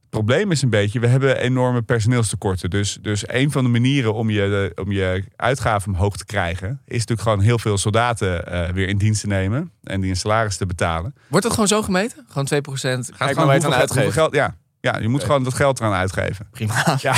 Het 0.00 0.24
probleem 0.24 0.50
is 0.50 0.62
een 0.62 0.70
beetje, 0.70 1.00
we 1.00 1.06
hebben 1.06 1.40
enorme 1.40 1.82
personeelstekorten. 1.82 2.70
Dus, 2.70 2.98
dus 3.00 3.28
een 3.28 3.50
van 3.50 3.64
de 3.64 3.70
manieren 3.70 4.14
om 4.14 4.30
je, 4.30 4.72
om 4.74 4.92
je 4.92 5.24
uitgaven 5.36 5.92
omhoog 5.92 6.16
te 6.16 6.24
krijgen, 6.24 6.68
is 6.84 6.92
natuurlijk 6.92 7.20
gewoon 7.20 7.40
heel 7.40 7.58
veel 7.58 7.78
soldaten 7.78 8.46
eh, 8.46 8.72
weer 8.72 8.88
in 8.88 8.98
dienst 8.98 9.20
te 9.20 9.26
nemen 9.26 9.70
en 9.82 10.00
die 10.00 10.10
een 10.10 10.16
salaris 10.16 10.56
te 10.56 10.66
betalen. 10.66 11.14
Wordt 11.28 11.44
dat 11.44 11.52
gewoon 11.52 11.68
zo 11.68 11.82
gemeten? 11.82 12.26
Gewoon 12.28 12.46
2%? 12.46 12.50
Gaat 12.50 13.16
Kijk 13.16 13.38
gewoon 13.38 13.50
het 13.50 13.64
aan 13.64 13.78
hoeveel 13.78 14.10
geld, 14.10 14.34
ja, 14.34 14.56
ja, 14.80 14.98
je 14.98 15.08
moet 15.08 15.24
gewoon 15.24 15.44
dat 15.44 15.54
geld 15.54 15.80
eraan 15.80 15.92
uitgeven. 15.92 16.48
Prima. 16.50 16.98
Ja, 17.00 17.14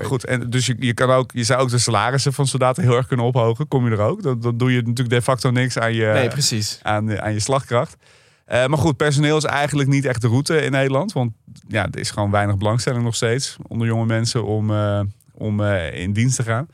Goed. 0.00 0.24
En 0.24 0.50
dus 0.50 0.66
je, 0.66 0.76
je, 0.78 0.94
kan 0.94 1.10
ook, 1.10 1.30
je 1.34 1.44
zou 1.44 1.60
ook 1.60 1.70
de 1.70 1.78
salarissen 1.78 2.32
van 2.32 2.46
soldaten 2.46 2.82
heel 2.82 2.96
erg 2.96 3.06
kunnen 3.06 3.26
ophogen. 3.26 3.68
Kom 3.68 3.84
je 3.84 3.90
er 3.90 4.00
ook? 4.00 4.22
Dan, 4.22 4.40
dan 4.40 4.56
doe 4.56 4.72
je 4.72 4.82
natuurlijk 4.82 5.10
de 5.10 5.22
facto 5.22 5.50
niks 5.50 5.78
aan 5.78 5.94
je, 5.94 6.06
Nee, 6.06 6.28
precies. 6.28 6.78
aan, 6.82 7.20
aan 7.20 7.32
je 7.32 7.40
slagkracht. 7.40 7.96
Eh, 8.44 8.66
maar 8.66 8.78
goed, 8.78 8.96
personeel 8.96 9.36
is 9.36 9.44
eigenlijk 9.44 9.88
niet 9.88 10.04
echt 10.04 10.20
de 10.20 10.28
route 10.28 10.62
in 10.62 10.70
Nederland. 10.70 11.12
Want 11.12 11.32
ja, 11.68 11.88
er 11.90 11.98
is 11.98 12.10
gewoon 12.10 12.30
weinig 12.30 12.56
belangstelling 12.56 13.04
nog 13.04 13.14
steeds 13.14 13.56
onder 13.66 13.86
jonge 13.86 14.06
mensen 14.06 14.44
om, 14.44 14.70
eh, 14.70 15.00
om 15.32 15.60
eh, 15.60 16.00
in 16.00 16.12
dienst 16.12 16.36
te 16.36 16.42
gaan. 16.42 16.68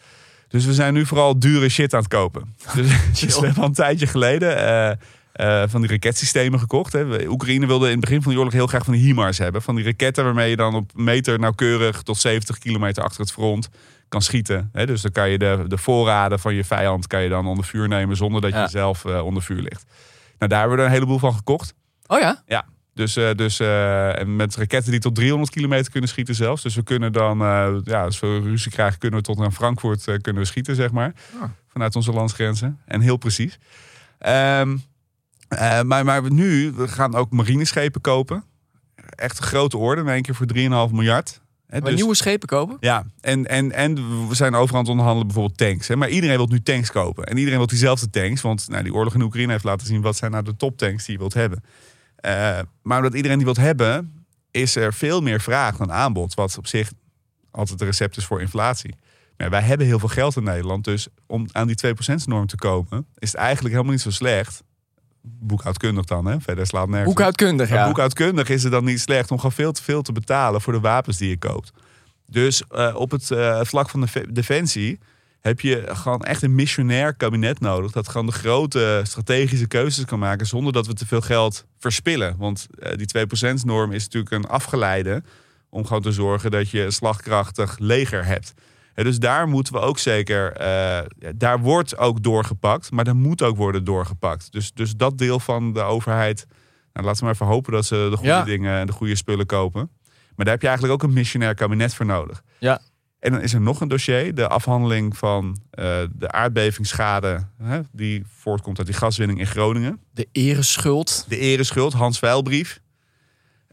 Dus 0.48 0.64
we 0.64 0.74
zijn 0.74 0.94
nu 0.94 1.06
vooral 1.06 1.38
dure 1.38 1.68
shit 1.68 1.94
aan 1.94 2.00
het 2.00 2.08
kopen. 2.08 2.54
Dus, 2.74 2.88
dus 3.20 3.38
we 3.38 3.46
hebben 3.46 3.62
al 3.62 3.68
een 3.68 3.74
tijdje 3.74 4.06
geleden 4.06 4.98
eh, 5.38 5.62
van 5.66 5.80
die 5.80 5.90
raketsystemen 5.90 6.58
gekocht. 6.60 6.92
Hè. 6.92 7.28
Oekraïne 7.28 7.66
wilde 7.66 7.84
in 7.86 7.90
het 7.90 8.00
begin 8.00 8.22
van 8.22 8.32
de 8.32 8.38
oorlog 8.38 8.52
heel 8.54 8.66
graag 8.66 8.84
van 8.84 8.92
die 8.94 9.02
HIMARS 9.02 9.38
hebben. 9.38 9.62
Van 9.62 9.74
die 9.74 9.84
raketten 9.84 10.24
waarmee 10.24 10.50
je 10.50 10.56
dan 10.56 10.74
op 10.74 10.90
meter 10.94 11.38
nauwkeurig 11.38 12.02
tot 12.02 12.18
70 12.18 12.58
kilometer 12.58 13.02
achter 13.02 13.20
het 13.20 13.32
front 13.32 13.68
kan 14.08 14.22
schieten. 14.22 14.70
Hè. 14.72 14.86
Dus 14.86 15.02
dan 15.02 15.12
kan 15.12 15.30
je 15.30 15.38
de, 15.38 15.64
de 15.66 15.78
voorraden 15.78 16.38
van 16.38 16.54
je 16.54 16.64
vijand 16.64 17.06
kan 17.06 17.22
je 17.22 17.28
dan 17.28 17.46
onder 17.46 17.64
vuur 17.64 17.88
nemen 17.88 18.16
zonder 18.16 18.40
dat 18.40 18.50
Ja. 18.50 18.62
je 18.62 18.68
zelf 18.68 19.04
eh, 19.04 19.24
onder 19.24 19.42
vuur 19.42 19.62
ligt. 19.62 19.84
Nou, 20.38 20.50
daar 20.50 20.58
hebben 20.58 20.76
we 20.76 20.82
er 20.82 20.88
een 20.88 20.94
heleboel 20.94 21.18
van 21.18 21.34
gekocht. 21.34 21.74
Oh 22.06 22.18
ja? 22.18 22.42
Ja, 22.46 22.64
dus, 22.94 23.16
eh, 23.16 23.30
dus 23.34 23.60
en 23.60 24.36
met 24.36 24.56
raketten 24.56 24.90
die 24.90 25.00
tot 25.00 25.14
300 25.14 25.50
kilometer 25.50 25.90
kunnen 25.92 26.08
schieten 26.10 26.34
zelfs. 26.34 26.62
Dus 26.62 26.74
we 26.74 26.82
kunnen 26.82 27.12
dan, 27.12 27.38
ja, 27.84 28.04
als 28.04 28.20
we 28.20 28.40
ruzie 28.40 28.70
krijgen, 28.72 28.98
kunnen 28.98 29.18
we 29.18 29.24
tot 29.24 29.40
aan 29.40 29.52
Frankfurt 29.52 30.04
kunnen 30.04 30.42
we 30.42 30.48
schieten, 30.48 30.74
zeg 30.74 30.90
maar. 30.90 31.12
Ah. 31.40 31.48
Vanuit 31.68 31.96
onze 31.96 32.12
landsgrenzen. 32.12 32.78
En 32.84 33.00
heel 33.00 33.16
precies. 33.16 33.58
Ehm, 34.18 34.76
eh, 35.48 35.82
maar, 35.82 36.04
maar 36.04 36.32
nu, 36.32 36.72
we 36.72 36.88
gaan 36.88 37.14
ook 37.14 37.30
marineschepen 37.30 38.00
kopen. 38.00 38.44
Echt 39.08 39.38
een 39.38 39.44
grote 39.44 39.76
orde, 39.76 40.00
in 40.00 40.08
één 40.08 40.22
keer 40.22 40.34
voor 40.34 40.46
3,5 40.88 40.94
miljard. 40.94 41.40
Hè, 41.68 41.80
Maar 41.80 41.90
dus- 41.90 41.98
nieuwe 41.98 42.14
schepen 42.14 42.48
kopen? 42.48 42.76
ja, 42.80 43.04
en, 43.20 43.46
en, 43.46 43.72
en 43.72 43.94
we 44.28 44.34
zijn 44.34 44.54
overal 44.54 44.74
aan 44.74 44.80
het 44.80 44.90
onderhandelen 44.90 45.26
bijvoorbeeld 45.26 45.58
tanks. 45.58 45.88
Hè? 45.88 45.96
Maar 45.96 46.08
iedereen 46.08 46.36
wil 46.36 46.46
nu 46.46 46.60
tanks 46.60 46.90
kopen. 46.90 47.24
En 47.24 47.36
iedereen 47.36 47.58
wil 47.58 47.66
diezelfde 47.66 48.10
tanks. 48.10 48.40
Want 48.40 48.68
nou, 48.68 48.82
die 48.82 48.94
oorlog 48.94 49.14
in 49.14 49.22
Oekraïne 49.22 49.52
heeft 49.52 49.64
laten 49.64 49.86
zien... 49.86 50.00
wat 50.00 50.16
zijn 50.16 50.30
nou 50.30 50.44
de 50.44 50.56
toptanks 50.56 51.04
die 51.04 51.12
je 51.14 51.20
wilt 51.20 51.34
hebben. 51.34 51.64
Eh, 52.16 52.58
maar 52.82 52.96
omdat 52.96 53.14
iedereen 53.14 53.36
die 53.36 53.46
wilt 53.46 53.56
hebben... 53.56 54.24
is 54.50 54.76
er 54.76 54.94
veel 54.94 55.20
meer 55.20 55.40
vraag 55.40 55.76
dan 55.76 55.92
aanbod. 55.92 56.34
Wat 56.34 56.58
op 56.58 56.66
zich 56.66 56.92
altijd 57.50 57.80
een 57.80 57.86
recept 57.86 58.16
is 58.16 58.24
voor 58.24 58.40
inflatie. 58.40 58.94
Maar 59.36 59.50
wij 59.50 59.62
hebben 59.62 59.86
heel 59.86 59.98
veel 59.98 60.08
geld 60.08 60.36
in 60.36 60.44
Nederland. 60.44 60.84
Dus 60.84 61.08
om 61.26 61.46
aan 61.52 61.66
die 61.66 61.76
2%-norm 61.86 62.46
te 62.46 62.56
komen... 62.56 63.06
is 63.18 63.32
het 63.32 63.40
eigenlijk 63.40 63.74
helemaal 63.74 63.94
niet 63.94 64.02
zo 64.02 64.10
slecht. 64.10 64.62
Boekhoudkundig 65.22 66.04
dan, 66.04 66.26
hè? 66.26 66.40
Verder 66.40 66.66
slaat 66.66 66.88
nergens. 66.88 67.14
Boekhoudkundig, 67.14 67.68
ja. 67.68 67.86
boekhoudkundig 67.86 68.48
is 68.48 68.62
het 68.62 68.72
dan 68.72 68.84
niet 68.84 69.00
slecht 69.00 69.30
om 69.30 69.36
gewoon 69.36 69.52
veel 69.52 69.72
te 69.72 69.82
veel 69.82 70.02
te 70.02 70.12
betalen 70.12 70.60
voor 70.60 70.72
de 70.72 70.80
wapens 70.80 71.16
die 71.16 71.28
je 71.28 71.38
koopt. 71.38 71.70
Dus 72.26 72.62
eh, 72.68 72.94
op 72.94 73.10
het 73.10 73.30
eh, 73.30 73.60
vlak 73.62 73.88
van 73.90 74.00
de 74.00 74.06
fe- 74.06 74.32
defensie 74.32 74.98
heb 75.40 75.60
je 75.60 75.84
gewoon 75.86 76.20
echt 76.24 76.42
een 76.42 76.54
missionair 76.54 77.14
kabinet 77.14 77.60
nodig. 77.60 77.92
Dat 77.92 78.08
gewoon 78.08 78.26
de 78.26 78.32
grote 78.32 79.00
strategische 79.04 79.66
keuzes 79.66 80.04
kan 80.04 80.18
maken 80.18 80.46
zonder 80.46 80.72
dat 80.72 80.86
we 80.86 80.92
te 80.92 81.06
veel 81.06 81.20
geld 81.20 81.64
verspillen. 81.78 82.36
Want 82.38 82.66
eh, 82.78 82.92
die 82.96 83.26
2%-norm 83.58 83.92
is 83.92 84.04
natuurlijk 84.04 84.32
een 84.32 84.46
afgeleide 84.50 85.22
om 85.70 85.86
gewoon 85.86 86.02
te 86.02 86.12
zorgen 86.12 86.50
dat 86.50 86.70
je 86.70 86.82
een 86.82 86.92
slagkrachtig 86.92 87.78
leger 87.78 88.24
hebt. 88.24 88.54
Dus 89.04 89.18
daar 89.18 89.48
moeten 89.48 89.72
we 89.72 89.78
ook 89.78 89.98
zeker, 89.98 90.52
eh, 90.52 90.98
daar 91.36 91.60
wordt 91.60 91.96
ook 91.98 92.22
doorgepakt, 92.22 92.90
maar 92.90 93.06
er 93.06 93.16
moet 93.16 93.42
ook 93.42 93.56
worden 93.56 93.84
doorgepakt. 93.84 94.52
Dus, 94.52 94.72
dus 94.72 94.96
dat 94.96 95.18
deel 95.18 95.40
van 95.40 95.72
de 95.72 95.80
overheid, 95.82 96.46
nou, 96.92 97.06
laten 97.06 97.18
we 97.18 97.24
maar 97.24 97.34
even 97.34 97.46
hopen 97.46 97.72
dat 97.72 97.84
ze 97.84 98.06
de 98.10 98.16
goede 98.16 98.32
Ja. 98.32 98.44
dingen 98.44 98.78
en 98.78 98.86
de 98.86 98.92
goede 98.92 99.16
spullen 99.16 99.46
kopen. 99.46 99.90
Maar 100.36 100.44
daar 100.46 100.54
heb 100.54 100.60
je 100.62 100.68
eigenlijk 100.68 101.02
ook 101.02 101.08
een 101.08 101.14
missionair 101.14 101.54
kabinet 101.54 101.94
voor 101.94 102.06
nodig. 102.06 102.42
Ja. 102.58 102.80
En 103.18 103.32
dan 103.32 103.40
is 103.40 103.52
er 103.54 103.60
nog 103.60 103.80
een 103.80 103.88
dossier, 103.88 104.34
de 104.34 104.48
afhandeling 104.48 105.16
van 105.16 105.56
eh, 105.70 105.84
de 106.12 106.30
aardbevingsschade 106.30 107.46
hè, 107.62 107.80
die 107.92 108.22
voortkomt 108.26 108.78
uit 108.78 108.86
die 108.86 108.96
gaswinning 108.96 109.38
in 109.38 109.46
Groningen. 109.46 110.00
De 110.10 110.28
ereschuld. 110.32 111.24
De 111.28 111.38
ereschuld, 111.38 111.92
Hans 111.92 112.18
Veilbrief. 112.18 112.80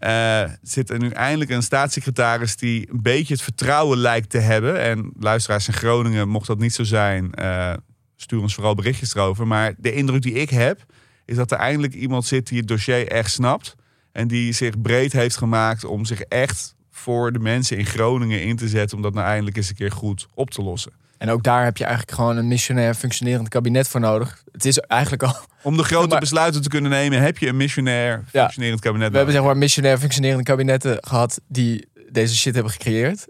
Eh 0.05 0.51
zit 0.61 0.89
er 0.89 0.99
nu 0.99 1.09
eindelijk 1.09 1.49
een 1.49 1.63
staatssecretaris 1.63 2.55
die 2.55 2.89
een 2.91 3.01
beetje 3.01 3.33
het 3.33 3.43
vertrouwen 3.43 3.97
lijkt 3.97 4.29
te 4.29 4.37
hebben. 4.37 4.81
En 4.81 5.11
luisteraars 5.19 5.67
in 5.67 5.73
Groningen, 5.73 6.29
mocht 6.29 6.47
dat 6.47 6.59
niet 6.59 6.73
zo 6.73 6.83
zijn, 6.83 7.33
eh, 7.33 7.73
stuur 8.15 8.41
ons 8.41 8.53
vooral 8.53 8.75
berichtjes 8.75 9.15
erover. 9.15 9.47
Maar 9.47 9.73
de 9.77 9.93
indruk 9.93 10.21
die 10.21 10.33
ik 10.33 10.49
heb, 10.49 10.85
is 11.25 11.35
dat 11.35 11.51
er 11.51 11.57
eindelijk 11.57 11.93
iemand 11.93 12.25
zit 12.25 12.47
die 12.47 12.57
het 12.57 12.67
dossier 12.67 13.07
echt 13.07 13.31
snapt. 13.31 13.75
En 14.11 14.27
die 14.27 14.53
zich 14.53 14.81
breed 14.81 15.13
heeft 15.13 15.37
gemaakt 15.37 15.85
om 15.85 16.05
zich 16.05 16.21
echt 16.21 16.75
voor 16.91 17.31
de 17.31 17.39
mensen 17.39 17.77
in 17.77 17.85
Groningen 17.85 18.41
in 18.41 18.55
te 18.55 18.67
zetten. 18.67 18.97
Om 18.97 19.03
dat 19.03 19.13
nou 19.13 19.27
eindelijk 19.27 19.57
eens 19.57 19.69
een 19.69 19.75
keer 19.75 19.91
goed 19.91 20.27
op 20.33 20.49
te 20.49 20.61
lossen. 20.61 20.91
En 21.17 21.29
ook 21.29 21.43
daar 21.43 21.63
heb 21.63 21.77
je 21.77 21.83
eigenlijk 21.83 22.17
gewoon 22.17 22.37
een 22.37 22.47
missionair 22.47 22.93
functionerend 22.93 23.49
kabinet 23.49 23.87
voor 23.87 23.99
nodig. 23.99 24.43
Het 24.51 24.65
is 24.65 24.77
eigenlijk 24.79 25.23
al... 25.23 25.35
Om 25.63 25.77
de 25.77 25.83
grote 25.83 26.07
Maar- 26.11 26.19
besluiten 26.19 26.61
te 26.61 26.69
kunnen 26.69 26.91
nemen, 26.91 27.21
heb 27.21 27.37
je 27.37 27.47
een 27.47 27.57
missionair 27.57 28.23
Ja. 28.31 28.41
functionerend 28.41 28.81
kabinet 28.81 29.09
We 29.11 29.15
hebben 29.17 29.33
zeg 29.35 29.43
maar 29.43 29.57
missionair 29.57 29.97
functionerende 29.97 30.43
kabinetten 30.43 30.97
gehad 31.01 31.39
die 31.47 31.87
deze 32.11 32.35
shit 32.35 32.53
hebben 32.53 32.71
gecreëerd. 32.71 33.27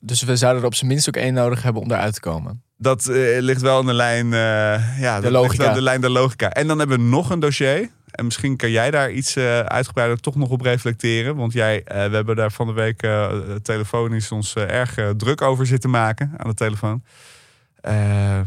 Dus 0.00 0.22
we 0.22 0.36
zouden 0.36 0.60
er 0.60 0.66
op 0.68 0.74
zijn 0.74 0.90
minst 0.90 1.08
ook 1.08 1.16
één 1.16 1.34
nodig 1.34 1.62
hebben 1.62 1.82
om 1.82 1.88
daaruit 1.88 2.14
te 2.14 2.20
komen. 2.20 2.62
Dat 2.76 3.06
eh, 3.06 3.14
ligt 3.38 3.60
wel 3.60 3.80
in 3.80 3.86
de 3.86 3.92
lijn, 3.92 4.26
eh, 4.32 5.00
ja, 5.00 5.14
dat 5.14 5.22
ligt 5.22 5.34
logica. 5.34 5.72
de 5.72 5.82
lijn 5.82 6.00
der 6.00 6.10
logica. 6.10 6.50
En 6.50 6.66
dan 6.66 6.78
hebben 6.78 6.96
we 6.98 7.04
nog 7.04 7.30
een 7.30 7.40
dossier. 7.40 7.88
En 8.10 8.24
misschien 8.24 8.56
kan 8.56 8.70
jij 8.70 8.90
daar 8.90 9.10
iets 9.10 9.36
eh 9.36 9.60
uitgebreider 9.60 10.20
toch 10.20 10.34
nog 10.34 10.48
op 10.48 10.60
reflecteren. 10.60 11.36
Want 11.36 11.52
jij, 11.52 11.82
eh, 11.84 12.08
we 12.08 12.14
hebben 12.14 12.36
daar 12.36 12.52
van 12.52 12.66
de 12.66 12.72
week 12.72 13.02
eh, 13.02 13.32
telefonisch 13.62 14.32
ons 14.32 14.54
erg 14.54 14.94
druk 15.16 15.42
over 15.42 15.66
zitten 15.66 15.90
maken 15.90 16.32
aan 16.36 16.48
de 16.48 16.54
telefoon. 16.54 17.02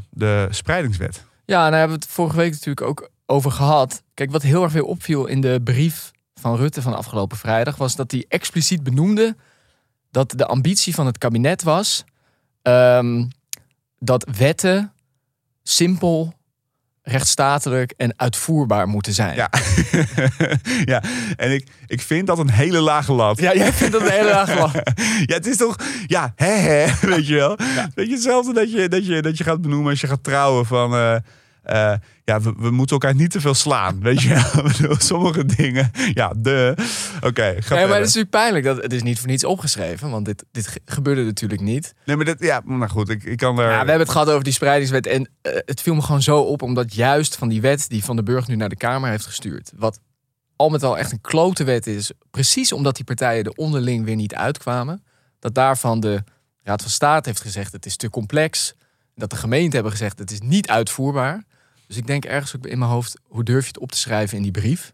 De 0.09 0.47
spreidingswet. 0.49 1.25
Ja, 1.45 1.69
daar 1.69 1.79
hebben 1.79 1.97
we 1.97 2.03
het 2.03 2.13
vorige 2.13 2.37
week 2.37 2.51
natuurlijk 2.51 2.87
ook 2.87 3.09
over 3.25 3.51
gehad. 3.51 4.03
Kijk, 4.13 4.31
wat 4.31 4.41
heel 4.41 4.63
erg 4.63 4.73
weer 4.73 4.83
opviel 4.83 5.25
in 5.25 5.41
de 5.41 5.61
brief 5.63 6.11
van 6.35 6.55
Rutte 6.55 6.81
van 6.81 6.95
afgelopen 6.95 7.37
vrijdag... 7.37 7.75
was 7.75 7.95
dat 7.95 8.11
hij 8.11 8.25
expliciet 8.27 8.83
benoemde 8.83 9.35
dat 10.11 10.33
de 10.35 10.45
ambitie 10.45 10.93
van 10.93 11.05
het 11.05 11.17
kabinet 11.17 11.63
was... 11.63 12.03
ehm, 12.61 13.25
dat 13.99 14.27
wetten 14.37 14.93
simpel, 15.63 16.33
rechtsstatelijk 17.03 17.93
en 17.97 18.13
uitvoerbaar 18.17 18.87
moeten 18.87 19.13
zijn. 19.13 19.35
Ja, 19.35 19.49
ja. 20.93 21.03
en 21.35 21.51
ik, 21.51 21.67
ik 21.87 22.01
vind 22.01 22.27
dat 22.27 22.39
een 22.39 22.51
hele 22.51 22.79
lage 22.79 23.13
lat. 23.13 23.39
Ja, 23.39 23.55
jij 23.55 23.73
vindt 23.73 23.93
dat 23.93 24.01
een 24.01 24.11
hele 24.11 24.29
laag 24.29 24.57
lat. 24.57 24.71
Ja, 25.25 25.35
het 25.35 25.47
is 25.47 25.57
toch, 25.57 25.75
ja, 26.07 26.33
hè, 26.35 26.51
hè, 26.51 26.85
weet 27.15 27.27
je 27.27 27.35
wel. 27.35 27.57
Weet 27.93 28.07
je, 28.07 28.13
hetzelfde 28.13 28.53
dat 28.53 28.71
je, 28.71 28.87
dat, 28.87 29.05
je, 29.05 29.21
dat 29.21 29.37
je 29.37 29.43
gaat 29.43 29.61
benoemen 29.61 29.89
als 29.89 30.01
je 30.01 30.07
gaat 30.07 30.23
trouwen 30.23 30.65
van... 30.65 30.93
eh, 30.93 31.15
eh, 31.63 31.93
ja, 32.23 32.41
we, 32.41 32.53
we 32.57 32.71
moeten 32.71 32.95
elkaar 32.99 33.15
niet 33.15 33.31
te 33.31 33.41
veel 33.41 33.53
slaan. 33.53 33.99
Weet 34.01 34.21
je, 34.21 34.61
sommige 34.97 35.45
dingen. 35.45 35.91
Ja, 36.13 36.33
de. 36.37 36.73
Oké, 37.21 37.55
ga 37.59 37.75
Nee, 37.75 37.87
maar 37.87 37.97
het 37.99 38.07
is 38.07 38.13
natuurlijk 38.13 38.29
pijnlijk. 38.29 38.65
Dat, 38.65 38.77
het 38.81 38.93
is 38.93 39.03
niet 39.03 39.19
voor 39.19 39.27
niets 39.27 39.43
opgeschreven, 39.43 40.09
want 40.09 40.25
dit, 40.25 40.43
dit 40.51 40.67
ge- 40.67 40.81
gebeurde 40.85 41.23
natuurlijk 41.23 41.61
niet. 41.61 41.93
Nee, 42.05 42.15
maar 42.15 42.25
dit, 42.25 42.39
ja, 42.39 42.61
nou 42.65 42.87
goed, 42.87 43.09
ik, 43.09 43.23
ik 43.23 43.37
kan 43.37 43.59
er. 43.59 43.63
Ja, 43.65 43.69
we 43.69 43.75
hebben 43.75 43.99
het 43.99 44.09
gehad 44.09 44.29
over 44.29 44.43
die 44.43 44.53
spreidingswet. 44.53 45.07
En 45.07 45.29
eh, 45.41 45.53
het 45.65 45.81
viel 45.81 45.95
me 45.95 46.01
gewoon 46.01 46.21
zo 46.21 46.39
op, 46.39 46.61
omdat 46.61 46.93
juist 46.93 47.35
van 47.35 47.47
die 47.49 47.61
wet 47.61 47.89
die 47.89 48.03
Van 48.03 48.15
den 48.15 48.25
Burg 48.25 48.47
nu 48.47 48.55
naar 48.55 48.69
de 48.69 48.75
Kamer 48.77 49.09
heeft 49.09 49.25
gestuurd. 49.25 49.71
Wat 49.75 49.99
al 50.55 50.69
met 50.69 50.83
al 50.83 50.97
echt 50.97 51.11
een 51.11 51.21
klote 51.21 51.63
wet 51.63 51.87
is. 51.87 52.11
Precies 52.31 52.71
omdat 52.71 52.95
die 52.95 53.05
partijen 53.05 53.43
er 53.43 53.51
onderling 53.51 54.05
weer 54.05 54.15
niet 54.15 54.35
uitkwamen. 54.35 55.03
Dat 55.39 55.55
daarvan 55.55 55.99
de 55.99 56.23
Raad 56.63 56.81
van 56.81 56.91
State 56.91 57.29
heeft 57.29 57.41
gezegd 57.41 57.71
het 57.71 57.85
is 57.85 57.95
te 57.95 58.09
complex. 58.09 58.73
Dat 59.15 59.29
de 59.29 59.35
gemeenten 59.35 59.73
hebben 59.73 59.91
gezegd 59.91 60.19
het 60.19 60.31
is 60.31 60.41
niet 60.41 60.69
uitvoerbaar. 60.69 61.43
Dus 61.87 61.97
ik 61.97 62.07
denk 62.07 62.25
ergens 62.25 62.55
ook 62.55 62.65
in 62.65 62.79
mijn 62.79 62.91
hoofd, 62.91 63.19
hoe 63.27 63.43
durf 63.43 63.61
je 63.61 63.67
het 63.67 63.79
op 63.79 63.91
te 63.91 63.97
schrijven 63.97 64.37
in 64.37 64.43
die 64.43 64.51
brief? 64.51 64.93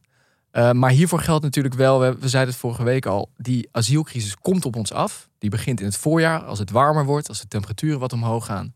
Uh, 0.51 0.71
maar 0.71 0.89
hiervoor 0.89 1.19
geldt 1.19 1.43
natuurlijk 1.43 1.75
wel, 1.75 1.99
we, 1.99 2.17
we 2.19 2.29
zeiden 2.29 2.51
het 2.51 2.62
vorige 2.62 2.84
week 2.84 3.05
al, 3.05 3.29
die 3.38 3.69
asielcrisis 3.71 4.36
komt 4.36 4.65
op 4.65 4.75
ons 4.75 4.93
af. 4.93 5.29
Die 5.38 5.49
begint 5.49 5.79
in 5.79 5.86
het 5.86 5.97
voorjaar, 5.97 6.43
als 6.43 6.60
het 6.60 6.71
warmer 6.71 7.05
wordt, 7.05 7.27
als 7.27 7.41
de 7.41 7.47
temperaturen 7.47 7.99
wat 7.99 8.13
omhoog 8.13 8.45
gaan. 8.45 8.73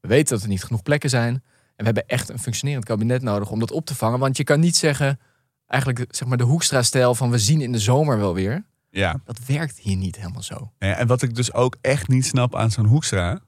We 0.00 0.08
weten 0.08 0.34
dat 0.34 0.42
er 0.42 0.48
niet 0.48 0.64
genoeg 0.64 0.82
plekken 0.82 1.10
zijn. 1.10 1.34
En 1.34 1.42
we 1.76 1.84
hebben 1.84 2.06
echt 2.06 2.28
een 2.28 2.38
functionerend 2.38 2.84
kabinet 2.84 3.22
nodig 3.22 3.50
om 3.50 3.58
dat 3.58 3.70
op 3.70 3.86
te 3.86 3.94
vangen. 3.94 4.18
Want 4.18 4.36
je 4.36 4.44
kan 4.44 4.60
niet 4.60 4.76
zeggen, 4.76 5.20
eigenlijk 5.66 6.14
zeg 6.14 6.28
maar 6.28 6.36
de 6.36 6.44
Hoekstra-stijl 6.44 7.14
van 7.14 7.30
we 7.30 7.38
zien 7.38 7.60
in 7.60 7.72
de 7.72 7.78
zomer 7.78 8.18
wel 8.18 8.34
weer. 8.34 8.64
Ja. 8.90 9.20
Dat 9.24 9.38
werkt 9.46 9.78
hier 9.78 9.96
niet 9.96 10.16
helemaal 10.16 10.42
zo. 10.42 10.72
Ja, 10.78 10.94
en 10.94 11.06
wat 11.06 11.22
ik 11.22 11.34
dus 11.34 11.52
ook 11.52 11.76
echt 11.80 12.08
niet 12.08 12.26
snap 12.26 12.56
aan 12.56 12.70
zo'n 12.70 12.86
Hoekstra... 12.86 13.40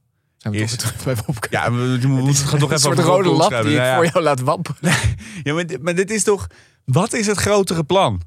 Zijn 0.44 0.56
we 0.56 0.60
is, 0.60 0.76
toch? 0.76 1.48
Ja, 1.50 1.72
we, 1.72 1.76
we, 1.76 1.98
we 2.00 2.08
moeten 2.08 2.48
het 2.48 2.60
toch 2.60 2.72
even 2.72 2.72
een 2.72 2.78
soort 2.78 2.98
rode 2.98 3.28
lap 3.28 3.50
die 3.50 3.70
ik 3.70 3.76
ja, 3.76 3.94
voor 3.94 4.06
jou 4.06 4.20
laat 4.20 4.40
wapperen. 4.40 4.92
ja, 5.42 5.54
maar, 5.54 5.64
maar 5.80 5.94
dit 5.94 6.10
is 6.10 6.22
toch... 6.22 6.46
Wat 6.84 7.12
is 7.12 7.26
het 7.26 7.38
grotere 7.38 7.84
plan? 7.84 8.22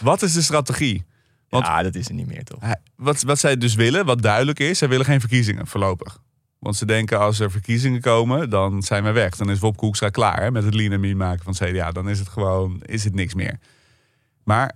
Wat 0.00 0.22
is 0.22 0.32
de 0.32 0.42
strategie? 0.42 1.04
Want, 1.48 1.66
ja, 1.66 1.82
dat 1.82 1.94
is 1.94 2.08
er 2.08 2.14
niet 2.14 2.26
meer 2.26 2.44
toch? 2.44 2.58
Wat, 2.96 3.22
wat 3.22 3.38
zij 3.38 3.56
dus 3.56 3.74
willen, 3.74 4.04
wat 4.06 4.22
duidelijk 4.22 4.58
is, 4.58 4.78
zij 4.78 4.88
willen 4.88 5.06
geen 5.06 5.20
verkiezingen 5.20 5.66
voorlopig. 5.66 6.18
Want 6.58 6.76
ze 6.76 6.86
denken 6.86 7.18
als 7.18 7.40
er 7.40 7.50
verkiezingen 7.50 8.00
komen, 8.00 8.50
dan 8.50 8.82
zijn 8.82 9.04
we 9.04 9.10
weg. 9.10 9.36
Dan 9.36 9.50
is 9.50 9.58
Wopke 9.58 9.84
Hoekstra 9.84 10.08
klaar 10.08 10.42
hè, 10.42 10.50
met 10.50 10.64
het 10.64 10.74
lean 10.74 11.04
en 11.04 11.16
maken 11.16 11.54
van 11.54 11.68
CDA. 11.68 11.92
Dan 11.92 12.08
is 12.08 12.18
het 12.18 12.28
gewoon 12.28 12.82
is 12.82 13.04
het 13.04 13.14
niks 13.14 13.34
meer. 13.34 13.58
Maar 14.44 14.72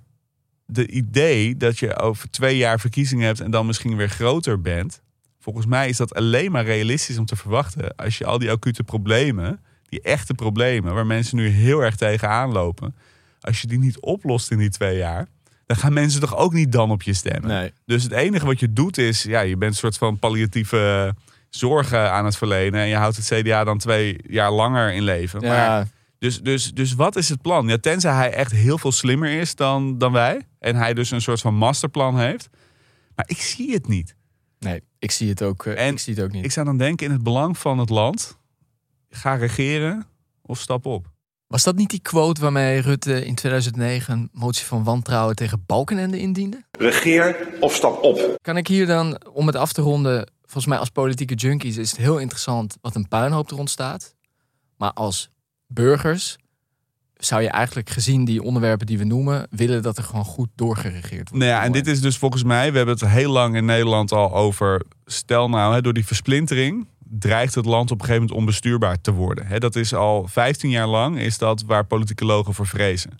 de 0.67 0.87
idee 0.87 1.57
dat 1.57 1.79
je 1.79 1.99
over 1.99 2.31
twee 2.31 2.57
jaar 2.57 2.81
verkiezingen 2.81 3.27
hebt 3.27 3.41
en 3.41 3.51
dan 3.51 3.67
misschien 3.67 3.97
weer 3.97 4.09
groter 4.09 4.61
bent. 4.61 5.03
Volgens 5.47 5.67
mij 5.67 5.89
is 5.89 5.97
dat 5.97 6.15
alleen 6.15 6.51
maar 6.51 6.65
realistisch 6.65 7.19
om 7.19 7.25
te 7.25 7.37
verwachten. 7.37 7.97
Als 7.97 8.19
je 8.19 8.25
al 8.25 8.39
die 8.39 8.51
acute 8.51 8.83
problemen, 8.83 9.61
die 9.89 10.01
echte 10.01 10.35
problemen, 10.35 10.95
waar 10.95 11.07
mensen 11.07 11.37
nu 11.37 11.49
heel 11.49 11.81
erg 11.81 11.97
tegenaan 11.97 12.53
lopen. 12.53 12.95
Als 13.41 13.61
je 13.61 13.67
die 13.67 13.79
niet 13.79 14.01
oplost 14.01 14.51
in 14.51 14.59
die 14.59 14.71
twee 14.71 14.97
jaar, 14.97 15.27
dan 15.67 15.77
gaan 15.77 15.93
mensen 15.93 16.21
toch 16.21 16.37
ook 16.37 16.53
niet 16.53 16.73
dan 16.73 16.91
op 16.91 17.03
je 17.03 17.13
stemmen. 17.13 17.51
Nee. 17.51 17.73
Dus 17.85 18.03
het 18.03 18.13
enige 18.13 18.47
wat 18.47 18.61
je 18.61 18.73
doet 18.73 18.99
is, 18.99 19.23
ja, 19.23 19.41
je 19.41 19.57
bent 19.57 19.73
een 19.73 19.79
soort 19.79 19.97
van 19.97 20.19
palliatieve 20.19 21.15
zorgen 21.49 22.13
aan 22.13 22.25
het 22.25 22.37
verlenen. 22.37 22.81
En 22.81 22.89
je 22.89 22.97
houdt 22.97 23.17
het 23.17 23.27
CDA 23.27 23.65
dan 23.65 23.79
twee 23.79 24.19
jaar 24.29 24.53
langer 24.53 24.93
in 24.93 25.03
leven. 25.03 25.41
Ja. 25.41 25.49
Maar, 25.49 25.89
dus, 26.19 26.41
dus, 26.41 26.73
dus 26.73 26.95
wat 26.95 27.17
is 27.17 27.29
het 27.29 27.43
plan? 27.43 27.69
Ja, 27.69 27.79
tenzij 27.79 28.15
hij 28.15 28.33
echt 28.33 28.53
heel 28.53 28.79
veel 28.79 28.93
slimmer 28.93 29.31
is 29.31 29.55
dan, 29.55 29.99
dan 29.99 30.13
wij. 30.13 30.41
En 30.59 30.77
hij 30.77 30.95
dus 30.95 31.11
een 31.11 31.23
soort 31.23 31.41
van 31.41 31.55
masterplan 31.55 32.19
heeft. 32.19 32.49
Maar 33.15 33.25
ik 33.29 33.41
zie 33.41 33.73
het 33.73 33.89
niet. 33.89 34.16
Nee, 34.59 34.83
ik 34.99 35.11
zie 35.11 35.29
het 35.29 35.43
ook, 35.43 35.65
uh, 35.65 35.87
en 35.87 35.93
ik 35.93 35.99
zie 35.99 36.15
het 36.15 36.23
ook 36.23 36.33
niet. 36.33 36.45
Ik 36.45 36.53
zou 36.53 36.67
dan 36.67 36.77
denken 36.77 37.07
in 37.07 37.13
het 37.13 37.23
belang 37.23 37.59
van 37.59 37.79
het 37.79 37.91
land. 37.91 38.39
Ga 39.09 39.35
regeren 39.35 40.07
of 40.43 40.61
stap 40.61 40.87
op. 40.87 41.15
Was 41.47 41.63
dat 41.63 41.77
niet 41.77 41.91
die 41.91 42.01
quote 42.01 42.41
waarmee 42.41 42.81
Rutte 42.81 43.25
in 43.25 43.35
2009 43.35 44.13
een 44.13 44.29
motie 44.33 44.67
van 44.67 44.85
wantrouwen 44.85 45.37
tegen 45.37 45.63
Balkenende 45.67 46.19
indiende? 46.19 46.63
Regeer 46.71 47.49
of 47.61 47.75
stap 47.75 48.03
op. 48.03 48.37
Kan 48.43 48.57
ik 48.57 48.67
hier 48.67 48.87
dan, 48.87 49.27
om 49.33 49.47
het 49.47 49.57
af 49.57 49.73
te 49.73 49.83
ronden, 49.83 50.31
volgens 50.43 50.67
mij 50.67 50.79
als 50.79 50.89
politieke 50.91 51.35
junkies 51.35 51.77
is 51.77 51.91
het 51.91 52.01
heel 52.01 52.19
interessant 52.19 52.77
wat 52.81 52.95
een 52.95 53.09
puinhoop 53.09 53.51
er 53.51 53.59
ontstaat. 53.59 54.15
Maar 54.77 54.93
als 54.93 55.31
burgers 55.67 56.37
zou 57.17 57.43
je 57.43 57.49
eigenlijk 57.49 57.91
gezien 57.91 58.25
die 58.25 58.43
onderwerpen 58.43 58.87
die 58.87 58.99
we 58.99 59.05
noemen, 59.05 59.47
willen 59.51 59.83
dat 59.83 59.97
er 59.97 60.05
gewoon 60.05 60.25
goed 60.25 60.49
doorgeregeerd 60.55 61.29
wordt. 61.31 61.45
Nou 61.45 61.45
ja, 61.45 61.63
en 61.63 61.73
dit 61.73 61.87
is 61.87 62.01
dus 62.01 62.19
volgens 62.19 62.43
mij, 62.43 62.71
we 62.71 62.77
hebben 62.77 62.95
het 62.95 63.09
heel 63.09 63.33
lang 63.33 63.57
in 63.57 63.65
Nederland 63.65 64.13
al 64.13 64.35
over. 64.35 64.83
Stel 65.05 65.49
nou, 65.49 65.75
hè, 65.75 65.81
door 65.81 65.93
die 65.93 66.07
versplintering 66.07 66.87
dreigt 67.09 67.55
het 67.55 67.65
land 67.65 67.91
op 67.91 67.99
een 67.99 68.05
gegeven 68.05 68.23
moment 68.23 68.41
onbestuurbaar 68.41 69.01
te 69.01 69.13
worden. 69.13 69.47
Hè, 69.47 69.59
dat 69.59 69.77
is 69.77 69.95
al 69.95 70.27
15 70.29 70.71
jaar 70.71 70.87
lang, 70.87 71.19
is 71.19 71.39
dat 71.39 71.63
waar 71.63 71.87
politicologen 71.87 72.55
voor 72.55 72.67
vrezen. 72.67 73.11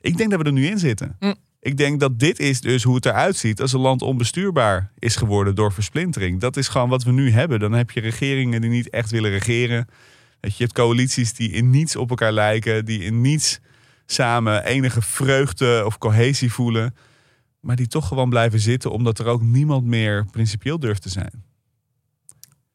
Ik 0.00 0.16
denk 0.16 0.30
dat 0.30 0.40
we 0.40 0.46
er 0.46 0.52
nu 0.52 0.66
in 0.66 0.78
zitten. 0.78 1.16
Hm. 1.18 1.34
Ik 1.60 1.76
denk 1.76 2.00
dat 2.00 2.18
dit 2.18 2.38
is 2.38 2.60
dus 2.60 2.82
hoe 2.82 2.94
het 2.94 3.06
eruit 3.06 3.36
ziet 3.36 3.60
als 3.60 3.72
een 3.72 3.80
land 3.80 4.02
onbestuurbaar 4.02 4.92
is 4.98 5.16
geworden 5.16 5.54
door 5.54 5.72
versplintering. 5.72 6.40
Dat 6.40 6.56
is 6.56 6.68
gewoon 6.68 6.88
wat 6.88 7.04
we 7.04 7.12
nu 7.12 7.30
hebben. 7.30 7.60
Dan 7.60 7.72
heb 7.72 7.90
je 7.90 8.00
regeringen 8.00 8.60
die 8.60 8.70
niet 8.70 8.90
echt 8.90 9.10
willen 9.10 9.30
regeren. 9.30 9.88
Dat 10.40 10.56
je 10.56 10.62
hebt 10.62 10.74
coalities 10.74 11.32
die 11.32 11.50
in 11.50 11.70
niets 11.70 11.96
op 11.96 12.10
elkaar 12.10 12.32
lijken, 12.32 12.84
die 12.84 13.02
in 13.02 13.20
niets 13.20 13.60
samen 14.06 14.64
enige 14.64 15.02
vreugde 15.02 15.82
of 15.86 15.98
cohesie 15.98 16.52
voelen, 16.52 16.94
maar 17.60 17.76
die 17.76 17.86
toch 17.86 18.06
gewoon 18.06 18.28
blijven 18.28 18.60
zitten 18.60 18.90
omdat 18.90 19.18
er 19.18 19.26
ook 19.26 19.42
niemand 19.42 19.84
meer 19.84 20.26
principieel 20.30 20.78
durft 20.78 21.02
te 21.02 21.08
zijn. 21.08 21.44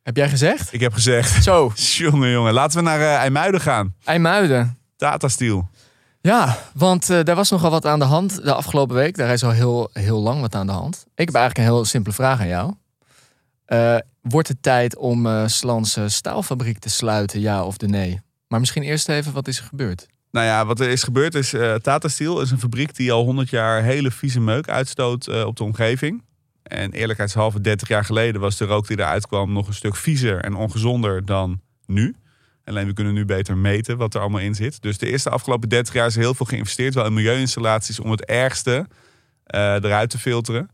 Heb 0.03 0.15
jij 0.15 0.29
gezegd? 0.29 0.73
Ik 0.73 0.79
heb 0.79 0.93
gezegd. 0.93 1.43
Zo. 1.43 1.71
jongen, 2.03 2.29
jongen. 2.29 2.53
Laten 2.53 2.77
we 2.77 2.83
naar 2.83 2.99
uh, 2.99 3.15
IJmuiden 3.15 3.61
gaan. 3.61 3.95
IJmuiden. 4.03 4.77
Tata 4.97 5.27
Steel. 5.27 5.69
Ja, 6.21 6.57
want 6.73 7.09
uh, 7.09 7.23
daar 7.23 7.35
was 7.35 7.49
nogal 7.49 7.71
wat 7.71 7.85
aan 7.85 7.99
de 7.99 8.05
hand 8.05 8.43
de 8.43 8.53
afgelopen 8.53 8.95
week. 8.95 9.17
Daar 9.17 9.33
is 9.33 9.43
al 9.43 9.51
heel, 9.51 9.89
heel 9.93 10.21
lang 10.21 10.41
wat 10.41 10.55
aan 10.55 10.65
de 10.65 10.71
hand. 10.71 11.05
Ik 11.15 11.25
heb 11.25 11.35
eigenlijk 11.35 11.57
een 11.57 11.73
heel 11.73 11.85
simpele 11.85 12.15
vraag 12.15 12.39
aan 12.39 12.47
jou. 12.47 12.73
Uh, 13.67 13.97
wordt 14.29 14.47
het 14.47 14.61
tijd 14.61 14.95
om 14.97 15.25
uh, 15.25 15.47
Slans 15.47 15.97
staalfabriek 16.05 16.79
te 16.79 16.89
sluiten, 16.89 17.39
ja 17.39 17.65
of 17.65 17.77
de 17.77 17.87
nee? 17.87 18.21
Maar 18.47 18.59
misschien 18.59 18.83
eerst 18.83 19.09
even, 19.09 19.33
wat 19.33 19.47
is 19.47 19.57
er 19.57 19.63
gebeurd? 19.63 20.07
Nou 20.31 20.45
ja, 20.47 20.65
wat 20.65 20.79
er 20.79 20.89
is 20.89 21.03
gebeurd 21.03 21.35
is, 21.35 21.53
uh, 21.53 21.75
Tata 21.75 22.07
Steel 22.07 22.41
is 22.41 22.51
een 22.51 22.59
fabriek 22.59 22.95
die 22.95 23.11
al 23.11 23.23
100 23.23 23.49
jaar 23.49 23.83
hele 23.83 24.11
vieze 24.11 24.39
meuk 24.39 24.69
uitstoot 24.69 25.27
uh, 25.27 25.45
op 25.45 25.55
de 25.55 25.63
omgeving. 25.63 26.23
En 26.63 26.91
eerlijkheidshalve, 26.91 27.61
30 27.61 27.87
jaar 27.87 28.05
geleden 28.05 28.41
was 28.41 28.57
de 28.57 28.65
rook 28.65 28.87
die 28.87 28.99
eruit 28.99 29.27
kwam 29.27 29.53
nog 29.53 29.67
een 29.67 29.73
stuk 29.73 29.95
viezer 29.95 30.41
en 30.41 30.55
ongezonder 30.55 31.25
dan 31.25 31.61
nu. 31.85 32.15
Alleen 32.63 32.87
we 32.87 32.93
kunnen 32.93 33.13
nu 33.13 33.25
beter 33.25 33.57
meten 33.57 33.97
wat 33.97 34.13
er 34.13 34.21
allemaal 34.21 34.41
in 34.41 34.55
zit. 34.55 34.81
Dus 34.81 34.97
de 34.97 35.09
eerste 35.09 35.29
afgelopen 35.29 35.69
30 35.69 35.93
jaar 35.93 36.07
is 36.07 36.15
heel 36.15 36.33
veel 36.33 36.45
geïnvesteerd, 36.45 36.93
wel 36.93 37.05
in 37.05 37.13
milieuinstallaties, 37.13 37.99
om 37.99 38.11
het 38.11 38.25
ergste 38.25 38.87
eruit 39.45 40.09
te 40.09 40.19
filteren. 40.19 40.69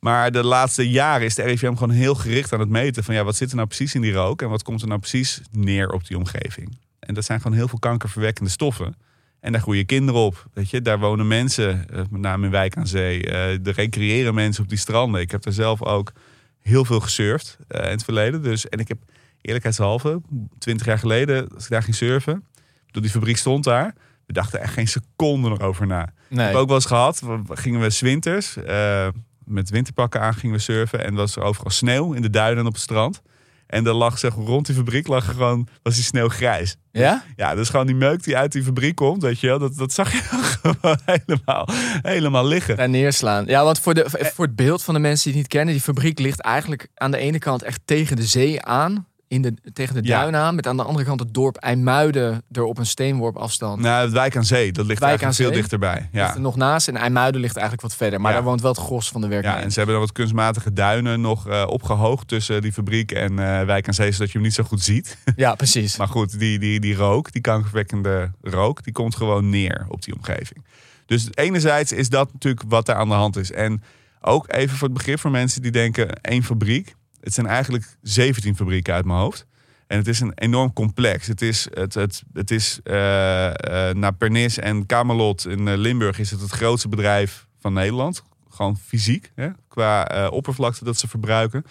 Maar 0.00 0.30
de 0.30 0.44
laatste 0.44 0.90
jaren 0.90 1.26
is 1.26 1.34
de 1.34 1.42
RIVM 1.42 1.72
gewoon 1.72 1.90
heel 1.90 2.14
gericht 2.14 2.52
aan 2.52 2.60
het 2.60 2.68
meten 2.68 3.04
van 3.04 3.14
ja, 3.14 3.24
wat 3.24 3.36
zit 3.36 3.50
er 3.50 3.56
nou 3.56 3.68
precies 3.68 3.94
in 3.94 4.00
die 4.00 4.12
rook 4.12 4.42
en 4.42 4.48
wat 4.48 4.62
komt 4.62 4.82
er 4.82 4.88
nou 4.88 5.00
precies 5.00 5.40
neer 5.50 5.90
op 5.90 6.06
die 6.06 6.16
omgeving. 6.16 6.78
En 6.98 7.14
dat 7.14 7.24
zijn 7.24 7.40
gewoon 7.40 7.56
heel 7.56 7.68
veel 7.68 7.78
kankerverwekkende 7.78 8.50
stoffen. 8.50 8.96
En 9.40 9.52
daar 9.52 9.60
groeien 9.60 9.86
kinderen 9.86 10.20
op. 10.20 10.46
Weet 10.52 10.70
je, 10.70 10.82
daar 10.82 10.98
wonen 10.98 11.26
mensen, 11.26 11.86
met 12.10 12.20
name 12.20 12.44
in 12.44 12.50
Wijk 12.50 12.76
aan 12.76 12.86
Zee. 12.86 13.26
Uh, 13.26 13.66
er 13.66 13.72
recreëren 13.74 14.34
mensen 14.34 14.62
op 14.62 14.68
die 14.68 14.78
stranden. 14.78 15.20
Ik 15.20 15.30
heb 15.30 15.42
daar 15.42 15.52
zelf 15.52 15.82
ook 15.82 16.12
heel 16.60 16.84
veel 16.84 17.00
gesurfd 17.00 17.58
uh, 17.68 17.84
in 17.84 17.90
het 17.90 18.04
verleden. 18.04 18.42
Dus, 18.42 18.68
en 18.68 18.78
ik 18.78 18.88
heb 18.88 18.98
eerlijkheidshalve, 19.40 20.20
twintig 20.58 20.86
jaar 20.86 20.98
geleden, 20.98 21.48
als 21.54 21.64
ik 21.64 21.70
daar 21.70 21.82
ging 21.82 21.96
surfen, 21.96 22.44
door 22.90 23.02
die 23.02 23.10
fabriek 23.10 23.36
stond 23.36 23.64
daar. 23.64 23.94
We 24.26 24.32
dachten 24.32 24.60
echt 24.60 24.72
geen 24.72 24.88
seconde 24.88 25.48
nog 25.48 25.60
over 25.60 25.86
na. 25.86 26.12
Nee. 26.28 26.46
Ik 26.46 26.52
heb 26.52 26.60
ook 26.60 26.66
wel 26.66 26.76
eens 26.76 26.86
gehad, 26.86 27.22
gingen 27.48 27.80
we 27.80 27.90
zwinters 27.90 28.56
uh, 28.56 29.08
met 29.48 29.70
winterpakken 29.70 30.20
aan 30.20 30.34
gingen 30.34 30.56
we 30.56 30.62
surfen. 30.62 31.04
En 31.04 31.14
was 31.14 31.36
er 31.36 31.42
overal 31.42 31.70
sneeuw 31.70 32.12
in 32.12 32.22
de 32.22 32.30
duinen 32.30 32.58
en 32.58 32.66
op 32.66 32.72
het 32.72 32.82
strand. 32.82 33.22
En 33.68 33.86
er 33.86 33.94
lag 33.94 34.18
zeg, 34.18 34.34
rond 34.34 34.66
die 34.66 34.74
fabriek 34.74 35.06
lag 35.06 35.26
er 35.26 35.32
gewoon, 35.32 35.68
was 35.82 35.94
die 35.94 36.04
sneeuw 36.04 36.28
grijs. 36.28 36.76
Ja? 36.92 37.22
Ja, 37.36 37.54
dus 37.54 37.68
gewoon 37.68 37.86
die 37.86 37.94
meuk 37.94 38.22
die 38.22 38.36
uit 38.36 38.52
die 38.52 38.62
fabriek 38.62 38.94
komt, 38.94 39.22
weet 39.22 39.40
je 39.40 39.46
wel. 39.46 39.58
Dat, 39.58 39.76
dat 39.76 39.92
zag 39.92 40.12
je 40.12 40.18
gewoon 40.62 40.98
helemaal, 41.04 41.68
helemaal 42.02 42.46
liggen. 42.46 42.76
Daar 42.76 42.88
neerslaan. 42.88 43.46
Ja, 43.46 43.64
want 43.64 43.80
voor, 43.80 43.94
de, 43.94 44.04
voor 44.34 44.44
het 44.44 44.56
beeld 44.56 44.84
van 44.84 44.94
de 44.94 45.00
mensen 45.00 45.24
die 45.24 45.32
het 45.32 45.40
niet 45.40 45.58
kennen. 45.58 45.74
Die 45.74 45.82
fabriek 45.82 46.18
ligt 46.18 46.40
eigenlijk 46.40 46.88
aan 46.94 47.10
de 47.10 47.18
ene 47.18 47.38
kant 47.38 47.62
echt 47.62 47.80
tegen 47.84 48.16
de 48.16 48.26
zee 48.26 48.62
aan. 48.62 49.06
In 49.28 49.42
de, 49.42 49.54
tegen 49.72 49.94
de 49.94 50.08
Ja. 50.08 50.20
duin 50.20 50.36
aan. 50.36 50.54
Met 50.54 50.66
aan 50.66 50.76
de 50.76 50.82
andere 50.82 51.04
kant 51.04 51.20
het 51.20 51.34
dorp 51.34 51.56
IJmuiden 51.56 52.42
er 52.52 52.62
op 52.62 52.78
een 52.78 52.86
steenworp 52.86 53.36
afstand. 53.36 53.80
Nou, 53.80 54.04
het 54.04 54.12
Wijk 54.12 54.36
aan 54.36 54.44
Zee, 54.44 54.72
dat 54.72 54.86
ligt 54.86 54.98
Wijk 55.00 55.10
eigenlijk 55.10 55.40
veel 55.50 55.60
dichterbij. 55.60 55.94
Ligt 55.98 56.08
Ja. 56.12 56.34
er 56.34 56.40
nog 56.40 56.56
naast. 56.56 56.88
En 56.88 56.96
IJmuiden 56.96 57.40
ligt 57.40 57.56
eigenlijk 57.56 57.88
wat 57.88 57.96
verder. 57.96 58.20
Maar 58.20 58.30
Ja. 58.30 58.36
daar 58.36 58.46
woont 58.46 58.60
wel 58.60 58.70
het 58.72 58.80
gros 58.80 59.08
van 59.08 59.20
de 59.20 59.26
ja, 59.26 59.32
werknemers. 59.32 59.64
en 59.64 59.70
ze 59.70 59.76
hebben 59.78 59.96
dan 59.96 60.04
wat 60.04 60.14
kunstmatige 60.14 60.72
duinen 60.72 61.20
nog 61.20 61.48
eh, 61.48 61.64
opgehoogd 61.66 62.28
tussen 62.28 62.62
die 62.62 62.72
fabriek 62.72 63.12
en 63.12 63.30
eh, 63.38 63.62
Wijk 63.64 63.86
aan 63.88 63.94
Zee, 63.94 64.12
zodat 64.12 64.26
je 64.26 64.32
hem 64.32 64.42
niet 64.42 64.54
zo 64.54 64.62
goed 64.64 64.82
ziet. 64.82 65.16
Ja, 65.36 65.54
precies. 65.54 65.96
Maar 65.96 66.08
goed, 66.08 66.38
die, 66.38 66.58
die, 66.58 66.80
die 66.80 66.94
rook, 66.94 67.32
die 67.32 67.42
kankerverwekkende 67.42 68.30
rook, 68.42 68.82
die 68.84 68.92
komt 68.92 69.16
gewoon 69.16 69.48
neer 69.50 69.86
op 69.88 70.02
die 70.02 70.14
omgeving. 70.14 70.64
Dus 71.06 71.28
enerzijds 71.34 71.92
is 71.92 72.08
dat 72.08 72.32
natuurlijk 72.32 72.62
wat 72.68 72.86
daar 72.86 72.96
aan 72.96 73.08
de 73.08 73.14
hand 73.14 73.36
is. 73.36 73.52
En 73.52 73.82
ook 74.20 74.52
even 74.52 74.76
voor 74.76 74.88
het 74.88 74.96
begrip 74.96 75.20
voor 75.20 75.30
mensen 75.30 75.62
die 75.62 75.70
denken 75.70 76.20
één 76.20 76.42
fabriek. 76.42 76.94
Het 77.20 77.34
zijn 77.34 77.46
eigenlijk 77.46 77.96
17 78.02 78.56
fabrieken 78.56 78.94
uit 78.94 79.04
mijn 79.04 79.18
hoofd. 79.18 79.46
En 79.88 79.98
het 79.98 80.08
is 80.08 80.20
een 80.20 80.32
enorm 80.34 80.72
complex. 80.72 81.26
Het 81.26 81.42
is, 81.42 81.66
het, 81.70 81.94
het, 81.94 82.22
het 82.32 82.50
is 82.50 82.80
eh, 82.82 83.46
eh, 83.48 83.96
naar 83.96 84.14
Pernis 84.14 84.58
en 84.58 84.86
Camelot 84.86 85.46
in 85.46 85.68
eh, 85.68 85.76
Limburg 85.76 86.18
is 86.18 86.30
het 86.30 86.40
het 86.40 86.50
grootste 86.50 86.88
bedrijf 86.88 87.46
van 87.60 87.72
Nederland. 87.72 88.22
Gewoon 88.48 88.78
fysiek, 88.78 89.32
hè, 89.34 89.48
qua 89.68 90.28
oppervlakte 90.28 90.84
dat 90.84 90.96
ze 90.96 91.08
verbruiken. 91.08 91.64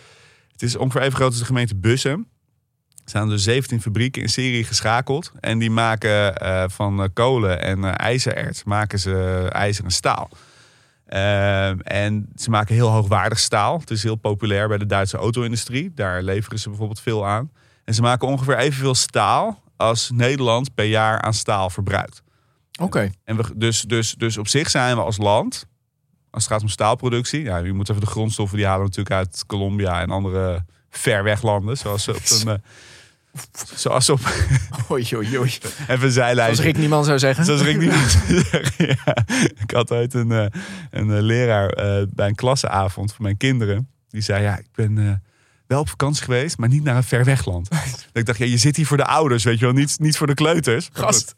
Het 0.51 0.61
is 0.61 0.76
ongeveer 0.76 1.01
even 1.01 1.15
groot 1.15 1.30
als 1.30 1.39
de 1.39 1.45
gemeente 1.45 1.76
Bussum. 1.76 2.28
Er 2.89 3.09
staan 3.13 3.30
dus 3.30 3.43
17 3.43 3.82
fabrieken 3.82 4.21
in 4.21 4.30
serie 4.30 4.63
geschakeld. 4.63 5.32
En 5.39 5.57
die 5.57 5.71
maken 5.71 6.34
van 6.71 7.09
kolen 7.13 7.61
en 7.61 7.84
ijzererts 7.95 8.63
maken 8.63 8.99
ze 8.99 9.47
ijzer 9.51 9.84
en 9.84 9.91
staal. 9.91 10.30
Ehm, 11.08 11.80
en 11.80 12.30
ze 12.36 12.49
maken 12.49 12.76
heel 12.76 12.89
hoogwaardig 12.89 13.39
staal. 13.39 13.80
Het 13.80 13.91
is 13.91 14.03
heel 14.03 14.16
populair 14.16 14.68
bij 14.68 14.78
de 14.78 14.86
Duitse 14.86 15.18
auto-industrie. 15.18 15.91
Daar 15.93 16.22
leveren 16.22 16.60
ze 16.60 16.70
bijvoorbeeld 16.70 16.99
veel 16.99 17.28
aan. 17.28 17.51
En 17.84 17.93
ze 17.93 18.01
maken 18.01 18.28
ongeveer 18.28 18.58
evenveel 18.58 18.95
staal 18.95 19.62
als 19.78 20.12
Nederland 20.14 20.74
per 20.74 20.86
jaar 20.86 21.22
aan 21.22 21.34
staal 21.34 21.70
verbruikt. 21.70 22.22
Oké. 22.82 23.12
En 23.24 23.38
we, 23.38 23.43
dus, 23.55 23.82
dus, 23.82 24.14
dus 24.18 24.38
op 24.38 24.47
zich 24.47 24.70
zijn 24.70 24.95
we 24.95 25.01
als 25.01 25.18
land, 25.18 25.66
als 26.30 26.43
het 26.43 26.53
gaat 26.53 26.62
om 26.62 26.70
staalproductie, 26.70 27.43
ja, 27.43 27.58
je 27.58 27.74
moet 27.74 27.89
even 27.89 28.01
de 28.01 28.08
grondstoffen 28.08 28.58
die 28.58 28.66
halen 28.66 28.82
we 28.82 28.88
natuurlijk 28.88 29.16
uit 29.16 29.43
Colombia 29.45 30.01
en 30.01 30.10
andere 30.10 30.66
ver 30.89 31.24
weg 31.24 31.41
landen, 31.41 31.78
zoals 31.78 32.08
op 32.08 32.16
een, 32.16 32.47
eh, 32.47 32.60
zoals 33.75 34.09
op 34.09 34.19
Oei, 34.91 35.07
oei, 35.15 35.38
oei. 35.38 35.57
even 35.88 36.11
zijlijn. 36.11 36.55
Zoals 36.55 36.71
Rick 36.71 36.77
Nieman 36.77 37.05
zou 37.05 37.19
zeggen. 37.19 37.45
Zoals 37.45 37.61
Rick 37.61 37.77
niet 37.83 37.93
ja. 38.77 39.15
Ik 39.59 39.71
had 39.71 39.91
ooit 39.91 40.13
een, 40.13 40.31
eh, 40.31 40.45
een 40.91 41.11
eh, 41.11 41.21
leraar 41.21 41.69
eh, 41.69 42.03
bij 42.09 42.27
een 42.27 42.35
klassenavond 42.35 43.13
voor 43.13 43.23
mijn 43.23 43.38
kinderen. 43.38 43.89
Die 44.09 44.21
zei, 44.21 44.43
ja, 44.43 44.57
ik 44.57 44.67
ben 44.75 45.21
wel 45.68 45.80
op 45.80 45.89
vakantie 45.89 46.24
geweest, 46.24 46.57
maar 46.57 46.70
niet 46.70 46.84
naar 46.84 46.95
een 46.95 47.03
ver 47.03 47.24
wegland. 47.24 47.70
dat 47.70 47.80
ik 48.13 48.26
dacht, 48.26 48.38
ja, 48.38 48.45
je 48.45 48.57
zit 48.57 48.76
hier 48.76 48.86
voor 48.86 48.97
de 48.97 49.05
ouders, 49.05 49.43
weet 49.43 49.59
je 49.59 49.65
wel, 49.65 49.74
niet, 49.74 49.99
niet 49.99 50.18
voor 50.18 50.28
de 50.28 50.34
kleuters. 50.34 50.89
Gast. 50.93 51.36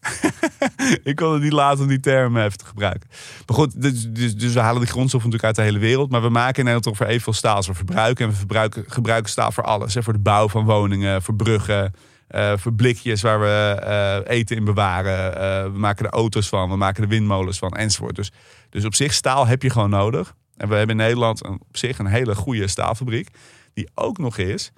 ik 1.04 1.16
kon 1.16 1.34
het 1.34 1.42
niet 1.42 1.52
laten 1.52 1.82
om 1.82 1.88
die 1.88 2.00
term 2.00 2.38
even 2.38 2.58
te 2.58 2.66
gebruiken. 2.66 3.10
Maar 3.46 3.58
goed, 3.58 3.82
dus, 3.82 4.08
dus, 4.10 4.36
dus 4.36 4.54
we 4.54 4.60
halen 4.60 4.82
die 4.82 4.90
grondstoffen 4.90 5.30
natuurlijk 5.30 5.58
uit 5.58 5.68
de 5.68 5.74
hele 5.74 5.86
wereld. 5.86 6.12
Maar 6.12 6.22
we 6.22 6.30
maken 6.30 6.58
in 6.58 6.66
Nederland 6.66 6.86
ongeveer 6.86 7.08
evenveel 7.08 7.34
staal 7.34 7.56
als 7.56 7.68
we 7.68 7.74
verbruiken. 7.74 8.26
En 8.26 8.32
we 8.32 8.38
verbruiken, 8.38 8.84
gebruiken 8.88 9.32
staal 9.32 9.52
voor 9.52 9.64
alles. 9.64 9.94
Hè, 9.94 10.04
voor 10.04 10.14
de 10.14 10.20
bouw 10.20 10.50
van 10.50 10.66
woningen, 10.66 11.22
voor 11.22 11.36
bruggen, 11.36 11.94
eh, 12.28 12.54
voor 12.58 12.74
blikjes 12.74 13.22
waar 13.22 13.40
we 13.40 13.80
eh, 13.82 14.38
eten 14.38 14.56
in 14.56 14.64
bewaren. 14.64 15.36
Eh, 15.36 15.64
we 15.64 15.78
maken 15.78 16.06
er 16.06 16.12
auto's 16.12 16.50
van, 16.50 16.70
we 16.70 16.76
maken 16.76 17.04
er 17.04 17.10
windmolens 17.10 17.58
van, 17.58 17.72
enzovoort. 17.72 18.16
Dus, 18.16 18.32
dus 18.70 18.86
op 18.86 18.96
zich, 18.96 19.14
staal 19.14 19.48
heb 19.48 19.62
je 19.62 19.70
gewoon 19.70 19.90
nodig. 19.90 20.34
En 20.58 20.70
we 20.70 20.76
hebben 20.76 21.00
in 21.00 21.04
Nederland 21.04 21.46
een, 21.46 21.60
op 21.68 21.78
zich 21.78 22.00
een 22.00 22.06
hele 22.06 22.36
goede 22.36 22.68
staalfabriek. 22.68 23.30
Die 23.74 23.90
ook 23.96 24.18
nog 24.18 24.38
eens, 24.38 24.72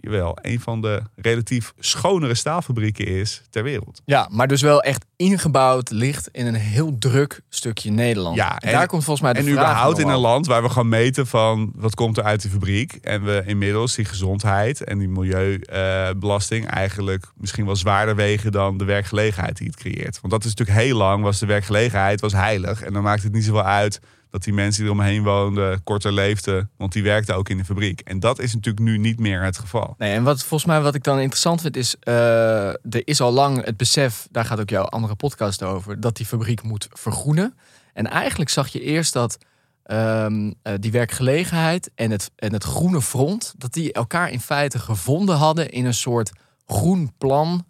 jawel, 0.00 0.38
een 0.42 0.60
van 0.60 0.80
de 0.80 1.02
relatief 1.16 1.72
schonere 1.78 2.34
staalfabrieken 2.34 3.06
is 3.06 3.42
ter 3.50 3.62
wereld. 3.62 4.00
Ja, 4.04 4.28
maar 4.30 4.48
dus 4.48 4.62
wel 4.62 4.82
echt 4.82 5.04
ingebouwd 5.16 5.90
ligt 5.90 6.28
in 6.32 6.46
een 6.46 6.54
heel 6.54 6.98
druk 6.98 7.40
stukje 7.48 7.90
Nederland. 7.90 8.36
Ja, 8.36 8.58
en 8.58 8.68
en- 8.68 8.74
daar 8.74 8.86
komt 8.86 9.04
volgens 9.04 9.24
mij 9.24 9.32
de 9.32 9.38
En 9.38 9.44
vraag 9.44 9.64
überhaupt 9.64 9.98
in 9.98 10.08
een 10.08 10.18
land 10.18 10.46
waar 10.46 10.62
we 10.62 10.68
gewoon 10.68 10.88
meten 10.88 11.26
van 11.26 11.72
wat 11.74 11.94
komt 11.94 12.16
er 12.16 12.24
uit 12.24 12.42
de 12.42 12.48
fabriek. 12.48 12.92
En 12.92 13.24
we 13.24 13.42
inmiddels 13.46 13.94
die 13.94 14.04
gezondheid 14.04 14.84
en 14.84 14.98
die 14.98 15.08
milieubelasting 15.08 16.66
eigenlijk 16.66 17.26
misschien 17.36 17.66
wel 17.66 17.76
zwaarder 17.76 18.16
wegen 18.16 18.52
dan 18.52 18.78
de 18.78 18.84
werkgelegenheid 18.84 19.56
die 19.56 19.66
het 19.66 19.76
creëert. 19.76 20.20
Want 20.20 20.32
dat 20.32 20.44
is 20.44 20.54
natuurlijk 20.54 20.78
heel 20.86 20.96
lang, 20.96 21.22
was 21.22 21.38
de 21.38 21.46
werkgelegenheid 21.46 22.20
was 22.20 22.32
heilig. 22.32 22.82
En 22.82 22.92
dan 22.92 23.02
maakt 23.02 23.22
het 23.22 23.32
niet 23.32 23.44
zoveel 23.44 23.62
uit 23.64 24.00
dat 24.30 24.44
die 24.44 24.52
mensen 24.52 24.82
die 24.82 24.92
eromheen 24.92 25.22
woonden 25.22 25.82
korter 25.82 26.12
leefden. 26.12 26.70
Want 26.76 26.92
die 26.92 27.02
werkten 27.02 27.36
ook 27.36 27.48
in 27.48 27.56
de 27.56 27.64
fabriek. 27.64 28.00
En 28.00 28.20
dat 28.20 28.38
is 28.38 28.54
natuurlijk 28.54 28.84
nu 28.84 28.98
niet 28.98 29.18
meer 29.18 29.42
het 29.42 29.58
geval. 29.58 29.94
Nee, 29.98 30.14
en 30.14 30.22
wat 30.22 30.38
volgens 30.38 30.70
mij 30.70 30.80
wat 30.80 30.94
ik 30.94 31.04
dan 31.04 31.18
interessant 31.18 31.60
vind 31.60 31.76
is, 31.76 31.96
eh, 32.00 32.68
er 32.68 33.02
is 33.04 33.20
al 33.20 33.32
lang 33.32 33.64
het 33.64 33.76
besef, 33.76 34.28
daar 34.30 34.44
gaat 34.44 34.60
ook 34.60 34.70
jouw 34.70 34.84
andere 34.84 35.14
podcast 35.14 35.62
over, 35.62 36.00
dat 36.00 36.16
die 36.16 36.26
fabriek 36.26 36.62
moet 36.62 36.88
vergroenen. 36.92 37.54
En 37.92 38.06
eigenlijk 38.06 38.50
zag 38.50 38.68
je 38.68 38.80
eerst 38.80 39.12
dat 39.12 39.38
ehm, 39.82 40.52
eh, 40.62 40.72
die 40.80 40.92
werkgelegenheid 40.92 41.90
en 41.94 42.10
het, 42.10 42.30
en 42.36 42.52
het 42.52 42.64
groene 42.64 43.02
front, 43.02 43.54
dat 43.56 43.72
die 43.72 43.92
elkaar 43.92 44.30
in 44.30 44.40
feite 44.40 44.78
gevonden 44.78 45.36
hadden 45.36 45.70
in 45.70 45.84
een 45.84 45.94
soort 45.94 46.32
groen 46.66 47.12
plan 47.18 47.64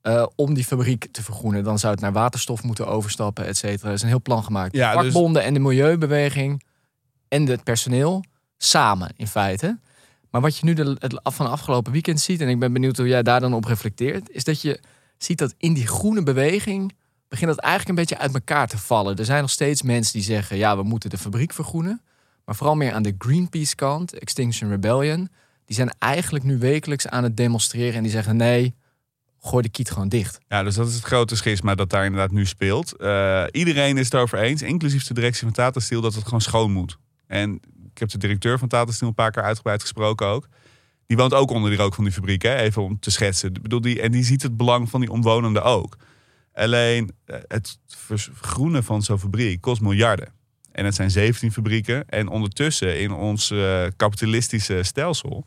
eh, 0.00 0.26
om 0.36 0.54
die 0.54 0.64
fabriek 0.64 1.08
te 1.10 1.22
vergroenen. 1.22 1.64
Dan 1.64 1.78
zou 1.78 1.92
het 1.92 2.02
naar 2.02 2.12
waterstof 2.12 2.62
moeten 2.62 2.86
overstappen, 2.86 3.46
et 3.46 3.56
cetera. 3.56 3.88
Er 3.88 3.94
is 3.94 4.02
een 4.02 4.08
heel 4.08 4.22
plan 4.22 4.44
gemaakt. 4.44 4.74
Ja, 4.74 4.92
dus- 4.92 5.02
Vakbonden 5.02 5.42
en 5.42 5.54
de 5.54 5.60
milieubeweging 5.60 6.62
en 7.28 7.46
het 7.46 7.64
personeel 7.64 8.24
samen 8.58 9.12
in 9.16 9.26
feite. 9.26 9.78
Maar 10.30 10.40
wat 10.40 10.56
je 10.56 10.64
nu 10.64 10.74
de, 10.74 10.96
het 10.98 11.20
van 11.22 11.50
afgelopen 11.50 11.92
weekend 11.92 12.20
ziet, 12.20 12.40
en 12.40 12.48
ik 12.48 12.58
ben 12.58 12.72
benieuwd 12.72 12.96
hoe 12.96 13.08
jij 13.08 13.22
daar 13.22 13.40
dan 13.40 13.54
op 13.54 13.64
reflecteert, 13.64 14.30
is 14.30 14.44
dat 14.44 14.60
je 14.60 14.80
ziet 15.18 15.38
dat 15.38 15.54
in 15.58 15.72
die 15.72 15.86
groene 15.86 16.22
beweging 16.22 16.92
begint 17.28 17.50
dat 17.50 17.58
eigenlijk 17.58 17.88
een 17.90 18.04
beetje 18.04 18.18
uit 18.18 18.34
elkaar 18.34 18.68
te 18.68 18.78
vallen. 18.78 19.16
Er 19.16 19.24
zijn 19.24 19.40
nog 19.40 19.50
steeds 19.50 19.82
mensen 19.82 20.12
die 20.12 20.22
zeggen, 20.22 20.56
ja, 20.56 20.76
we 20.76 20.82
moeten 20.82 21.10
de 21.10 21.18
fabriek 21.18 21.52
vergroenen. 21.52 22.02
Maar 22.44 22.56
vooral 22.56 22.76
meer 22.76 22.92
aan 22.92 23.02
de 23.02 23.14
Greenpeace 23.18 23.74
kant, 23.74 24.18
Extinction 24.18 24.70
Rebellion, 24.70 25.28
die 25.64 25.76
zijn 25.76 25.94
eigenlijk 25.98 26.44
nu 26.44 26.58
wekelijks 26.58 27.08
aan 27.08 27.22
het 27.22 27.36
demonstreren 27.36 27.94
en 27.94 28.02
die 28.02 28.12
zeggen, 28.12 28.36
nee, 28.36 28.74
gooi 29.40 29.62
de 29.62 29.68
kiet 29.68 29.90
gewoon 29.90 30.08
dicht. 30.08 30.38
Ja, 30.48 30.62
dus 30.62 30.74
dat 30.74 30.88
is 30.88 30.94
het 30.94 31.04
grote 31.04 31.36
schisma 31.36 31.74
dat 31.74 31.90
daar 31.90 32.04
inderdaad 32.04 32.30
nu 32.30 32.46
speelt. 32.46 32.96
Eh, 32.96 33.44
iedereen 33.50 33.98
is 33.98 34.04
het 34.04 34.14
erover 34.14 34.38
eens, 34.38 34.62
inclusief 34.62 35.06
de 35.06 35.14
directie 35.14 35.42
van 35.42 35.52
Tata 35.52 35.80
Steel, 35.80 36.00
dat 36.00 36.14
het 36.14 36.24
gewoon 36.24 36.40
schoon 36.40 36.72
moet. 36.72 36.98
En 37.26 37.60
ik 37.92 37.98
heb 37.98 38.08
de 38.08 38.18
directeur 38.18 38.58
van 38.58 38.68
Tata 38.68 38.92
Steel 38.92 39.08
een 39.08 39.14
paar 39.14 39.30
keer 39.30 39.42
uitgebreid 39.42 39.80
gesproken 39.80 40.26
ook. 40.26 40.48
Die 41.06 41.16
woont 41.16 41.34
ook 41.34 41.50
onder 41.50 41.70
die 41.70 41.78
rook 41.78 41.94
van 41.94 42.04
die 42.04 42.12
fabriek, 42.12 42.42
hè? 42.42 42.56
even 42.56 42.82
om 42.82 42.98
te 42.98 43.10
schetsen. 43.10 43.48
Ik 43.54 43.62
bedoel, 43.62 43.80
die, 43.80 44.00
en 44.00 44.12
die 44.12 44.24
ziet 44.24 44.42
het 44.42 44.56
belang 44.56 44.90
van 44.90 45.00
die 45.00 45.10
omwonenden 45.10 45.62
ook. 45.62 45.96
Alleen 46.52 47.10
eh, 47.24 47.36
het 47.48 47.78
vergroenen 47.86 48.84
van 48.84 49.02
zo'n 49.02 49.18
fabriek 49.18 49.60
kost 49.60 49.80
miljarden. 49.80 50.32
En 50.72 50.84
het 50.84 50.94
zijn 50.94 51.10
17 51.10 51.52
fabrieken. 51.52 52.08
En 52.08 52.28
ondertussen 52.28 53.00
in 53.00 53.12
ons 53.12 53.50
eh, 53.50 53.86
kapitalistische 53.96 54.82
stelsel... 54.82 55.46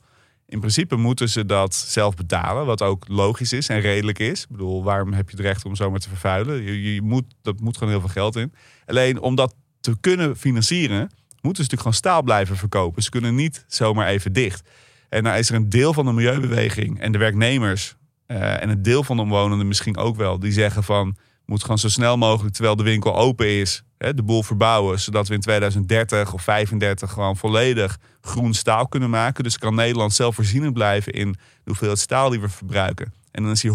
in 0.53 0.59
principe 0.59 0.95
moeten 0.95 1.29
ze 1.29 1.45
dat 1.45 1.75
zelf 1.75 2.15
betalen. 2.15 2.65
Wat 2.65 2.81
ook 2.81 3.05
logisch 3.07 3.53
is 3.53 3.69
en 3.69 3.79
redelijk 3.79 4.19
is. 4.19 4.41
Ik 4.41 4.49
bedoel, 4.49 4.83
waarom 4.83 5.13
heb 5.13 5.29
je 5.29 5.35
het 5.35 5.45
recht 5.45 5.65
om 5.65 5.75
zomaar 5.75 5.99
te 5.99 6.09
vervuilen? 6.09 6.63
Je, 6.63 6.93
je 6.93 7.01
moet, 7.01 7.23
dat 7.41 7.59
moet 7.59 7.77
gewoon 7.77 7.93
heel 7.93 8.01
veel 8.01 8.09
geld 8.09 8.35
in. 8.35 8.53
Alleen 8.85 9.19
om 9.19 9.35
dat 9.35 9.55
te 9.79 9.97
kunnen 9.99 10.37
financieren... 10.37 10.99
moeten 10.99 11.15
ze 11.39 11.47
natuurlijk 11.47 11.81
gewoon 11.81 11.93
staal 11.93 12.23
blijven 12.23 12.57
verkopen. 12.57 13.03
Ze 13.03 13.09
kunnen 13.09 13.35
niet 13.35 13.65
zomaar 13.67 14.07
even 14.07 14.33
dicht. 14.33 14.69
En 15.09 15.23
nou 15.23 15.37
is 15.37 15.49
er 15.49 15.55
een 15.55 15.69
deel 15.69 15.93
van 15.93 16.05
de 16.05 16.11
milieubeweging 16.11 16.99
en 16.99 17.11
de 17.11 17.17
werknemers... 17.17 17.95
eh, 18.25 18.61
en 18.61 18.69
een 18.69 18.81
deel 18.81 19.03
van 19.03 19.15
de 19.15 19.21
omwonenden 19.21 19.67
misschien 19.67 19.97
ook 19.97 20.15
wel... 20.15 20.39
die 20.39 20.51
zeggen 20.51 20.83
van, 20.83 21.15
moet 21.45 21.61
gewoon 21.61 21.77
zo 21.77 21.89
snel 21.89 22.17
mogelijk... 22.17 22.53
terwijl 22.53 22.75
de 22.75 22.83
winkel 22.83 23.15
open 23.15 23.47
is, 23.47 23.83
hè, 23.97 24.13
de 24.13 24.23
boel 24.23 24.43
verbouwen... 24.43 24.99
zodat 24.99 25.27
we 25.27 25.33
in 25.33 25.39
2030 25.39 26.33
of 26.33 26.41
35 26.41 27.11
gewoon 27.11 27.37
volledig 27.37 27.97
groen 28.21 28.53
staal 28.53 28.87
kunnen 28.87 29.09
maken. 29.09 29.43
Dus 29.43 29.57
kan 29.57 29.75
Nederland 29.75 30.13
zelfvoorzienend 30.13 30.73
blijven 30.73 31.13
in 31.13 31.31
de 31.31 31.39
hoeveelheid 31.63 31.99
staal 31.99 32.29
die 32.29 32.39
we 32.39 32.49
verbruiken. 32.49 33.13
En 33.31 33.43
dan 33.43 33.51
is 33.51 33.63
hij 33.63 33.71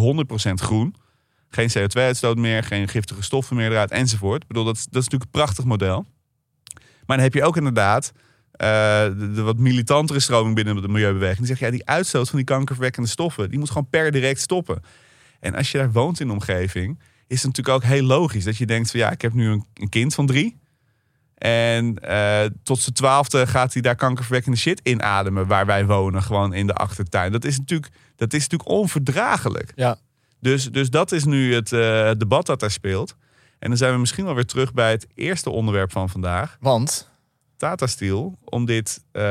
100% 0.50 0.52
groen. 0.54 0.94
Geen 1.48 1.70
CO2-uitstoot 1.78 2.36
meer, 2.36 2.64
geen 2.64 2.88
giftige 2.88 3.22
stoffen 3.22 3.56
meer 3.56 3.70
eruit, 3.70 3.90
enzovoort. 3.90 4.42
Ik 4.42 4.48
bedoel, 4.48 4.64
dat, 4.64 4.74
dat 4.74 5.02
is 5.02 5.08
natuurlijk 5.08 5.24
een 5.24 5.40
prachtig 5.40 5.64
model. 5.64 6.06
Maar 7.06 7.16
dan 7.16 7.26
heb 7.26 7.34
je 7.34 7.44
ook 7.44 7.56
inderdaad 7.56 8.12
eh, 8.52 8.68
de, 9.02 9.32
de 9.34 9.42
wat 9.42 9.58
militantere 9.58 10.20
stroming 10.20 10.54
binnen 10.54 10.82
de 10.82 10.88
milieubeweging. 10.88 11.38
Die 11.38 11.46
zegt, 11.46 11.60
ja, 11.60 11.70
die 11.70 11.86
uitstoot 11.86 12.28
van 12.28 12.36
die 12.38 12.46
kankerverwekkende 12.46 13.08
stoffen... 13.08 13.50
die 13.50 13.58
moet 13.58 13.68
gewoon 13.68 13.88
per 13.90 14.10
direct 14.10 14.40
stoppen. 14.40 14.82
En 15.40 15.54
als 15.54 15.70
je 15.70 15.78
daar 15.78 15.92
woont 15.92 16.20
in 16.20 16.26
de 16.26 16.32
omgeving... 16.32 16.98
is 17.29 17.43
het 17.43 17.57
natuurlijk 17.57 17.76
ook 17.76 17.91
heel 17.91 18.03
logisch 18.03 18.45
dat 18.45 18.57
je 18.57 18.66
denkt... 18.66 18.91
van 18.91 19.01
ja, 19.01 19.11
ik 19.11 19.22
heb 19.22 19.33
nu 19.33 19.51
een, 19.51 19.64
een 19.74 19.89
kind 19.89 20.14
van 20.14 20.26
drie... 20.26 20.59
En 21.39 21.99
eh, 21.99 22.45
tot 22.62 22.79
zijn 22.79 22.95
twaalfde 22.95 23.47
gaat 23.47 23.72
hij 23.72 23.83
daar 23.83 23.97
kankerverwekkende 23.97 24.59
shit 24.59 24.81
inademen... 24.83 25.47
waar 25.47 25.66
wij 25.66 25.87
wonen, 25.87 26.22
gewoon 26.22 26.53
in 26.53 26.66
de 26.66 26.72
achtertuin. 26.72 27.33
Dat 27.33 27.45
is 27.45 27.59
natuurlijk, 27.59 27.93
dat 28.16 28.33
is 28.33 28.43
natuurlijk 28.43 28.70
onverdraaglijk. 28.70 29.72
Ja. 29.74 29.99
Dus, 30.41 30.64
dus 30.70 30.91
dat 30.91 31.12
is 31.12 31.24
nu 31.24 31.55
het 31.55 31.72
eh, 31.72 32.11
debat 32.16 32.47
dat 32.47 32.61
daar 32.61 32.70
speelt. 32.70 33.16
En 33.59 33.68
dan 33.68 33.79
zijn 33.79 33.93
we 33.93 33.99
misschien 33.99 34.24
wel 34.24 34.35
weer 34.35 34.47
terug 34.47 34.72
bij 34.72 34.91
het 34.91 35.07
eerste 35.14 35.51
onderwerp 35.51 35.93
van 35.93 36.09
vandaag. 36.09 36.57
Want, 36.61 37.11
Tata 37.57 37.87
Steel, 37.87 38.39
om 38.45 38.64
dit 38.64 39.05
eh, 39.12 39.22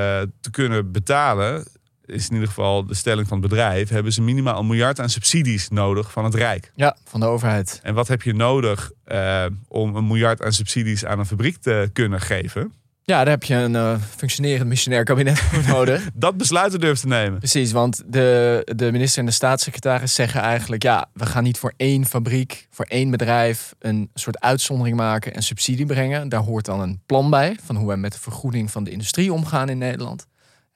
te 0.41 0.51
kunnen 0.51 0.91
betalen, 0.91 1.67
is 2.07 2.27
in 2.27 2.33
ieder 2.33 2.47
geval 2.47 2.85
de 2.85 2.93
stelling 2.93 3.27
van 3.27 3.39
het 3.41 3.49
bedrijf, 3.49 3.89
hebben 3.89 4.13
ze 4.13 4.21
minimaal 4.21 4.59
een 4.59 4.67
miljard 4.67 4.99
aan 4.99 5.09
subsidies 5.09 5.69
nodig 5.69 6.11
van 6.11 6.23
het 6.23 6.35
Rijk. 6.35 6.71
ja, 6.75 6.97
van 7.03 7.19
de 7.19 7.25
overheid. 7.25 7.79
En 7.83 7.93
wat 7.93 8.07
heb 8.07 8.21
je 8.21 8.33
nodig 8.33 8.91
eh, 9.03 9.45
om 9.67 9.95
een 9.95 10.07
miljard 10.07 10.41
aan 10.41 10.53
subsidies 10.53 11.05
aan 11.05 11.19
een 11.19 11.25
fabriek 11.25 11.57
te 11.57 11.89
kunnen 11.93 12.21
geven? 12.21 12.73
Ja, 13.03 13.17
daar 13.17 13.33
heb 13.33 13.43
je 13.43 13.55
een 13.55 13.75
eh, 13.75 13.95
functionerend 14.15 14.67
missionair 14.67 15.03
kabinet 15.03 15.39
voor 15.39 15.63
nodig. 15.75 16.09
Dat 16.13 16.37
besluiten 16.37 16.79
durft 16.79 17.01
te 17.01 17.07
nemen. 17.07 17.37
Precies, 17.37 17.71
want 17.71 18.03
de, 18.05 18.61
de 18.75 18.91
minister 18.91 19.19
en 19.19 19.25
de 19.25 19.31
staatssecretaris 19.31 20.13
zeggen 20.13 20.41
eigenlijk... 20.41 20.83
ja, 20.83 21.09
we 21.13 21.25
gaan 21.25 21.43
niet 21.43 21.57
voor 21.57 21.73
één 21.77 22.05
fabriek, 22.05 22.67
voor 22.71 22.85
één 22.85 23.11
bedrijf... 23.11 23.75
een 23.79 24.09
soort 24.13 24.39
uitzondering 24.39 24.97
maken 24.97 25.33
en 25.33 25.43
subsidie 25.43 25.85
brengen. 25.85 26.29
Daar 26.29 26.41
hoort 26.41 26.65
dan 26.65 26.79
een 26.79 27.01
plan 27.05 27.29
bij 27.29 27.57
van 27.65 27.75
hoe 27.75 27.87
wij 27.87 27.97
met 27.97 28.11
de 28.11 28.19
vergoeding 28.19 28.71
van 28.71 28.83
de 28.83 28.91
industrie 28.91 29.33
omgaan 29.33 29.69
in 29.69 29.77
Nederland. 29.77 30.27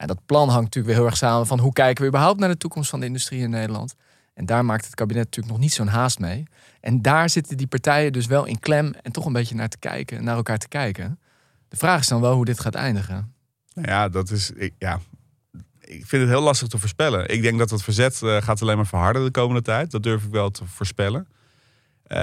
Dat 0.06 0.26
plan 0.26 0.48
hangt 0.48 0.64
natuurlijk 0.64 0.86
weer 0.86 0.96
heel 0.96 1.06
erg 1.06 1.16
samen 1.16 1.46
van 1.46 1.58
hoe 1.58 1.72
kijken 1.72 2.02
we 2.02 2.08
überhaupt 2.08 2.40
naar 2.40 2.48
de 2.48 2.56
toekomst 2.56 2.90
van 2.90 3.00
de 3.00 3.06
industrie 3.06 3.40
in 3.40 3.50
Nederland. 3.50 3.94
En 4.34 4.46
daar 4.46 4.64
maakt 4.64 4.84
het 4.84 4.94
kabinet 4.94 5.24
natuurlijk 5.24 5.54
nog 5.54 5.62
niet 5.62 5.72
zo'n 5.72 5.86
haast 5.86 6.18
mee. 6.18 6.44
En 6.80 7.02
daar 7.02 7.30
zitten 7.30 7.56
die 7.56 7.66
partijen 7.66 8.12
dus 8.12 8.26
wel 8.26 8.44
in 8.44 8.58
klem 8.58 8.92
en 9.02 9.12
toch 9.12 9.26
een 9.26 9.32
beetje 9.32 9.54
naar 9.54 9.68
te 9.68 9.78
kijken, 9.78 10.24
naar 10.24 10.36
elkaar 10.36 10.58
te 10.58 10.68
kijken. 10.68 11.18
De 11.68 11.76
vraag 11.76 12.00
is 12.00 12.08
dan 12.08 12.20
wel 12.20 12.34
hoe 12.34 12.44
dit 12.44 12.60
gaat 12.60 12.74
eindigen. 12.74 13.34
Nou 13.74 13.88
ja, 13.88 14.08
dat 14.08 14.30
is. 14.30 14.50
Ik, 14.50 14.74
ja, 14.78 15.00
ik 15.80 16.06
vind 16.06 16.22
het 16.22 16.30
heel 16.30 16.42
lastig 16.42 16.68
te 16.68 16.78
voorspellen. 16.78 17.28
Ik 17.28 17.42
denk 17.42 17.58
dat 17.58 17.70
het 17.70 17.82
verzet 17.82 18.22
eh, 18.22 18.42
gaat 18.42 18.62
alleen 18.62 18.76
maar 18.76 18.86
verharden 18.86 19.24
de 19.24 19.30
komende 19.30 19.62
tijd. 19.62 19.90
Dat 19.90 20.02
durf 20.02 20.24
ik 20.24 20.30
wel 20.30 20.50
te 20.50 20.66
voorspellen. 20.66 21.26
Eh, 22.02 22.18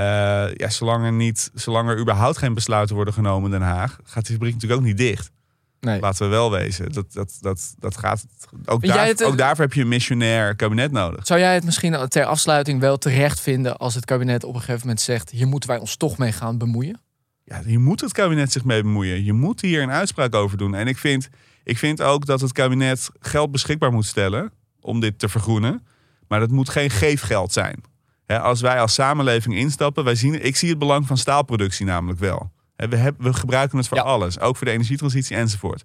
ja, 0.53 0.69
zolang 0.69 1.05
er, 1.05 1.13
niet, 1.13 1.51
zolang 1.53 1.89
er 1.89 1.99
überhaupt 1.99 2.37
geen 2.37 2.53
besluiten 2.53 2.95
worden 2.95 3.13
genomen 3.13 3.51
in 3.51 3.59
Den 3.59 3.67
Haag, 3.67 3.99
gaat 4.03 4.25
die 4.25 4.35
fabriek 4.35 4.53
natuurlijk 4.53 4.81
ook 4.81 4.87
niet 4.87 4.97
dicht. 4.97 5.31
Nee. 5.79 5.99
Laten 5.99 6.23
we 6.25 6.31
wel 6.31 6.51
wezen. 6.51 6.91
Dat, 6.91 7.13
dat, 7.13 7.37
dat, 7.41 7.73
dat 7.79 7.97
gaat, 7.97 8.25
ook, 8.65 8.87
daar, 8.87 9.05
het- 9.05 9.23
ook 9.23 9.37
daarvoor 9.37 9.63
heb 9.65 9.73
je 9.73 9.81
een 9.81 9.87
missionair 9.87 10.55
kabinet 10.55 10.91
nodig. 10.91 11.25
Zou 11.25 11.39
jij 11.39 11.53
het 11.53 11.63
misschien 11.65 12.07
ter 12.07 12.25
afsluiting 12.25 12.79
wel 12.79 12.97
terecht 12.97 13.39
vinden 13.39 13.77
als 13.77 13.95
het 13.95 14.05
kabinet 14.05 14.43
op 14.43 14.53
een 14.53 14.59
gegeven 14.59 14.81
moment 14.81 15.01
zegt: 15.01 15.29
hier 15.29 15.47
moeten 15.47 15.69
wij 15.69 15.79
ons 15.79 15.95
toch 15.95 16.17
mee 16.17 16.31
gaan 16.31 16.57
bemoeien? 16.57 17.01
Ja, 17.43 17.61
hier 17.63 17.79
moet 17.79 18.01
het 18.01 18.11
kabinet 18.11 18.51
zich 18.51 18.63
mee 18.63 18.81
bemoeien. 18.81 19.23
Je 19.23 19.33
moet 19.33 19.61
hier 19.61 19.81
een 19.81 19.91
uitspraak 19.91 20.35
over 20.35 20.57
doen. 20.57 20.75
En 20.75 20.87
ik 20.87 20.97
vind, 20.97 21.29
ik 21.63 21.77
vind 21.77 22.01
ook 22.01 22.25
dat 22.25 22.41
het 22.41 22.51
kabinet 22.51 23.09
geld 23.19 23.51
beschikbaar 23.51 23.91
moet 23.91 24.05
stellen 24.05 24.51
om 24.81 24.99
dit 24.99 25.19
te 25.19 25.29
vergroenen. 25.29 25.85
Maar 26.27 26.39
dat 26.39 26.51
moet 26.51 26.69
geen 26.69 26.89
geefgeld 26.89 27.53
zijn. 27.53 27.83
Als 28.27 28.61
wij 28.61 28.81
als 28.81 28.93
samenleving 28.93 29.55
instappen, 29.55 30.03
wij 30.03 30.15
zien, 30.15 30.45
ik 30.45 30.55
zie 30.55 30.69
het 30.69 30.79
belang 30.79 31.07
van 31.07 31.17
staalproductie 31.17 31.85
namelijk 31.85 32.19
wel. 32.19 32.51
Hè, 32.79 32.87
we, 32.87 32.95
hebben, 32.95 33.23
we 33.25 33.33
gebruiken 33.33 33.77
het 33.77 33.87
voor 33.87 33.97
Ja. 33.97 34.03
alles, 34.03 34.39
ook 34.39 34.57
voor 34.57 34.65
de 34.65 34.71
energietransitie 34.73 35.35
enzovoort. 35.35 35.83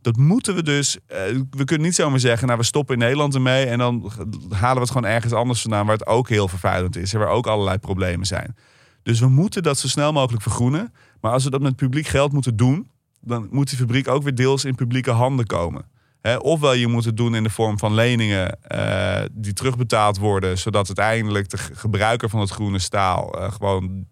Dat 0.00 0.16
moeten 0.16 0.54
we 0.54 0.62
dus. 0.62 0.98
eh, 1.06 1.18
we 1.50 1.64
kunnen 1.64 1.86
niet 1.86 1.94
zomaar 1.94 2.20
zeggen, 2.20 2.46
nou 2.46 2.58
we 2.58 2.64
stoppen 2.64 2.94
in 2.94 3.00
Nederland 3.00 3.34
ermee 3.34 3.66
en 3.66 3.78
dan 3.78 4.12
halen 4.50 4.74
we 4.74 4.80
het 4.80 4.90
gewoon 4.90 5.10
ergens 5.10 5.32
anders 5.32 5.60
vandaan 5.60 5.86
waar 5.86 5.96
het 5.96 6.06
ook 6.06 6.28
heel 6.28 6.48
vervuilend 6.48 6.96
is 6.96 7.12
en 7.12 7.18
waar 7.18 7.28
ook 7.28 7.46
allerlei 7.46 7.78
problemen 7.78 8.26
zijn. 8.26 8.56
Dus 9.02 9.20
we 9.20 9.28
moeten 9.28 9.62
dat 9.62 9.78
zo 9.78 9.88
snel 9.88 10.12
mogelijk 10.12 10.42
vergroenen. 10.42 10.92
Maar 11.20 11.32
als 11.32 11.44
we 11.44 11.50
dat 11.50 11.60
met 11.60 11.76
publiek 11.76 12.06
geld 12.06 12.32
moeten 12.32 12.56
doen, 12.56 12.90
dan 13.20 13.48
moet 13.50 13.68
die 13.68 13.78
fabriek 13.78 14.08
ook 14.08 14.22
weer 14.22 14.34
deels 14.34 14.64
in 14.64 14.74
publieke 14.74 15.10
handen 15.10 15.46
komen. 15.46 15.84
Hè, 16.20 16.36
ofwel 16.36 16.72
je 16.72 16.86
moet 16.86 17.04
het 17.04 17.16
doen 17.16 17.34
in 17.34 17.42
de 17.42 17.50
vorm 17.50 17.78
van 17.78 17.94
leningen 17.94 18.62
eh, 18.62 19.22
die 19.32 19.52
terugbetaald 19.52 20.18
worden, 20.18 20.58
zodat 20.58 20.86
uiteindelijk 20.86 21.48
de 21.48 21.58
gebruiker 21.58 22.28
van 22.28 22.40
het 22.40 22.50
groene 22.50 22.78
staal 22.78 23.38
eh, 23.40 23.52
gewoon 23.52 24.06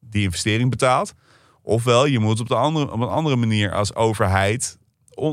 die 0.00 0.22
investering 0.22 0.70
betaalt. 0.70 1.14
Ofwel 1.66 2.06
je 2.06 2.18
moet 2.18 2.40
op, 2.40 2.48
de 2.48 2.54
andere, 2.54 2.92
op 2.92 3.00
een 3.00 3.08
andere 3.08 3.36
manier 3.36 3.72
als 3.72 3.94
overheid 3.94 4.78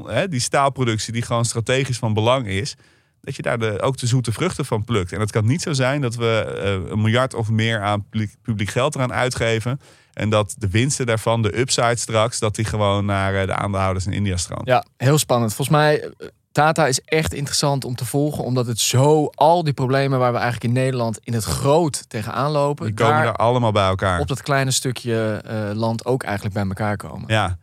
hè, 0.05 0.27
die 0.27 0.39
staalproductie 0.39 1.13
die 1.13 1.21
gewoon 1.21 1.45
strategisch 1.45 1.97
van 1.97 2.13
belang 2.13 2.47
is, 2.47 2.75
dat 3.21 3.35
je 3.35 3.41
daar 3.41 3.59
de, 3.59 3.81
ook 3.81 3.97
de 3.97 4.07
zoete 4.07 4.31
vruchten 4.31 4.65
van 4.65 4.83
plukt. 4.83 5.11
En 5.11 5.19
het 5.19 5.31
kan 5.31 5.45
niet 5.45 5.61
zo 5.61 5.73
zijn 5.73 6.01
dat 6.01 6.15
we 6.15 6.59
eh, 6.63 6.91
een 6.91 7.01
miljard 7.01 7.33
of 7.33 7.49
meer 7.49 7.81
aan 7.81 8.03
publiek, 8.09 8.35
publiek 8.41 8.69
geld 8.69 8.95
eraan 8.95 9.13
uitgeven. 9.13 9.79
En 10.13 10.29
dat 10.29 10.55
de 10.57 10.69
winsten 10.69 11.05
daarvan, 11.05 11.41
de 11.41 11.59
upside 11.59 11.95
straks, 11.95 12.39
dat 12.39 12.55
die 12.55 12.65
gewoon 12.65 13.05
naar 13.05 13.35
eh, 13.35 13.45
de 13.45 13.55
aandeelhouders 13.55 14.05
in 14.05 14.13
India 14.13 14.37
stroomt. 14.37 14.67
Ja, 14.67 14.85
heel 14.97 15.17
spannend. 15.17 15.53
Volgens 15.53 15.77
mij, 15.77 16.01
eh, 16.01 16.27
Tata 16.51 16.87
is 16.87 17.01
echt 17.01 17.33
interessant 17.33 17.85
om 17.85 17.95
te 17.95 18.05
volgen, 18.05 18.43
omdat 18.43 18.67
het 18.67 18.79
zo 18.79 19.25
al 19.25 19.63
die 19.63 19.73
problemen 19.73 20.19
waar 20.19 20.31
we 20.31 20.37
eigenlijk 20.37 20.65
in 20.65 20.81
Nederland 20.81 21.19
in 21.23 21.33
het 21.33 21.43
groot 21.43 22.09
tegenaan 22.09 22.51
lopen, 22.51 22.85
Die 22.85 22.95
komen 22.95 23.13
daar 23.13 23.23
daar 23.23 23.35
allemaal 23.35 23.71
bij 23.71 23.87
elkaar. 23.87 24.19
op 24.19 24.27
dat 24.27 24.41
kleine 24.41 24.71
stukje 24.71 25.41
eh, 25.45 25.69
land 25.73 26.05
ook 26.05 26.23
eigenlijk 26.23 26.53
bij 26.53 26.65
elkaar 26.65 26.97
komen. 26.97 27.23
Ja. 27.27 27.57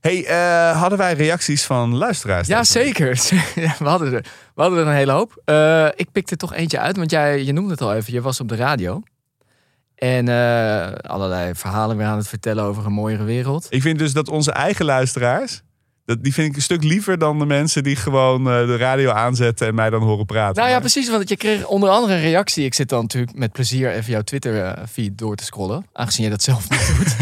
Hey, 0.00 0.26
eh, 0.26 0.80
hadden 0.80 0.98
wij 0.98 1.14
reacties 1.14 1.64
van 1.64 1.94
luisteraars? 1.96 2.48
Ja, 2.48 2.64
zeker. 2.64 3.08
We, 3.78 3.84
hadden 3.84 4.12
er, 4.12 4.22
we 4.54 4.62
hadden 4.62 4.78
er 4.78 4.86
een 4.86 4.94
hele 4.94 5.12
hoop. 5.12 5.42
Eh, 5.44 5.86
ik 5.94 6.12
pikte 6.12 6.32
er 6.32 6.38
toch 6.38 6.54
eentje 6.54 6.78
uit, 6.78 6.96
want 6.96 7.10
jij 7.10 7.44
je 7.44 7.52
noemde 7.52 7.70
het 7.70 7.80
al 7.80 7.94
even. 7.94 8.12
Je 8.12 8.20
was 8.20 8.40
op 8.40 8.48
de 8.48 8.56
radio. 8.56 9.02
En 9.94 10.28
allerlei 11.02 11.54
verhalen 11.54 11.96
weer 11.96 12.06
aan 12.06 12.16
het 12.16 12.28
vertellen 12.28 12.64
over 12.64 12.86
een 12.86 12.92
mooiere 12.92 13.24
wereld. 13.24 13.66
Ik 13.70 13.82
vind 13.82 13.98
dus 13.98 14.12
dat 14.12 14.28
onze 14.28 14.52
eigen 14.52 14.84
luisteraars, 14.84 15.62
dat, 16.08 16.22
die 16.24 16.34
vind 16.34 16.48
ik 16.48 16.56
een 16.56 16.62
stuk 16.62 16.82
liever 16.84 17.18
dan 17.18 17.38
de 17.38 17.46
mensen 17.46 17.82
die 17.82 17.96
gewoon 17.96 18.40
eh, 18.50 18.66
de 18.66 18.76
radio 18.76 19.10
aanzetten 19.10 19.66
en 19.66 19.74
mij 19.74 19.90
dan 19.90 20.02
horen 20.02 20.26
praten. 20.26 20.54
Nou 20.54 20.66
ja, 20.66 20.72
Maar- 20.72 20.80
precies, 20.80 21.08
want 21.10 21.28
je 21.28 21.36
kreeg 21.36 21.66
onder 21.66 21.88
andere 21.90 22.14
een 22.14 22.20
reactie. 22.20 22.64
Ik 22.64 22.74
zit 22.74 22.88
dan 22.88 23.00
natuurlijk 23.02 23.36
met 23.36 23.52
plezier 23.52 23.90
even 23.92 24.12
jouw 24.12 24.22
Twitter-feed 24.22 25.18
door 25.18 25.36
te 25.36 25.44
scrollen, 25.44 25.86
aangezien 25.92 26.24
je 26.24 26.30
dat 26.30 26.42
zelf 26.42 26.70
niet 26.70 26.86
doet. 26.96 27.16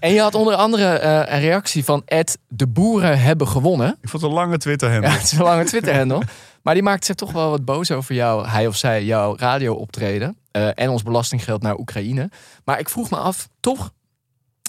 en 0.00 0.12
je 0.12 0.20
had 0.20 0.34
onder 0.34 0.54
andere 0.54 0.84
eh, 0.86 1.34
een 1.34 1.40
reactie 1.40 1.84
van 1.84 2.02
Ed, 2.06 2.38
de 2.48 2.66
boeren 2.66 3.20
hebben 3.20 3.48
gewonnen. 3.48 3.98
Ik 4.02 4.08
vond 4.08 4.22
het 4.22 4.30
een 4.30 4.36
lange 4.38 4.58
Twitter 4.58 4.88
Ja, 4.88 4.94
handle. 4.94 5.12
het 5.12 5.22
is 5.24 5.32
een 5.32 5.44
lange 5.44 5.64
Twitter-handle. 5.64 6.22
Maar 6.62 6.74
die 6.74 6.82
maakt 6.82 7.04
zich 7.04 7.14
toch 7.14 7.32
wel 7.32 7.50
wat 7.50 7.64
boos 7.64 7.90
over 7.90 8.14
jou, 8.14 8.48
hij 8.48 8.66
of 8.66 8.76
zij, 8.76 9.04
jouw 9.04 9.36
radio-optreden. 9.36 10.36
eh, 10.50 10.68
en 10.74 10.88
ons 10.88 11.02
belastinggeld 11.02 11.62
naar 11.62 11.78
Oekraïne. 11.78 12.30
Maar 12.64 12.78
ik 12.78 12.88
vroeg 12.88 13.10
me 13.10 13.16
af, 13.16 13.48
toch, 13.60 13.92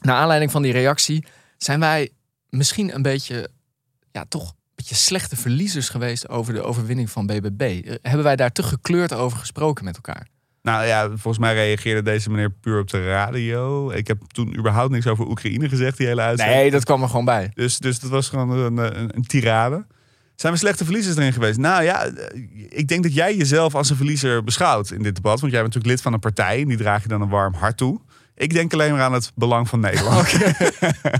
naar 0.02 0.16
aanleiding 0.16 0.52
van 0.52 0.62
die 0.62 0.72
reactie, 0.72 1.26
zijn 1.58 1.80
wij 1.80 2.10
misschien 2.58 2.96
een 2.96 3.02
beetje, 3.02 3.50
ja, 4.12 4.26
toch 4.30 4.50
een 4.50 4.56
beetje 4.76 4.96
slechte 4.96 5.36
verliezers 5.36 5.90
geweest 5.90 6.30
over 6.30 6.54
de 6.54 6.62
overwinning 6.62 7.10
van 7.10 7.26
BBB? 7.26 7.62
Eh, 7.86 7.96
Hebben 8.02 8.24
wij 8.24 8.36
daar 8.36 8.52
te 8.52 8.64
gekleurd 8.64 9.14
over 9.14 9.38
gesproken 9.38 9.86
met 9.86 9.96
elkaar? 9.96 10.28
Nou 10.62 10.86
ja, 10.86 11.08
volgens 11.08 11.38
mij 11.38 11.54
reageerde 11.54 12.02
deze 12.02 12.30
meneer 12.30 12.50
puur 12.52 12.80
op 12.80 12.90
de 12.90 13.06
radio. 13.08 13.92
Ik 13.92 14.08
heb 14.08 14.22
toen 14.28 14.58
überhaupt 14.58 14.92
niks 14.92 15.08
over 15.08 15.28
Oekraïne 15.28 15.70
gezegd, 15.70 15.98
die 15.98 16.08
hele 16.08 16.22
uitzending. 16.22 16.60
Nee, 16.60 16.72
dat 16.72 16.84
kwam 16.84 17.02
er 17.02 17.10
gewoon 17.10 17.26
bij. 17.26 17.52
Dus, 17.54 17.78
dus 17.78 18.00
dat 18.00 18.10
was 18.10 18.30
gewoon 18.30 18.50
een, 18.50 18.78
een, 18.78 19.16
een 19.16 19.26
tirade. 19.26 19.86
Zijn 20.36 20.54
we 20.54 20.60
slechte 20.60 20.84
verliezers 20.86 21.16
erin 21.18 21.34
geweest? 21.34 21.58
Nou 21.58 21.84
ja, 21.84 22.06
eh, 22.06 22.42
ik 22.70 22.88
denk 22.88 23.04
dat 23.04 23.14
jij 23.14 23.36
jezelf 23.36 23.76
als 23.76 23.90
een 23.90 23.96
verliezer 23.96 24.44
beschouwt 24.44 24.92
in 24.92 25.02
dit 25.04 25.16
debat. 25.16 25.40
Want 25.40 25.52
jij 25.52 25.62
bent 25.62 25.74
natuurlijk 25.74 25.94
lid 25.94 26.02
van 26.02 26.14
een 26.14 26.20
partij 26.20 26.62
en 26.62 26.68
die 26.68 26.78
draag 26.78 27.02
je 27.02 27.08
dan 27.08 27.22
een 27.22 27.30
warm 27.30 27.54
hart 27.54 27.78
toe. 27.78 28.00
Ik 28.38 28.54
denk 28.54 28.74
alleen 28.74 28.92
maar 28.92 29.02
aan 29.02 29.14
het 29.14 29.32
belang 29.36 29.70
van 29.70 29.80
Nederland. 29.80 30.34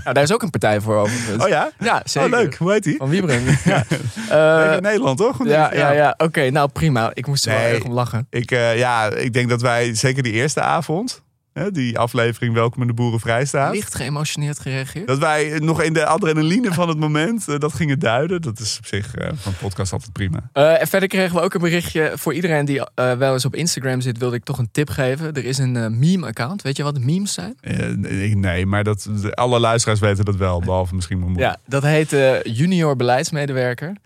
Nou, 0.04 0.14
daar 0.14 0.22
is 0.22 0.32
ook 0.32 0.42
een 0.42 0.50
partij 0.50 0.80
voor 0.80 0.96
overigens. 0.96 1.44
Oh 1.44 1.48
ja? 1.48 1.70
Ja, 1.78 2.02
zeker. 2.04 2.32
Oh 2.32 2.38
leuk, 2.38 2.56
hoe 2.56 2.72
heet 2.72 2.84
die? 2.84 2.96
Van 2.96 3.08
Wiebren. 3.08 3.42
ja. 3.64 3.84
Eh, 4.28 4.74
in 4.76 4.82
Nederland, 4.82 5.18
toch? 5.18 5.44
ja, 5.44 5.74
ja, 5.74 5.90
ja. 5.90 6.14
Oké, 6.16 6.50
nou 6.50 6.68
prima. 6.68 7.10
Ik 7.14 7.26
moest 7.26 7.46
er 7.46 7.52
wel 7.52 7.60
erg 7.60 7.84
om 7.84 7.92
lachen. 7.92 8.26
Ik, 8.30 8.50
eh, 8.50 8.78
ja, 8.78 9.10
ik 9.10 9.32
denk 9.32 9.48
dat 9.48 9.62
wij, 9.62 9.94
zeker 9.94 10.22
die 10.22 10.32
eerste 10.32 10.60
avond, 10.60 11.22
hè, 11.58 11.70
die 11.70 11.98
aflevering 11.98 12.54
Welkom 12.54 12.80
in 12.82 12.86
de 12.88 12.94
Boeren 12.94 13.20
Vrijstaat. 13.20 13.74
Licht 13.74 13.94
geëmotioneerd 13.94 14.58
gereageerd. 14.58 15.06
Dat 15.06 15.18
wij 15.18 15.58
nog 15.58 15.82
in 15.82 15.92
de 15.92 16.06
adrenaline 16.06 16.72
van 16.72 16.88
het 16.88 16.98
moment 16.98 17.48
eh, 17.48 17.58
dat 17.58 17.72
gingen 17.72 17.98
duiden. 17.98 18.42
Dat 18.42 18.58
is 18.58 18.78
op 18.78 18.86
zich 18.86 19.14
eh, 19.14 19.30
van 19.34 19.52
podcast 19.56 19.92
altijd 19.92 20.12
prima. 20.12 20.50
Eh, 20.52 20.80
en 20.80 20.86
verder 20.86 21.08
kregen 21.08 21.34
we 21.36 21.42
ook 21.42 21.54
een 21.54 21.60
berichtje 21.60 22.12
voor 22.14 22.34
iedereen 22.34 22.64
die 22.64 22.82
wel 22.94 23.32
eens 23.32 23.44
op 23.44 23.54
Instagram 23.54 24.00
zit, 24.00 24.18
wilde 24.18 24.36
ik 24.36 24.44
toch 24.44 24.58
een 24.58 24.68
tip 24.72 24.88
geven. 24.88 25.32
Er 25.32 25.44
is 25.44 25.58
een 25.58 25.98
meme-account. 25.98 26.62
Weet 26.62 26.76
je 26.76 26.82
wat 26.82 26.98
memes 27.00 27.32
zijn? 27.32 27.56
Nee, 28.40 28.66
maar 28.66 28.84
dat, 28.84 29.08
alle 29.30 29.60
luisteraars 29.60 30.00
weten 30.00 30.24
dat 30.24 30.36
wel, 30.36 30.60
behalve 30.60 30.94
misschien 30.94 31.18
mijn 31.18 31.30
moeder. 31.30 31.48
Ja, 31.48 31.56
dat 31.66 31.82
heet 31.82 32.10
Junior 32.56 32.96
Beleidsmedewerker. 32.96 33.96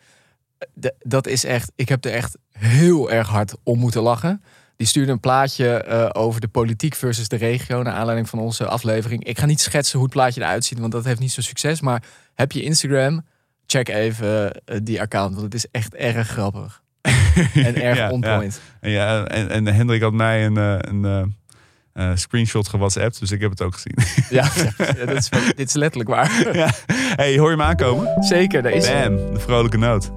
De- 0.74 0.94
dat 0.98 1.26
is 1.26 1.44
echt, 1.44 1.72
ik 1.76 1.88
heb 1.88 2.04
er 2.04 2.12
echt 2.12 2.36
heel 2.50 3.10
erg 3.10 3.28
hard 3.28 3.54
om 3.62 3.78
moeten 3.78 4.02
lachen. 4.02 4.42
Die 4.80 4.88
stuurde 4.88 5.12
een 5.12 5.20
plaatje 5.20 5.68
eh, 5.68 6.08
over 6.12 6.40
de 6.40 6.48
politiek 6.48 6.94
versus 6.94 7.28
de 7.28 7.36
regio. 7.36 7.82
Naar 7.82 7.92
aanleiding 7.92 8.28
van 8.28 8.38
onze 8.38 8.66
aflevering. 8.66 9.24
Ik 9.24 9.38
ga 9.38 9.46
niet 9.46 9.60
schetsen 9.60 9.98
hoe 9.98 10.06
het 10.06 10.16
plaatje 10.16 10.40
eruit 10.40 10.64
ziet, 10.64 10.78
want 10.78 10.92
dat 10.92 11.04
heeft 11.04 11.20
niet 11.20 11.32
zo 11.32 11.40
succes. 11.40 11.80
Maar 11.80 12.02
heb 12.34 12.52
je 12.52 12.62
Instagram? 12.62 13.26
Check 13.66 13.88
even 13.88 14.52
eh, 14.52 14.78
die 14.82 15.00
account, 15.00 15.30
want 15.30 15.44
het 15.44 15.54
is 15.54 15.66
echt 15.70 15.94
erg 15.94 16.28
grappig. 16.28 16.82
en 17.54 17.82
erg 17.82 17.96
Ja, 17.96 18.10
on 18.10 18.20
ja. 18.20 18.42
En, 18.80 18.90
ja, 18.90 19.24
en, 19.24 19.48
en 19.48 19.66
Hendrik 19.66 20.02
had 20.02 20.12
mij 20.12 20.46
een, 20.46 20.56
eh, 20.56 20.76
een 20.78 21.34
eh, 21.92 22.10
screenshot 22.14 22.68
gewhatsappt, 22.68 23.20
dus 23.20 23.30
ik 23.30 23.40
heb 23.40 23.50
het 23.50 23.62
ook 23.62 23.74
gezien. 23.74 23.94
Ja, 24.38 24.50
ja, 24.78 25.06
dat 25.06 25.16
is, 25.16 25.28
dit 25.56 25.68
is 25.68 25.74
letterlijk 25.74 26.10
waar. 26.10 26.56
ja. 26.56 26.70
Hey, 26.94 27.38
hoor 27.38 27.50
je 27.50 27.56
hem 27.56 27.66
aankomen? 27.66 28.24
Zeker, 28.24 28.62
daar 28.62 28.72
is 28.72 28.86
Bam, 28.86 29.16
de 29.16 29.40
vrolijke 29.40 29.78
noot. 29.78 30.10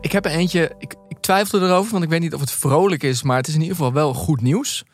Ik 0.00 0.12
heb 0.12 0.24
er 0.24 0.30
eentje, 0.30 0.72
ik 0.78 0.94
twijfelde 1.24 1.66
erover, 1.66 1.92
want 1.92 2.04
ik 2.04 2.10
weet 2.10 2.20
niet 2.20 2.34
of 2.34 2.40
het 2.40 2.50
vrolijk 2.50 3.02
is, 3.02 3.22
maar 3.22 3.36
het 3.36 3.48
is 3.48 3.54
in 3.54 3.60
ieder 3.60 3.76
geval 3.76 3.92
wel 3.92 4.14
goed 4.14 4.40
nieuws. 4.40 4.84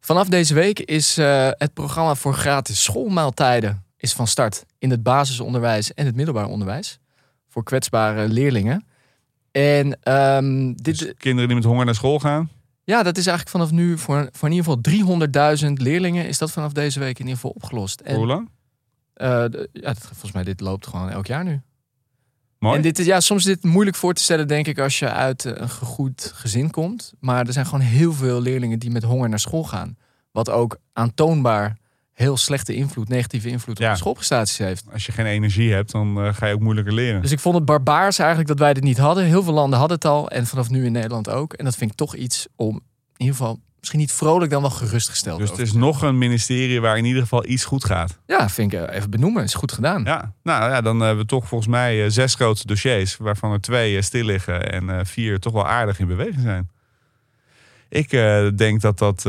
Vanaf 0.00 0.28
deze 0.28 0.54
week 0.54 0.78
is 0.80 1.18
eh, 1.18 1.48
het 1.50 1.74
programma 1.74 2.14
voor 2.14 2.34
gratis 2.34 2.82
schoolmaaltijden 2.82 3.84
is 3.96 4.12
van 4.12 4.26
start 4.26 4.64
in 4.78 4.90
het 4.90 5.02
basisonderwijs 5.02 5.94
en 5.94 6.06
het 6.06 6.16
middelbaar 6.16 6.46
onderwijs 6.46 6.98
voor 7.48 7.62
kwetsbare 7.64 8.28
leerlingen. 8.28 8.84
En 9.52 9.98
ehm, 10.02 10.66
dit, 10.72 10.98
Dus 10.98 11.12
kinderen 11.16 11.46
die 11.48 11.56
met 11.56 11.66
honger 11.66 11.84
naar 11.84 11.94
school 11.94 12.18
gaan. 12.18 12.50
ja, 12.84 13.02
dat 13.02 13.16
is 13.16 13.26
eigenlijk 13.26 13.56
vanaf 13.56 13.70
nu 13.70 13.98
voor, 13.98 14.28
voor 14.32 14.48
in 14.48 14.54
ieder 14.54 14.78
geval 14.82 15.58
300.000 15.66 15.72
leerlingen 15.72 16.26
is 16.28 16.38
dat 16.38 16.50
vanaf 16.50 16.72
deze 16.72 16.98
week 16.98 17.14
in 17.18 17.24
ieder 17.26 17.34
geval 17.34 17.50
opgelost. 17.50 18.02
Voor 18.04 18.14
hoe 18.14 18.22
En 18.22 18.26
lang? 18.28 18.48
eh, 19.14 19.62
ja, 19.72 19.94
volgens 19.94 20.32
mij 20.32 20.44
dit 20.44 20.60
loopt 20.60 20.86
gewoon 20.86 21.10
elk 21.10 21.26
jaar 21.26 21.44
nu. 21.44 21.60
Mooi. 22.60 22.76
En 22.76 22.82
dit 22.82 22.98
is, 22.98 23.06
ja, 23.06 23.20
soms 23.20 23.46
is 23.46 23.54
dit 23.54 23.72
moeilijk 23.72 23.96
voor 23.96 24.14
te 24.14 24.22
stellen, 24.22 24.48
denk 24.48 24.66
ik, 24.66 24.78
als 24.78 24.98
je 24.98 25.10
uit 25.10 25.44
eh, 25.44 25.52
een 25.54 25.70
goed 25.70 26.32
gezin 26.34 26.70
komt. 26.70 27.12
Maar 27.20 27.46
er 27.46 27.52
zijn 27.52 27.64
gewoon 27.66 27.80
heel 27.80 28.12
veel 28.12 28.40
leerlingen 28.40 28.78
die 28.78 28.90
met 28.90 29.02
honger 29.02 29.28
naar 29.28 29.38
school 29.38 29.64
gaan. 29.64 29.96
Wat 30.32 30.50
ook 30.50 30.78
aantoonbaar 30.92 31.76
heel 32.12 32.36
slechte 32.36 32.74
invloed, 32.74 33.08
negatieve 33.08 33.48
invloed 33.48 33.80
op 33.80 33.86
de 33.86 33.96
schoolprestaties 33.96 34.58
heeft. 34.58 34.84
Als 34.92 35.06
je 35.06 35.12
geen 35.12 35.26
energie 35.26 35.72
hebt, 35.72 35.92
dan 35.92 36.20
eh, 36.20 36.34
ga 36.34 36.46
je 36.46 36.54
ook 36.54 36.60
moeilijker 36.60 36.92
leren. 36.92 37.22
Dus 37.22 37.32
ik 37.32 37.40
vond 37.40 37.54
het 37.54 37.64
barbaars 37.64 38.18
eigenlijk 38.18 38.48
dat 38.48 38.58
wij 38.58 38.74
dit 38.74 38.82
niet 38.82 38.98
hadden. 38.98 39.24
Heel 39.24 39.42
veel 39.42 39.52
landen 39.52 39.78
hadden 39.78 39.96
het 39.96 40.06
al 40.06 40.30
en 40.30 40.46
vanaf 40.46 40.70
nu 40.70 40.84
in 40.84 40.92
Nederland 40.92 41.28
ook. 41.28 41.52
En 41.52 41.64
dat 41.64 41.76
vind 41.76 41.90
ik 41.90 41.96
toch 41.96 42.14
iets 42.14 42.46
om 42.56 42.74
in 42.74 42.80
ieder 43.16 43.36
geval 43.36 43.60
misschien 43.80 44.00
niet 44.00 44.12
vrolijk 44.12 44.50
dan 44.50 44.60
wel 44.60 44.70
gerustgesteld 44.70 45.38
Dus 45.38 45.50
het 45.50 45.58
is 45.58 45.72
nog 45.72 46.02
een 46.02 46.18
ministerie 46.18 46.80
waar 46.80 46.98
in 46.98 47.04
ieder 47.04 47.22
geval 47.22 47.46
iets 47.46 47.64
goed 47.64 47.84
gaat. 47.84 48.18
Ja, 48.26 48.48
vind 48.48 48.72
ik 48.72 48.80
eh, 48.80 48.96
even 48.96 49.10
benoemen. 49.10 49.42
Is 49.42 49.54
goed 49.54 49.72
gedaan. 49.72 50.04
Ja, 50.04 50.32
nou 50.42 50.70
ja, 50.70 50.80
dan 50.80 51.00
hebben 51.00 51.22
we 51.22 51.28
toch 51.28 51.48
volgens 51.48 51.70
mij 51.70 52.04
eh, 52.04 52.10
zes 52.10 52.34
grote 52.34 52.66
dossiers, 52.66 53.16
waarvan 53.16 53.52
er 53.52 53.60
twee 53.60 53.96
eh, 53.96 54.02
stil 54.02 54.24
liggen 54.24 54.72
en 54.72 55.06
vier 55.06 55.38
toch 55.38 55.52
wel 55.52 55.66
aardig 55.66 55.98
in 55.98 56.06
beweging 56.06 56.40
zijn. 56.40 56.70
Ik 57.88 58.10
denk 58.56 58.80
dat 58.80 58.98
dat 58.98 59.24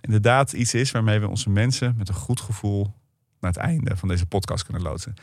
inderdaad 0.00 0.52
iets 0.52 0.74
is 0.74 0.90
waarmee 0.90 1.18
we 1.18 1.28
onze 1.28 1.50
mensen 1.50 1.94
met 1.98 2.08
een 2.08 2.14
goed 2.14 2.40
gevoel 2.40 2.94
naar 3.40 3.50
het 3.50 3.60
einde 3.60 3.96
van 3.96 4.08
deze 4.08 4.26
podcast 4.26 4.64
kunnen 4.64 4.82
loodsen. 4.82 5.14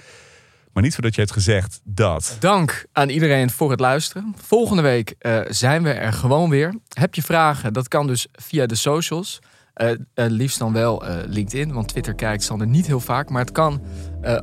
Maar 0.73 0.83
niet 0.83 0.93
voordat 0.93 1.15
je 1.15 1.21
hebt 1.21 1.33
gezegd 1.33 1.81
dat. 1.83 2.37
Dank 2.39 2.85
aan 2.91 3.09
iedereen 3.09 3.49
voor 3.49 3.71
het 3.71 3.79
luisteren. 3.79 4.35
Volgende 4.37 4.81
week 4.81 5.15
eh, 5.19 5.39
zijn 5.47 5.83
we 5.83 5.89
er 5.89 6.13
gewoon 6.13 6.49
weer. 6.49 6.75
Heb 6.93 7.15
je 7.15 7.21
vragen? 7.21 7.73
Dat 7.73 7.87
kan 7.87 8.07
dus 8.07 8.27
via 8.31 8.65
de 8.65 8.75
socials. 8.75 9.39
Eh, 9.73 9.91
eh, 9.91 9.97
liefst 10.13 10.59
dan 10.59 10.73
wel 10.73 11.03
LinkedIn, 11.27 11.73
want 11.73 11.87
Twitter 11.87 12.15
kijkt 12.15 12.43
Sander 12.43 12.67
niet 12.67 12.87
heel 12.87 12.99
vaak. 12.99 13.29
Maar 13.29 13.41
het 13.41 13.51
kan 13.51 13.81